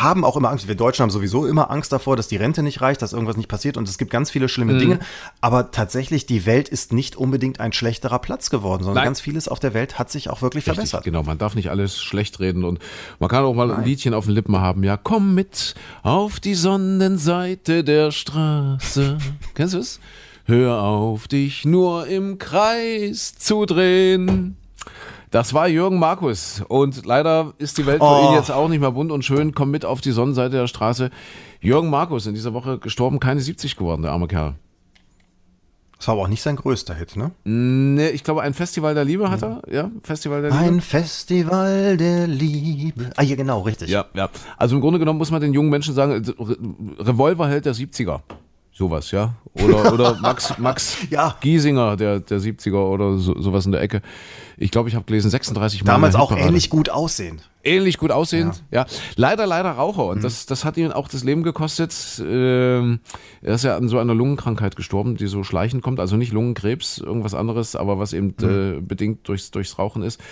haben 0.00 0.24
auch 0.24 0.36
immer 0.36 0.50
Angst. 0.50 0.68
Wir 0.68 0.74
Deutschen 0.74 1.02
haben 1.02 1.10
sowieso 1.10 1.46
immer 1.46 1.70
Angst 1.70 1.92
davor, 1.92 2.16
dass 2.16 2.28
die 2.28 2.36
Rente 2.36 2.62
nicht 2.62 2.80
reicht, 2.80 3.02
dass 3.02 3.12
irgendwas 3.12 3.36
nicht 3.36 3.48
passiert 3.48 3.76
und 3.76 3.88
es 3.88 3.98
gibt 3.98 4.10
ganz 4.10 4.30
viele 4.30 4.48
schlimme 4.48 4.74
mhm. 4.74 4.78
Dinge. 4.78 4.98
Aber 5.40 5.70
tatsächlich 5.70 6.26
die 6.26 6.46
Welt 6.46 6.68
ist 6.68 6.92
nicht 6.92 7.16
unbedingt 7.16 7.60
ein 7.60 7.72
schlechterer 7.72 8.18
Platz 8.18 8.50
geworden, 8.50 8.84
sondern 8.84 9.02
Nein. 9.02 9.06
ganz 9.06 9.20
vieles 9.20 9.48
auf 9.48 9.60
der 9.60 9.74
Welt 9.74 9.98
hat 9.98 10.10
sich 10.10 10.30
auch 10.30 10.42
wirklich 10.42 10.66
Richtig, 10.66 10.74
verbessert. 10.74 11.04
Genau, 11.04 11.22
man 11.22 11.38
darf 11.38 11.54
nicht 11.54 11.70
alles 11.70 12.00
schlecht 12.00 12.40
reden 12.40 12.64
und 12.64 12.78
man 13.18 13.28
kann 13.28 13.44
auch 13.44 13.54
mal 13.54 13.68
Nein. 13.68 13.78
ein 13.78 13.84
Liedchen 13.84 14.14
auf 14.14 14.26
den 14.26 14.34
Lippen 14.34 14.56
haben. 14.56 14.84
Ja, 14.84 14.96
komm 14.96 15.34
mit 15.34 15.74
auf 16.02 16.40
die 16.40 16.54
Sonnenseite 16.54 17.84
der 17.84 18.10
Straße. 18.10 19.18
Kennst 19.54 19.74
du 19.74 19.78
es? 19.78 20.00
Hör 20.44 20.82
auf, 20.82 21.28
dich 21.28 21.64
nur 21.64 22.06
im 22.06 22.38
Kreis 22.38 23.34
zu 23.36 23.66
drehen. 23.66 24.56
Das 25.30 25.54
war 25.54 25.68
Jürgen 25.68 25.98
Markus. 25.98 26.62
Und 26.66 27.06
leider 27.06 27.54
ist 27.58 27.78
die 27.78 27.86
Welt 27.86 28.00
für 28.00 28.08
oh. 28.08 28.28
ihn 28.30 28.34
jetzt 28.34 28.50
auch 28.50 28.68
nicht 28.68 28.80
mehr 28.80 28.90
bunt 28.90 29.12
und 29.12 29.24
schön. 29.24 29.54
Komm 29.54 29.70
mit 29.70 29.84
auf 29.84 30.00
die 30.00 30.10
Sonnenseite 30.10 30.56
der 30.56 30.66
Straße. 30.66 31.10
Jürgen 31.60 31.88
Markus, 31.88 32.26
in 32.26 32.34
dieser 32.34 32.52
Woche 32.52 32.78
gestorben, 32.78 33.20
keine 33.20 33.40
70 33.40 33.76
geworden, 33.76 34.02
der 34.02 34.10
arme 34.10 34.26
Kerl. 34.26 34.54
Das 35.98 36.08
war 36.08 36.14
aber 36.14 36.22
auch 36.22 36.28
nicht 36.28 36.40
sein 36.40 36.56
größter 36.56 36.94
Hit, 36.94 37.14
ne? 37.16 37.30
Nee, 37.44 38.08
ich 38.08 38.24
glaube, 38.24 38.40
ein 38.40 38.54
Festival 38.54 38.94
der 38.94 39.04
Liebe 39.04 39.30
hat 39.30 39.42
er. 39.42 39.60
Ja, 39.70 39.90
Festival 40.02 40.40
der 40.40 40.50
Liebe. 40.50 40.62
Ein 40.62 40.80
Festival 40.80 41.98
der 41.98 42.26
Liebe. 42.26 43.10
Ah, 43.16 43.22
ja, 43.22 43.36
genau, 43.36 43.60
richtig. 43.60 43.90
Ja, 43.90 44.06
ja. 44.14 44.30
Also 44.56 44.76
im 44.76 44.80
Grunde 44.80 44.98
genommen 44.98 45.18
muss 45.18 45.30
man 45.30 45.42
den 45.42 45.52
jungen 45.52 45.68
Menschen 45.68 45.94
sagen, 45.94 46.24
Revolverheld 46.98 47.66
der 47.66 47.74
70er. 47.74 48.20
Sowas, 48.80 49.10
ja. 49.10 49.34
Oder, 49.62 49.92
oder 49.92 50.18
Max, 50.22 50.56
Max 50.56 50.96
ja. 51.10 51.36
Giesinger, 51.42 51.98
der, 51.98 52.20
der 52.20 52.40
70er 52.40 52.82
oder 52.82 53.18
so, 53.18 53.38
sowas 53.38 53.66
in 53.66 53.72
der 53.72 53.82
Ecke. 53.82 54.00
Ich 54.56 54.70
glaube, 54.70 54.88
ich 54.88 54.94
habe 54.94 55.04
gelesen, 55.04 55.28
36 55.28 55.84
Mal. 55.84 55.92
Damals 55.92 56.14
auch 56.14 56.34
ähnlich 56.34 56.70
gut 56.70 56.88
aussehend. 56.88 57.50
Ähnlich 57.62 57.98
gut 57.98 58.10
aussehend, 58.10 58.64
ja. 58.70 58.80
ja. 58.80 58.86
Leider, 59.16 59.46
leider 59.46 59.72
Raucher. 59.72 60.06
Und 60.06 60.18
mhm. 60.18 60.22
das, 60.22 60.46
das 60.46 60.64
hat 60.64 60.78
ihn 60.78 60.92
auch 60.92 61.08
das 61.08 61.24
Leben 61.24 61.42
gekostet. 61.42 61.94
Ähm, 62.26 63.00
er 63.42 63.56
ist 63.56 63.64
ja 63.64 63.76
an 63.76 63.88
so 63.88 63.98
einer 63.98 64.14
Lungenkrankheit 64.14 64.76
gestorben, 64.76 65.18
die 65.18 65.26
so 65.26 65.44
schleichend 65.44 65.82
kommt. 65.82 66.00
Also 66.00 66.16
nicht 66.16 66.32
Lungenkrebs, 66.32 66.96
irgendwas 66.96 67.34
anderes, 67.34 67.76
aber 67.76 67.98
was 67.98 68.14
eben 68.14 68.34
mhm. 68.40 68.78
äh, 68.78 68.80
bedingt 68.80 69.28
durchs, 69.28 69.50
durchs 69.50 69.78
Rauchen 69.78 70.02
ist. 70.02 70.22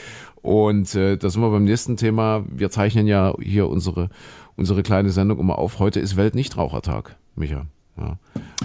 Und 0.41 0.95
äh, 0.95 1.19
da 1.19 1.29
sind 1.29 1.43
wir 1.43 1.51
beim 1.51 1.65
nächsten 1.65 1.99
Thema. 1.99 2.47
Wir 2.49 2.71
zeichnen 2.71 3.07
ja 3.07 3.35
hier 3.43 3.69
unsere, 3.69 4.09
unsere 4.57 4.83
kleine 4.83 5.11
Sendung 5.11 5.39
immer 5.39 5.59
auf. 5.59 5.81
Heute 5.81 6.01
ist 6.01 6.17
Weltnichtrauchertag, 6.17 7.17
Micha. 7.37 7.67
Ja. 7.99 8.17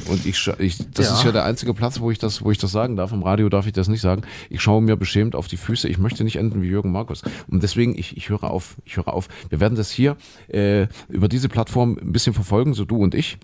Und 0.09 0.25
ich, 0.25 0.47
ich 0.59 0.77
das 0.91 1.07
ja. 1.07 1.13
ist 1.13 1.23
ja 1.23 1.31
der 1.31 1.45
einzige 1.45 1.73
Platz, 1.73 1.99
wo 1.99 2.11
ich 2.11 2.19
das, 2.19 2.43
wo 2.43 2.51
ich 2.51 2.57
das 2.57 2.71
sagen 2.71 2.95
darf. 2.95 3.11
Im 3.11 3.23
Radio 3.23 3.49
darf 3.49 3.67
ich 3.67 3.73
das 3.73 3.87
nicht 3.87 4.01
sagen. 4.01 4.23
Ich 4.49 4.61
schaue 4.61 4.81
mir 4.81 4.95
beschämt 4.95 5.35
auf 5.35 5.47
die 5.47 5.57
Füße. 5.57 5.87
Ich 5.87 5.97
möchte 5.97 6.23
nicht 6.23 6.35
enden 6.35 6.61
wie 6.61 6.67
Jürgen 6.67 6.91
Markus. 6.91 7.23
Und 7.47 7.63
deswegen, 7.63 7.97
ich, 7.97 8.15
ich 8.17 8.29
höre 8.29 8.43
auf, 8.43 8.75
ich 8.85 8.97
höre 8.97 9.07
auf. 9.13 9.27
Wir 9.49 9.59
werden 9.59 9.75
das 9.75 9.91
hier 9.91 10.17
äh, 10.47 10.87
über 11.09 11.27
diese 11.27 11.49
Plattform 11.49 11.97
ein 11.99 12.11
bisschen 12.11 12.33
verfolgen, 12.33 12.73
so 12.73 12.85
du 12.85 12.97
und 12.97 13.15
ich. 13.15 13.37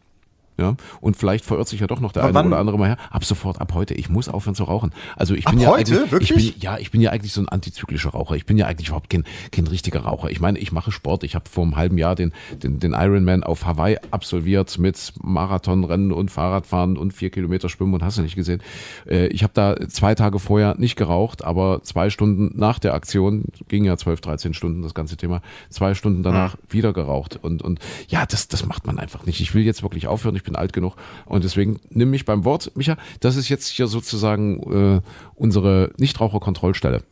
Ja? 0.59 0.75
Und 1.01 1.17
vielleicht 1.17 1.45
verirrt 1.45 1.67
sich 1.67 1.79
ja 1.79 1.87
doch 1.87 1.99
noch 1.99 2.11
der 2.11 2.23
Aber 2.23 2.39
eine 2.39 2.49
oder 2.49 2.59
andere 2.59 2.77
mal 2.77 2.89
her. 2.89 2.97
Ab 3.09 3.23
sofort, 3.23 3.61
ab 3.61 3.73
heute. 3.73 3.93
Ich 3.93 4.09
muss 4.09 4.29
aufhören 4.29 4.55
zu 4.55 4.65
rauchen. 4.65 4.91
Also 5.15 5.33
ich 5.35 5.45
bin 5.45 5.55
ab 5.55 5.61
ja 5.61 5.69
heute? 5.69 6.11
Wirklich? 6.11 6.31
Ich 6.31 6.53
bin, 6.53 6.61
ja, 6.61 6.77
ich 6.77 6.91
bin 6.91 7.01
ja 7.01 7.11
eigentlich 7.11 7.33
so 7.33 7.41
ein 7.41 7.49
antizyklischer 7.49 8.09
Raucher. 8.09 8.35
Ich 8.35 8.45
bin 8.45 8.57
ja 8.57 8.67
eigentlich 8.67 8.89
überhaupt 8.89 9.09
kein, 9.09 9.23
kein 9.51 9.67
richtiger 9.67 10.01
Raucher. 10.01 10.29
Ich 10.29 10.39
meine, 10.39 10.59
ich 10.59 10.71
mache 10.71 10.91
Sport. 10.91 11.23
Ich 11.23 11.35
habe 11.35 11.49
vor 11.49 11.63
einem 11.63 11.75
halben 11.75 11.97
Jahr 11.97 12.15
den, 12.15 12.33
den, 12.61 12.79
den 12.79 12.93
Ironman 12.93 13.43
auf 13.43 13.65
Hawaii 13.65 13.97
absolviert 14.11 14.77
mit 14.77 15.13
Marathonrennen 15.21 16.11
und 16.11 16.31
Fahrradfahren 16.31 16.97
und 16.97 17.13
vier 17.13 17.29
Kilometer 17.29 17.69
Schwimmen 17.69 17.93
und 17.93 18.03
hast 18.03 18.17
du 18.17 18.21
nicht 18.21 18.35
gesehen. 18.35 18.61
Äh, 19.07 19.27
ich 19.27 19.43
habe 19.43 19.53
da 19.53 19.75
zwei 19.87 20.15
Tage 20.15 20.39
vorher 20.39 20.75
nicht 20.77 20.95
geraucht, 20.95 21.43
aber 21.43 21.81
zwei 21.83 22.09
Stunden 22.09 22.57
nach 22.57 22.79
der 22.79 22.93
Aktion, 22.93 23.45
ging 23.67 23.85
ja 23.85 23.97
12, 23.97 24.21
13 24.21 24.53
Stunden 24.53 24.81
das 24.81 24.93
ganze 24.93 25.17
Thema, 25.17 25.41
zwei 25.69 25.93
Stunden 25.93 26.23
danach 26.23 26.55
mhm. 26.55 26.59
wieder 26.69 26.93
geraucht. 26.93 27.39
Und, 27.41 27.61
und 27.61 27.79
ja, 28.07 28.25
das, 28.25 28.47
das 28.47 28.65
macht 28.65 28.85
man 28.87 28.99
einfach 28.99 29.25
nicht. 29.25 29.39
Ich 29.41 29.53
will 29.53 29.63
jetzt 29.63 29.83
wirklich 29.83 30.07
aufhören. 30.07 30.35
Ich 30.35 30.43
bin 30.49 30.55
alt 30.55 30.73
genug. 30.73 30.95
Und 31.25 31.43
deswegen 31.43 31.79
nimm 31.89 32.09
mich 32.09 32.25
beim 32.25 32.43
Wort, 32.45 32.71
Micha. 32.75 32.97
Das 33.19 33.35
ist 33.35 33.49
jetzt 33.49 33.67
hier 33.67 33.87
sozusagen 33.87 34.97
äh, 34.97 35.01
unsere 35.35 35.91
Nichtraucherkontrollstelle 35.97 37.03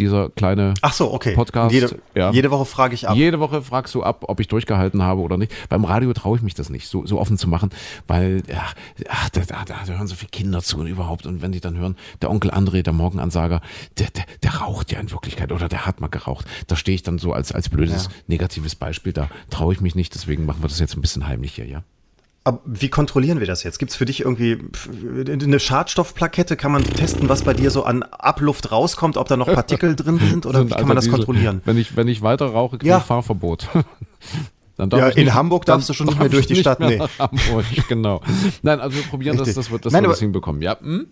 dieser 0.00 0.30
kleine 0.30 0.74
Ach 0.80 0.94
so, 0.94 1.12
okay. 1.12 1.34
Podcast. 1.34 1.74
Jede, 1.74 2.00
ja. 2.14 2.30
jede 2.32 2.50
Woche 2.50 2.64
frage 2.64 2.94
ich 2.94 3.06
ab. 3.06 3.16
Jede 3.16 3.38
Woche 3.38 3.60
fragst 3.60 3.94
du 3.94 4.02
ab, 4.02 4.24
ob 4.28 4.40
ich 4.40 4.48
durchgehalten 4.48 5.02
habe 5.02 5.20
oder 5.20 5.36
nicht. 5.36 5.52
Beim 5.68 5.84
Radio 5.84 6.12
traue 6.14 6.38
ich 6.38 6.42
mich 6.42 6.54
das 6.54 6.70
nicht, 6.70 6.88
so, 6.88 7.04
so 7.06 7.20
offen 7.20 7.36
zu 7.36 7.48
machen, 7.48 7.70
weil 8.06 8.42
ja, 8.48 8.64
ach, 9.08 9.28
da, 9.28 9.42
da, 9.42 9.64
da 9.66 9.84
hören 9.84 10.06
so 10.06 10.14
viele 10.14 10.30
Kinder 10.30 10.62
zu 10.62 10.78
und 10.78 10.86
überhaupt. 10.86 11.26
Und 11.26 11.42
wenn 11.42 11.52
die 11.52 11.60
dann 11.60 11.76
hören, 11.76 11.96
der 12.22 12.30
Onkel 12.30 12.50
André, 12.50 12.82
der 12.82 12.94
Morgenansager, 12.94 13.60
der, 13.98 14.08
der, 14.10 14.24
der 14.42 14.54
raucht 14.56 14.90
ja 14.90 14.98
in 15.00 15.10
Wirklichkeit 15.10 15.52
oder 15.52 15.68
der 15.68 15.84
hat 15.84 16.00
mal 16.00 16.08
geraucht. 16.08 16.46
Da 16.66 16.76
stehe 16.76 16.94
ich 16.94 17.02
dann 17.02 17.18
so 17.18 17.34
als, 17.34 17.52
als 17.52 17.68
blödes, 17.68 18.06
ja. 18.06 18.10
negatives 18.26 18.74
Beispiel. 18.74 19.12
Da 19.12 19.28
traue 19.50 19.74
ich 19.74 19.82
mich 19.82 19.94
nicht, 19.94 20.14
deswegen 20.14 20.46
machen 20.46 20.62
wir 20.62 20.68
das 20.68 20.80
jetzt 20.80 20.96
ein 20.96 21.02
bisschen 21.02 21.26
heimlich 21.26 21.52
hier, 21.52 21.66
ja. 21.66 21.82
Aber 22.42 22.60
wie 22.64 22.88
kontrollieren 22.88 23.38
wir 23.38 23.46
das 23.46 23.64
jetzt? 23.64 23.78
Gibt 23.78 23.90
es 23.90 23.96
für 23.96 24.06
dich 24.06 24.20
irgendwie 24.22 24.58
eine 25.28 25.60
Schadstoffplakette? 25.60 26.56
Kann 26.56 26.72
man 26.72 26.82
testen, 26.84 27.28
was 27.28 27.42
bei 27.42 27.52
dir 27.52 27.70
so 27.70 27.84
an 27.84 28.02
Abluft 28.02 28.72
rauskommt, 28.72 29.18
ob 29.18 29.28
da 29.28 29.36
noch 29.36 29.46
Partikel 29.46 29.94
drin 29.94 30.18
sind 30.30 30.46
oder 30.46 30.66
wie 30.66 30.70
kann 30.70 30.86
man 30.86 30.96
das 30.96 31.04
Diesel. 31.04 31.18
kontrollieren? 31.18 31.60
Wenn 31.66 31.76
ich, 31.76 31.96
wenn 31.96 32.08
ich 32.08 32.22
weiter 32.22 32.46
rauche, 32.46 32.78
kriege 32.78 32.90
ja. 32.90 32.98
ich 32.98 33.04
Fahrverbot. 33.04 33.68
ja, 34.78 35.08
in 35.08 35.24
nicht, 35.24 35.34
Hamburg 35.34 35.66
darfst 35.66 35.90
du 35.90 35.92
schon 35.92 36.06
nicht 36.06 36.18
mehr 36.18 36.30
durch 36.30 36.46
die 36.46 36.56
Stadt. 36.56 36.80
Nee. 36.80 36.98
Hamburg, 37.18 37.66
genau. 37.88 38.22
Nein, 38.62 38.80
also 38.80 38.96
wir 38.96 39.04
probieren 39.04 39.36
das, 39.36 39.52
das 39.52 39.70
wird 39.70 39.84
das, 39.84 39.92
Nein, 39.92 40.04
wir 40.04 40.08
das 40.08 40.20
hinbekommen. 40.20 40.62
Ja. 40.62 40.80
Hm? 40.80 41.08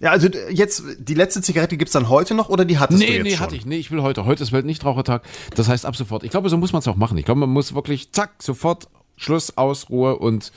Ja, 0.00 0.12
also 0.12 0.28
jetzt, 0.50 0.82
die 0.98 1.14
letzte 1.14 1.42
Zigarette 1.42 1.76
gibt 1.76 1.88
es 1.88 1.92
dann 1.92 2.08
heute 2.08 2.34
noch 2.34 2.48
oder 2.48 2.64
die 2.64 2.78
hattest 2.78 3.00
nee, 3.00 3.06
du 3.06 3.12
jetzt 3.12 3.22
Nee, 3.22 3.30
nee, 3.30 3.36
hatte 3.36 3.56
ich. 3.56 3.66
Nee, 3.66 3.76
ich 3.76 3.90
will 3.90 4.02
heute. 4.02 4.24
Heute 4.24 4.42
ist 4.42 4.52
Weltnichtrauchertag. 4.52 5.22
Das 5.54 5.68
heißt 5.68 5.84
ab 5.84 5.94
sofort. 5.94 6.24
Ich 6.24 6.30
glaube, 6.30 6.48
so 6.48 6.56
muss 6.56 6.72
man 6.72 6.80
es 6.80 6.88
auch 6.88 6.96
machen. 6.96 7.18
Ich 7.18 7.26
glaube, 7.26 7.40
man 7.40 7.50
muss 7.50 7.74
wirklich 7.74 8.12
zack, 8.12 8.42
sofort 8.42 8.88
Schluss, 9.16 9.56
aus, 9.56 9.88
Ruhe 9.90 10.16
und 10.16 10.52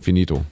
finito. 0.00 0.44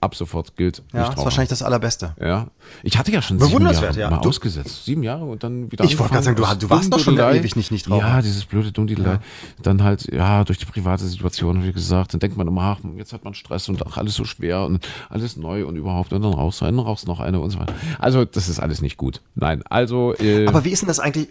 ab 0.00 0.14
sofort 0.14 0.54
gilt. 0.54 0.76
Ja, 0.78 0.82
ist 0.82 0.94
Nichtraucher. 1.08 1.24
wahrscheinlich 1.24 1.48
das 1.48 1.60
Allerbeste. 1.60 2.14
Ja, 2.20 2.46
ich 2.84 2.96
hatte 2.96 3.10
ja 3.10 3.20
schon 3.20 3.40
sieben 3.40 3.66
Jahre 3.68 3.98
ja. 3.98 4.08
mal 4.10 4.20
Du- 4.20 4.28
ausgesetzt. 4.28 4.84
Sieben 4.84 5.02
Jahre 5.02 5.24
und 5.24 5.42
dann 5.42 5.72
wieder 5.72 5.84
Ich 5.84 5.98
wollte 5.98 6.12
gerade 6.12 6.24
sagen, 6.24 6.36
du- 6.36 6.44
du 6.66 6.70
warst 6.70 6.92
doch 6.92 7.00
schon 7.00 7.18
ewig 7.18 7.56
nicht 7.56 7.72
Nichtraucher. 7.72 8.06
Ja, 8.06 8.22
dieses 8.22 8.44
blöde 8.44 8.70
Dummdudelei. 8.70 9.18
Dann 9.60 9.82
halt, 9.82 10.12
ja, 10.12 10.44
durch 10.44 10.58
die 10.58 10.66
private 10.66 11.04
Situation, 11.04 11.64
wie 11.64 11.72
gesagt, 11.72 12.12
dann 12.12 12.20
denkt 12.20 12.36
man 12.36 12.46
immer, 12.46 12.62
ach, 12.62 12.78
jetzt 12.96 13.12
hat 13.12 13.24
man 13.24 13.34
Stress 13.34 13.68
und 13.68 13.84
ach, 13.84 13.96
alles 13.96 14.14
so 14.14 14.24
schwer 14.24 14.64
und 14.66 14.86
alles 15.10 15.36
neu 15.36 15.66
und 15.66 15.74
überhaupt 15.74 16.12
und 16.12 16.22
dann 16.22 16.32
rauchst 16.32 16.60
du 16.60 16.66
einen, 16.66 16.78
rauchst 16.78 17.02
du 17.02 17.08
noch 17.08 17.18
eine 17.18 17.40
und 17.40 17.50
so 17.50 17.58
weiter. 17.58 17.74
Also, 17.98 18.24
das 18.24 18.48
ist 18.48 18.60
alles 18.60 18.80
nicht 18.80 18.98
gut. 18.98 19.20
Nein, 19.34 19.64
also, 19.68 20.14
äh, 20.20 20.46
Aber 20.46 20.64
wie 20.64 20.70
ist 20.70 20.82
denn 20.82 20.86
das 20.88 21.00
eigentlich? 21.00 21.26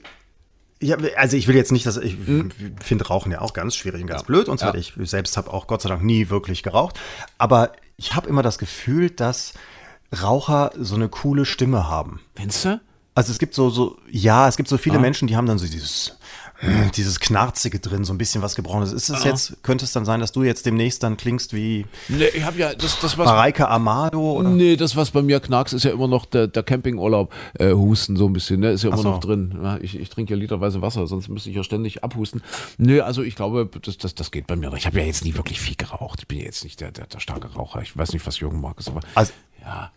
Ja, 0.79 0.97
also 1.15 1.37
ich 1.37 1.47
will 1.47 1.55
jetzt 1.55 1.71
nicht, 1.71 1.85
dass 1.85 1.97
ich 1.97 2.17
Hm? 2.25 2.51
finde 2.79 3.07
Rauchen 3.07 3.31
ja 3.31 3.41
auch 3.41 3.53
ganz 3.53 3.75
schwierig 3.75 4.01
und 4.01 4.07
ganz 4.07 4.23
blöd 4.23 4.47
und 4.47 4.59
so 4.59 4.67
weiter. 4.67 4.77
Ich 4.77 4.93
selbst 4.97 5.35
habe 5.37 5.51
auch 5.51 5.67
Gott 5.67 5.81
sei 5.81 5.89
Dank 5.89 6.03
nie 6.03 6.29
wirklich 6.29 6.61
geraucht. 6.61 6.99
Aber 7.37 7.71
ich 7.95 8.15
habe 8.15 8.29
immer 8.29 8.43
das 8.43 8.57
Gefühl, 8.59 9.09
dass 9.09 9.53
Raucher 10.21 10.71
so 10.77 10.95
eine 10.95 11.09
coole 11.09 11.45
Stimme 11.45 11.89
haben. 11.89 12.21
findest 12.35 12.65
du? 12.65 12.79
Also 13.15 13.31
es 13.31 13.39
gibt 13.39 13.55
so, 13.55 13.71
so, 13.71 13.97
ja, 14.11 14.47
es 14.47 14.57
gibt 14.57 14.69
so 14.69 14.77
viele 14.77 14.99
Menschen, 14.99 15.27
die 15.27 15.35
haben 15.35 15.47
dann 15.47 15.57
so 15.57 15.65
dieses, 15.65 16.19
dieses 16.95 17.19
Knarzige 17.19 17.79
drin, 17.79 18.03
so 18.03 18.13
ein 18.13 18.17
bisschen 18.17 18.41
was 18.41 18.55
Gebrochenes. 18.55 18.91
Ist 18.91 19.09
es 19.09 19.23
jetzt, 19.23 19.63
könnte 19.63 19.85
es 19.85 19.91
dann 19.91 20.05
sein, 20.05 20.19
dass 20.19 20.31
du 20.31 20.43
jetzt 20.43 20.65
demnächst 20.65 21.03
dann 21.03 21.17
klingst 21.17 21.53
wie 21.53 21.85
Nee, 22.07 22.25
ich 22.33 22.43
habe 22.43 22.57
ja, 22.57 22.73
das, 22.73 22.99
das 22.99 23.17
was 23.17 23.25
Mareike 23.25 23.67
Amado? 23.67 24.33
Oder? 24.33 24.49
Nee, 24.49 24.75
das, 24.75 24.95
was 24.95 25.11
bei 25.11 25.21
mir 25.21 25.39
knackst, 25.39 25.73
ist 25.73 25.83
ja 25.83 25.91
immer 25.91 26.07
noch 26.07 26.25
der, 26.25 26.47
der 26.47 26.63
Campingurlaub 26.63 27.33
äh, 27.59 27.71
husten 27.73 28.15
so 28.15 28.25
ein 28.25 28.33
bisschen, 28.33 28.59
ne? 28.59 28.71
Ist 28.71 28.83
ja 28.83 28.89
immer 28.89 28.97
so. 28.97 29.11
noch 29.11 29.19
drin. 29.19 29.57
Ja, 29.61 29.77
ich, 29.77 29.99
ich 29.99 30.09
trinke 30.09 30.33
ja 30.33 30.39
literweise 30.39 30.81
Wasser, 30.81 31.07
sonst 31.07 31.27
müsste 31.29 31.49
ich 31.49 31.55
ja 31.55 31.63
ständig 31.63 32.03
abhusten. 32.03 32.41
Nee, 32.77 33.01
also 33.01 33.21
ich 33.21 33.35
glaube, 33.35 33.69
das, 33.81 33.97
das, 33.97 34.15
das 34.15 34.31
geht 34.31 34.47
bei 34.47 34.55
mir 34.55 34.69
noch. 34.69 34.77
Ich 34.77 34.85
habe 34.85 34.99
ja 34.99 35.05
jetzt 35.05 35.23
nie 35.23 35.35
wirklich 35.35 35.59
viel 35.59 35.75
geraucht. 35.75 36.19
Ich 36.21 36.27
bin 36.27 36.39
ja 36.39 36.45
jetzt 36.45 36.63
nicht 36.63 36.79
der, 36.81 36.91
der, 36.91 37.07
der 37.07 37.19
starke 37.19 37.53
Raucher. 37.53 37.81
Ich 37.81 37.95
weiß 37.95 38.13
nicht, 38.13 38.25
was 38.25 38.39
Jürgen 38.39 38.61
mag, 38.61 38.79
ist 38.79 38.89
aber. 38.89 39.01
Also, 39.15 39.33
ja. 39.61 39.91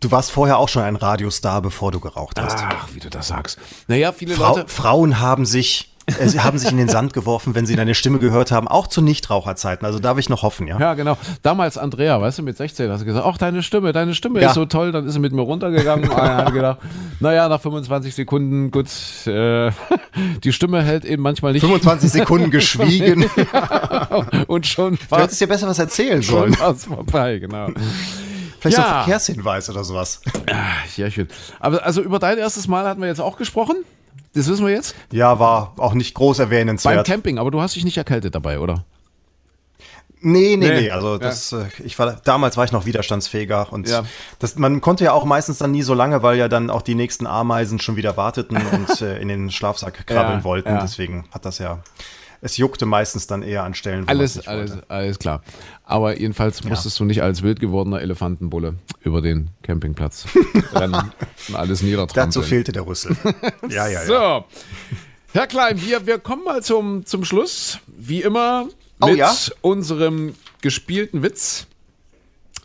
du 0.00 0.10
warst 0.10 0.30
vorher 0.30 0.58
auch 0.58 0.68
schon 0.68 0.82
ein 0.82 0.96
Radiostar, 0.96 1.62
bevor 1.62 1.92
du 1.92 2.00
geraucht 2.00 2.40
hast. 2.40 2.58
Ach, 2.58 2.88
wie 2.92 3.00
du 3.00 3.10
das 3.10 3.28
sagst. 3.28 3.58
Naja, 3.88 4.12
viele 4.12 4.34
Frau, 4.34 4.56
Leute. 4.56 4.68
Frauen 4.68 5.20
haben 5.20 5.46
sich, 5.46 5.91
sie 6.26 6.40
haben 6.40 6.58
sich 6.58 6.70
in 6.70 6.76
den 6.78 6.88
Sand 6.88 7.12
geworfen, 7.12 7.54
wenn 7.54 7.64
sie 7.66 7.76
deine 7.76 7.94
Stimme 7.94 8.18
gehört 8.18 8.50
haben, 8.50 8.66
auch 8.68 8.86
zu 8.86 9.00
Nichtraucherzeiten. 9.02 9.86
Also 9.86 9.98
darf 9.98 10.18
ich 10.18 10.28
noch 10.28 10.42
hoffen, 10.42 10.66
ja? 10.66 10.78
Ja, 10.78 10.94
genau. 10.94 11.16
Damals 11.42 11.78
Andrea, 11.78 12.20
weißt 12.20 12.38
du, 12.38 12.42
mit 12.42 12.56
16 12.56 12.90
hast 12.90 13.00
du 13.02 13.04
gesagt, 13.06 13.24
ach, 13.26 13.38
deine 13.38 13.62
Stimme, 13.62 13.92
deine 13.92 14.14
Stimme 14.14 14.40
Ja. 14.40 14.48
ist 14.48 14.54
so 14.54 14.64
toll. 14.66 14.92
Dann 14.92 15.06
ist 15.06 15.12
sie 15.14 15.20
mit 15.20 15.32
mir 15.32 15.42
runtergegangen 15.42 16.08
und 16.10 16.16
hat 16.16 16.52
gedacht, 16.52 16.78
naja, 17.20 17.48
nach 17.48 17.60
25 17.60 18.14
Sekunden, 18.14 18.70
gut, 18.70 18.86
äh, 19.26 19.70
die 20.44 20.52
Stimme 20.52 20.82
hält 20.82 21.04
eben 21.04 21.22
manchmal 21.22 21.52
nicht. 21.52 21.62
25 21.62 22.10
Sekunden 22.12 22.50
geschwiegen. 22.50 23.24
und 24.48 24.66
schon 24.66 24.96
Du 24.96 25.10
war 25.10 25.20
hättest 25.22 25.40
dir 25.40 25.46
besser 25.48 25.68
was 25.68 25.78
erzählen 25.78 26.22
schon 26.22 26.34
sollen. 26.52 26.60
war's 26.60 26.84
vorbei, 26.84 27.38
genau. 27.38 27.68
Vielleicht 28.60 28.76
so 28.76 28.82
ein 28.82 28.88
Ja. 28.88 29.02
Verkehrshinweis 29.02 29.70
oder 29.70 29.84
sowas. 29.84 30.20
Ja, 30.96 31.10
schön. 31.10 31.28
Aber 31.60 31.84
also 31.84 32.00
über 32.02 32.18
dein 32.18 32.38
erstes 32.38 32.68
Mal 32.68 32.84
hatten 32.86 33.00
wir 33.00 33.08
jetzt 33.08 33.20
auch 33.20 33.36
gesprochen. 33.36 33.76
Das 34.34 34.48
wissen 34.48 34.64
wir 34.66 34.72
jetzt. 34.72 34.94
Ja, 35.10 35.38
war 35.38 35.74
auch 35.76 35.94
nicht 35.94 36.14
groß 36.14 36.38
Beim 36.38 36.46
erwähnenswert. 36.46 37.06
Camping, 37.06 37.38
aber 37.38 37.50
du 37.50 37.60
hast 37.60 37.76
dich 37.76 37.84
nicht 37.84 37.98
erkältet 37.98 38.34
dabei, 38.34 38.58
oder? 38.60 38.84
Nee, 40.24 40.56
nee, 40.56 40.68
Nee. 40.68 40.80
nee. 40.82 40.90
Also 40.90 41.18
das, 41.18 41.50
äh, 41.52 41.64
ich 41.84 41.98
war, 41.98 42.12
damals 42.24 42.56
war 42.56 42.64
ich 42.64 42.70
noch 42.70 42.86
widerstandsfähiger 42.86 43.72
und 43.72 43.88
Ja. 43.88 44.04
das, 44.38 44.56
man 44.56 44.80
konnte 44.80 45.02
ja 45.04 45.12
auch 45.12 45.24
meistens 45.24 45.58
dann 45.58 45.72
nie 45.72 45.82
so 45.82 45.94
lange, 45.94 46.22
weil 46.22 46.38
ja 46.38 46.46
dann 46.48 46.70
auch 46.70 46.82
die 46.82 46.94
nächsten 46.94 47.26
Ameisen 47.26 47.80
schon 47.80 47.96
wieder 47.96 48.16
warteten 48.16 48.56
und 48.72 49.00
äh, 49.02 49.18
in 49.18 49.26
den 49.28 49.50
Schlafsack 49.50 50.06
krabbeln 50.06 50.38
Ja, 50.38 50.44
wollten. 50.44 50.68
ja. 50.68 50.80
Deswegen 50.80 51.24
hat 51.32 51.44
das 51.44 51.58
ja, 51.58 51.80
es 52.42 52.56
juckte 52.58 52.84
meistens 52.86 53.26
dann 53.26 53.42
eher 53.42 53.62
an 53.62 53.72
Stellen, 53.72 54.06
Alles, 54.08 54.46
alles, 54.46 54.72
alles 54.88 55.18
klar. 55.18 55.42
Aber 55.84 56.18
jedenfalls 56.18 56.64
musstest 56.64 56.98
du 57.00 57.04
nicht 57.04 57.22
als 57.22 57.42
wild 57.42 57.60
gewordener 57.60 58.00
Elefantenbulle 58.02 58.74
über 59.00 59.22
den 59.22 59.48
Campingplatz 59.62 60.26
rennen 60.74 61.12
und 61.48 61.54
alles 61.54 61.82
niedertrampeln. 61.82 62.26
Dazu 62.26 62.42
fehlte 62.42 62.72
der 62.72 62.84
Rüssel. 62.86 63.16
ja, 63.70 63.86
ja, 63.86 64.02
ja. 64.02 64.04
So, 64.04 64.44
Herr 65.32 65.46
Klein, 65.46 65.80
wir, 65.80 66.04
wir 66.06 66.18
kommen 66.18 66.44
mal 66.44 66.62
zum, 66.62 67.06
zum 67.06 67.24
Schluss. 67.24 67.78
Wie 67.86 68.20
immer 68.22 68.68
Oh, 69.00 69.06
mit 69.06 69.16
ja? 69.16 69.34
unserem 69.62 70.34
gespielten 70.60 71.22
Witz. 71.22 71.66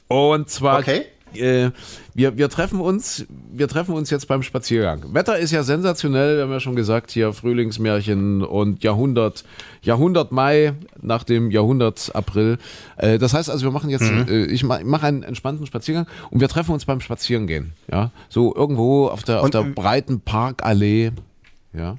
Und 0.08 0.50
zwar, 0.50 0.80
Okay. 0.80 1.06
Äh, 1.36 1.72
wir, 2.14 2.38
wir, 2.38 2.50
treffen 2.50 2.80
uns, 2.80 3.26
wir 3.52 3.68
treffen 3.68 3.94
uns 3.96 4.10
jetzt 4.10 4.28
beim 4.28 4.44
Spaziergang. 4.44 5.14
Wetter 5.14 5.38
ist 5.38 5.52
ja 5.52 5.64
sensationell, 5.64 6.38
wir 6.38 6.44
haben 6.44 6.52
ja 6.52 6.60
schon 6.60 6.76
gesagt, 6.76 7.12
hier 7.12 7.34
Frühlingsmärchen 7.34 8.44
und 8.44 8.84
Jahrhundert, 8.84 9.44
Jahrhundert 9.82 10.32
Mai 10.32 10.74
nach 11.02 11.24
dem 11.24 11.52
Jahrhundert 11.52 12.12
April. 12.16 12.58
Äh, 12.98 13.18
das 13.18 13.34
heißt 13.34 13.50
also, 13.50 13.66
wir 13.66 13.72
machen 13.72 13.90
jetzt, 13.90 14.12
Mhm. 14.12 14.26
äh, 14.30 14.46
ich 14.46 14.64
mache 14.64 14.84
mach 14.86 15.04
einen 15.04 15.24
entspannten 15.24 15.66
Spaziergang 15.66 16.08
und 16.30 16.40
wir 16.42 16.48
treffen 16.48 16.72
uns 16.72 16.86
beim 16.86 17.02
Spazierengehen. 17.02 17.74
Ja, 17.92 18.12
so 18.30 18.56
irgendwo 18.56 19.08
auf 19.08 19.24
der, 19.24 19.40
auf 19.40 19.46
Und, 19.46 19.54
der 19.54 19.64
breiten 19.64 20.22
Parkallee. 20.22 21.12
Ja. 21.74 21.98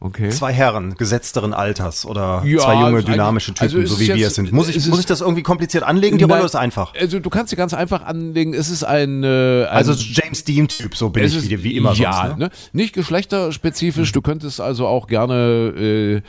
Okay. 0.00 0.28
Zwei 0.28 0.52
Herren 0.52 0.94
gesetzteren 0.96 1.54
Alters 1.54 2.04
oder 2.04 2.42
Ja, 2.44 2.58
zwei 2.58 2.74
junge, 2.74 2.96
also 2.96 3.06
dynamische 3.06 3.54
Typen, 3.54 3.62
also 3.78 3.94
so 3.94 3.98
wie 3.98 4.02
ist 4.02 4.08
wir 4.08 4.16
jetzt- 4.16 4.28
es 4.28 4.34
sind. 4.34 4.52
Muss 4.52 4.68
ich, 4.68 4.86
muss 4.88 5.00
ich 5.00 5.06
das 5.06 5.22
irgendwie 5.22 5.42
kompliziert 5.42 5.82
anlegen? 5.82 6.18
Die 6.18 6.24
Rolle 6.24 6.38
Nein, 6.38 6.46
ist 6.46 6.56
einfach. 6.56 6.92
Also 6.94 7.20
du 7.20 7.30
kannst 7.30 7.50
sie 7.50 7.56
ganz 7.56 7.72
einfach 7.72 8.04
anlegen. 8.04 8.52
Es 8.52 8.68
ist 8.68 8.84
ein, 8.84 9.24
äh, 9.24 9.64
ein 9.64 9.68
Also 9.68 9.92
James 9.94 10.44
Dean-Typ, 10.44 10.94
so 10.94 11.08
bin 11.08 11.24
ich 11.24 11.34
ist, 11.36 11.48
wie, 11.48 11.62
wie 11.64 11.76
immer 11.76 11.94
ja, 11.94 12.12
sonst. 12.26 12.38
Ne? 12.38 12.44
ne? 12.46 12.50
Nicht 12.74 12.92
geschlechterspezifisch. 12.92 14.12
Du 14.12 14.20
könntest 14.20 14.60
also 14.60 14.86
auch 14.86 15.06
gerne 15.06 15.72
äh, 15.76 16.22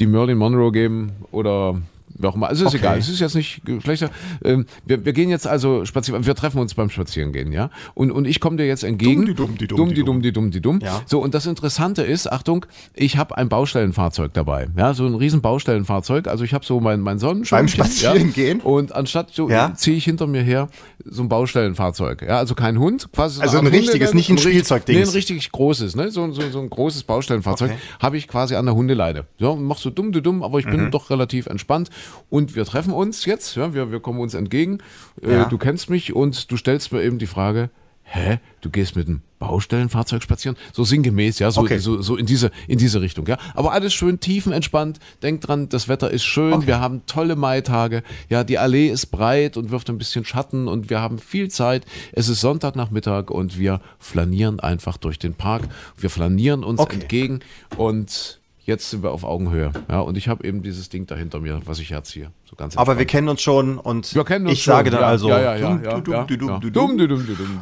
die 0.00 0.06
Merlin 0.06 0.38
Monroe 0.38 0.72
geben 0.72 1.12
oder 1.30 1.76
wer 2.20 2.30
auch 2.30 2.34
immer. 2.36 2.48
Also 2.48 2.64
ist 2.64 2.68
Okay. 2.74 2.78
egal. 2.78 2.98
Es 2.98 3.08
ist 3.08 3.20
jetzt 3.20 3.34
nicht 3.34 3.64
Geschlechter. 3.64 4.10
Ähm, 4.44 4.66
wir, 4.86 5.04
wir 5.04 5.12
gehen 5.12 5.30
jetzt 5.30 5.46
also 5.46 5.84
spazieren. 5.84 6.24
Wir 6.26 6.34
treffen 6.34 6.58
uns 6.60 6.74
beim 6.74 6.90
Spazierengehen, 6.90 7.52
ja. 7.52 7.70
Und, 7.94 8.10
und 8.10 8.26
ich 8.26 8.40
komme 8.40 8.56
dir 8.56 8.66
jetzt 8.66 8.84
entgegen. 8.84 9.26
Dumm, 9.34 9.56
die 9.56 9.66
dumm, 9.66 9.88
die 9.94 10.04
dumm, 10.04 10.22
die 10.22 10.32
dumm, 10.32 10.50
die 10.50 10.60
dumm. 10.60 10.78
Ja. 10.82 11.02
So 11.06 11.20
und 11.20 11.34
das 11.34 11.46
Interessante 11.46 12.02
ist, 12.02 12.30
Achtung, 12.30 12.66
ich 12.94 13.16
habe 13.16 13.36
ein 13.36 13.48
Baustellenfahrzeug 13.48 14.32
dabei. 14.34 14.68
Ja, 14.76 14.94
so 14.94 15.06
ein 15.06 15.14
riesen 15.14 15.40
Baustellenfahrzeug. 15.40 16.28
Also 16.28 16.44
ich 16.44 16.54
habe 16.54 16.64
so 16.64 16.80
mein 16.80 17.00
mein 17.00 17.18
Sonnenschirm. 17.18 17.58
Beim 17.60 17.68
Spazierengehen? 17.68 18.58
Ja? 18.58 18.64
Und 18.64 18.92
anstatt 18.94 19.30
so 19.32 19.48
Ja? 19.48 19.72
ziehe 19.74 19.96
ich 19.96 20.04
hinter 20.04 20.26
mir 20.26 20.42
her 20.42 20.68
so 21.04 21.22
ein 21.22 21.28
Baustellenfahrzeug. 21.28 22.22
Ja, 22.22 22.38
also 22.38 22.54
kein 22.54 22.78
Hund, 22.78 23.08
quasi 23.12 23.36
so 23.36 23.42
Also 23.42 23.58
ein 23.58 23.66
richtiges, 23.66 24.14
nicht 24.14 24.28
ein 24.30 24.38
Spielzeugdings. 24.38 24.98
Nee, 24.98 25.04
ein 25.04 25.08
richtig 25.10 25.50
großes, 25.52 25.96
ne? 25.96 26.10
So, 26.10 26.30
so, 26.32 26.42
so 26.50 26.60
ein 26.60 26.68
großes 26.70 27.04
Baustellenfahrzeug 27.04 27.70
Okay. 27.70 27.78
habe 28.00 28.16
ich 28.16 28.28
quasi 28.28 28.54
an 28.54 28.66
der 28.66 28.74
Hundeleine. 28.74 29.24
Ja, 29.38 29.54
mach 29.54 29.78
so 29.78 29.90
dumm, 29.90 30.12
du 30.12 30.20
dumm, 30.20 30.42
aber 30.42 30.58
ich 30.58 30.66
Mhm. 30.66 30.70
bin 30.70 30.90
doch 30.90 31.10
relativ 31.10 31.46
entspannt. 31.46 31.90
Und 32.28 32.54
wir 32.54 32.64
treffen 32.64 32.92
uns 32.92 33.24
jetzt, 33.24 33.56
ja, 33.56 33.74
wir, 33.74 33.90
wir 33.90 34.00
kommen 34.00 34.20
uns 34.20 34.34
entgegen. 34.34 34.78
Äh, 35.22 35.32
Ja. 35.32 35.44
Du 35.46 35.58
kennst 35.58 35.90
mich 35.90 36.14
und 36.14 36.50
du 36.50 36.56
stellst 36.56 36.92
mir 36.92 37.02
eben 37.02 37.18
die 37.18 37.26
Frage, 37.26 37.70
hä, 38.02 38.38
du 38.60 38.70
gehst 38.70 38.96
mit 38.96 39.06
einem 39.06 39.20
Baustellenfahrzeug 39.38 40.22
spazieren? 40.22 40.56
So 40.72 40.82
sinngemäß, 40.84 41.38
ja, 41.38 41.50
so, 41.52 41.60
Okay. 41.60 41.78
so, 41.78 42.02
so 42.02 42.16
in, 42.16 42.26
diese, 42.26 42.50
in 42.66 42.76
diese 42.78 43.00
Richtung, 43.00 43.26
ja. 43.28 43.38
Aber 43.54 43.72
alles 43.72 43.94
schön 43.94 44.18
tiefenentspannt. 44.20 44.98
Denk 45.22 45.40
dran, 45.42 45.68
das 45.68 45.86
Wetter 45.88 46.10
ist 46.10 46.24
schön, 46.24 46.66
wir 46.66 46.80
haben 46.80 47.02
tolle 47.06 47.36
Maitage. 47.36 48.02
Ja, 48.28 48.42
die 48.44 48.58
Allee 48.58 48.88
ist 48.88 49.06
breit 49.12 49.56
und 49.56 49.70
wirft 49.70 49.88
ein 49.90 49.96
bisschen 49.98 50.24
Schatten 50.24 50.66
und 50.68 50.90
wir 50.90 51.00
haben 51.00 51.18
viel 51.18 51.48
Zeit. 51.50 51.86
Es 52.12 52.28
ist 52.28 52.40
Sonntagnachmittag 52.40 53.30
und 53.30 53.58
wir 53.58 53.80
flanieren 54.00 54.58
einfach 54.60 54.96
durch 54.96 55.18
den 55.20 55.34
Park. 55.34 55.62
Wir 55.96 56.10
flanieren 56.10 56.64
uns 56.64 56.80
Okay. 56.80 56.96
entgegen 57.00 57.40
und 57.76 58.39
jetzt 58.64 58.90
sind 58.90 59.02
wir 59.02 59.10
auf 59.10 59.24
Augenhöhe. 59.24 59.72
Ja, 59.88 60.00
und 60.00 60.16
ich 60.16 60.28
habe 60.28 60.44
eben 60.46 60.62
dieses 60.62 60.88
Ding 60.88 61.06
da 61.06 61.16
hinter 61.16 61.40
mir, 61.40 61.60
was 61.64 61.78
ich 61.78 61.90
herziehe. 61.90 62.30
So 62.48 62.56
ganz 62.56 62.76
Aber 62.76 62.98
wir 62.98 63.04
kennen 63.06 63.28
uns 63.28 63.42
schon 63.42 63.78
und 63.78 64.14
wir 64.14 64.24
kennen 64.24 64.46
uns 64.46 64.58
ich 64.58 64.64
sage 64.64 64.90
schon, 64.90 64.92
dann 64.92 65.02
ja, 65.02 65.08
also 65.08 65.28
ja, 65.28 65.40
ja, 65.40 65.56
ja, 65.56 65.80
ja, 65.82 66.02
ja, 66.02 66.26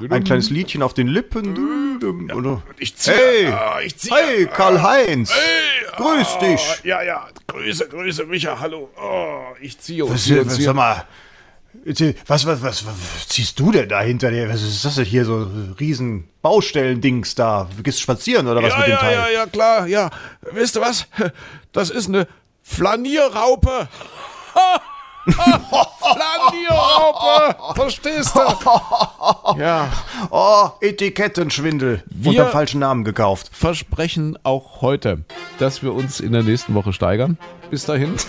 ja. 0.01 0.11
ein 0.11 0.25
kleines 0.25 0.51
Liedchen 0.51 0.83
auf 0.83 0.95
den 0.95 1.09
Lippen. 1.09 2.31
oder? 2.33 2.63
Ich 2.79 2.97
ziehe. 2.97 3.15
Hey, 3.17 3.47
Ah, 3.49 3.81
ich 3.85 3.97
ziehe. 3.97 4.15
hey 4.17 4.47
Karl-Heinz, 4.47 5.33
grüß 5.97 6.37
Ah, 6.37 6.41
dich. 6.41 6.81
Ja, 6.85 7.03
ja, 7.03 7.27
Grüße, 7.47 7.89
Grüße, 7.89 8.25
Micha, 8.25 8.59
hallo. 8.61 8.91
Oh, 9.01 9.41
ich 9.61 9.79
ziehe 9.79 10.09
Was, 10.09 10.31
was, 10.31 10.57
sag 10.57 10.75
mal, 10.75 11.05
was, 12.27 12.47
was, 12.47 12.63
was, 12.63 12.87
was 12.87 13.29
ziehst 13.29 13.59
du 13.59 13.73
denn 13.73 13.89
da 13.89 14.01
hinter 14.01 14.31
dir? 14.31 14.49
Was 14.49 14.63
ist 14.63 14.85
das 14.85 14.97
denn 14.97 15.05
hier 15.05 15.25
so 15.25 15.39
ein 15.39 15.77
riesen 15.79 16.29
Baustellendings 16.43 17.35
da? 17.35 17.69
Du 17.77 17.83
gehst 17.83 18.01
spazieren 18.01 18.47
oder 18.49 18.63
was 18.63 18.73
ja, 18.73 18.79
mit 18.79 18.87
dem 18.87 18.93
ja, 18.93 18.99
Teil? 18.99 19.15
ja, 19.15 19.29
ja, 19.29 19.47
klar, 19.47 19.87
ja. 19.87 20.11
Wisst 20.53 20.77
ihr 20.77 20.83
was? 20.83 21.07
Das 21.73 21.91
ist 21.91 22.09
eine 22.09 22.27
Flanierraupe. 22.63 23.89
Flanierraupe, 25.27 27.57
verstehst 27.75 28.35
du? 28.35 28.41
Ja, 29.59 29.89
Oh, 30.31 30.69
Etikettenschwindel. 30.81 32.03
Wir- 32.11 32.31
Unter 32.31 32.47
falschen 32.49 32.81
Namen 32.81 33.05
gekauft. 33.05 33.51
versprechen 33.53 34.39
auch 34.43 34.83
heute, 34.83 35.25
dass 35.59 35.83
wir 35.83 35.95
uns 35.95 36.21
in 36.21 36.33
der 36.33 36.43
nächsten 36.43 36.75
Woche 36.75 36.93
steigern. 36.93 37.39
Bis 37.71 37.85
dahin. 37.87 38.15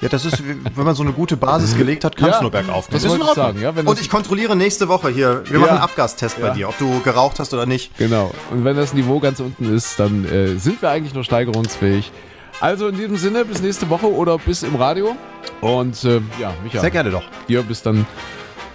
Ja, 0.00 0.08
das 0.08 0.24
ist, 0.24 0.40
wenn 0.46 0.84
man 0.84 0.94
so 0.94 1.02
eine 1.02 1.12
gute 1.12 1.36
Basis 1.36 1.76
gelegt 1.76 2.04
hat, 2.04 2.14
kann 2.16 2.28
es 2.30 2.36
Ja, 2.36 2.42
nur 2.42 2.50
bergauf 2.52 2.86
gehen. 2.86 2.94
das 2.94 3.02
Ist 3.04 3.10
wollte 3.10 3.24
ich 3.24 3.32
sagen, 3.32 3.60
ja, 3.60 3.70
Und 3.70 4.00
ich 4.00 4.08
kontrolliere 4.10 4.54
nächste 4.54 4.86
Woche 4.88 5.08
hier. 5.08 5.42
Wir 5.46 5.54
Ja. 5.54 5.58
machen 5.58 5.70
einen 5.70 5.78
Abgastest 5.80 6.40
bei 6.40 6.50
dir, 6.50 6.68
ob 6.68 6.78
du 6.78 7.00
geraucht 7.00 7.40
hast 7.40 7.52
oder 7.54 7.66
nicht. 7.66 7.96
Genau. 7.98 8.30
Und 8.50 8.64
wenn 8.64 8.76
das 8.76 8.92
Niveau 8.94 9.18
ganz 9.18 9.40
unten 9.40 9.74
ist, 9.74 9.98
dann 9.98 10.24
äh, 10.24 10.56
sind 10.58 10.80
wir 10.82 10.90
eigentlich 10.90 11.14
nur 11.14 11.24
steigerungsfähig. 11.24 12.12
Also 12.60 12.88
in 12.88 12.96
diesem 12.96 13.16
Sinne, 13.16 13.44
bis 13.44 13.60
nächste 13.62 13.88
Woche 13.88 14.12
oder 14.12 14.36
bis 14.38 14.62
im 14.62 14.74
Radio. 14.76 15.16
Und 15.60 16.02
äh, 16.04 16.20
ja, 16.40 16.52
Micha, 16.64 16.80
Sehr 16.80 16.90
gerne 16.90 17.10
doch. 17.10 17.22
dir 17.48 17.62
bis 17.62 17.82
dann 17.82 18.06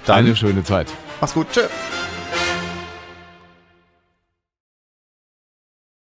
Dann 0.05 0.17
Eine 0.19 0.35
schöne 0.35 0.63
Zeit. 0.63 0.87
mach's 1.19 1.33
gut. 1.33 1.47
Tschö. 1.51 1.61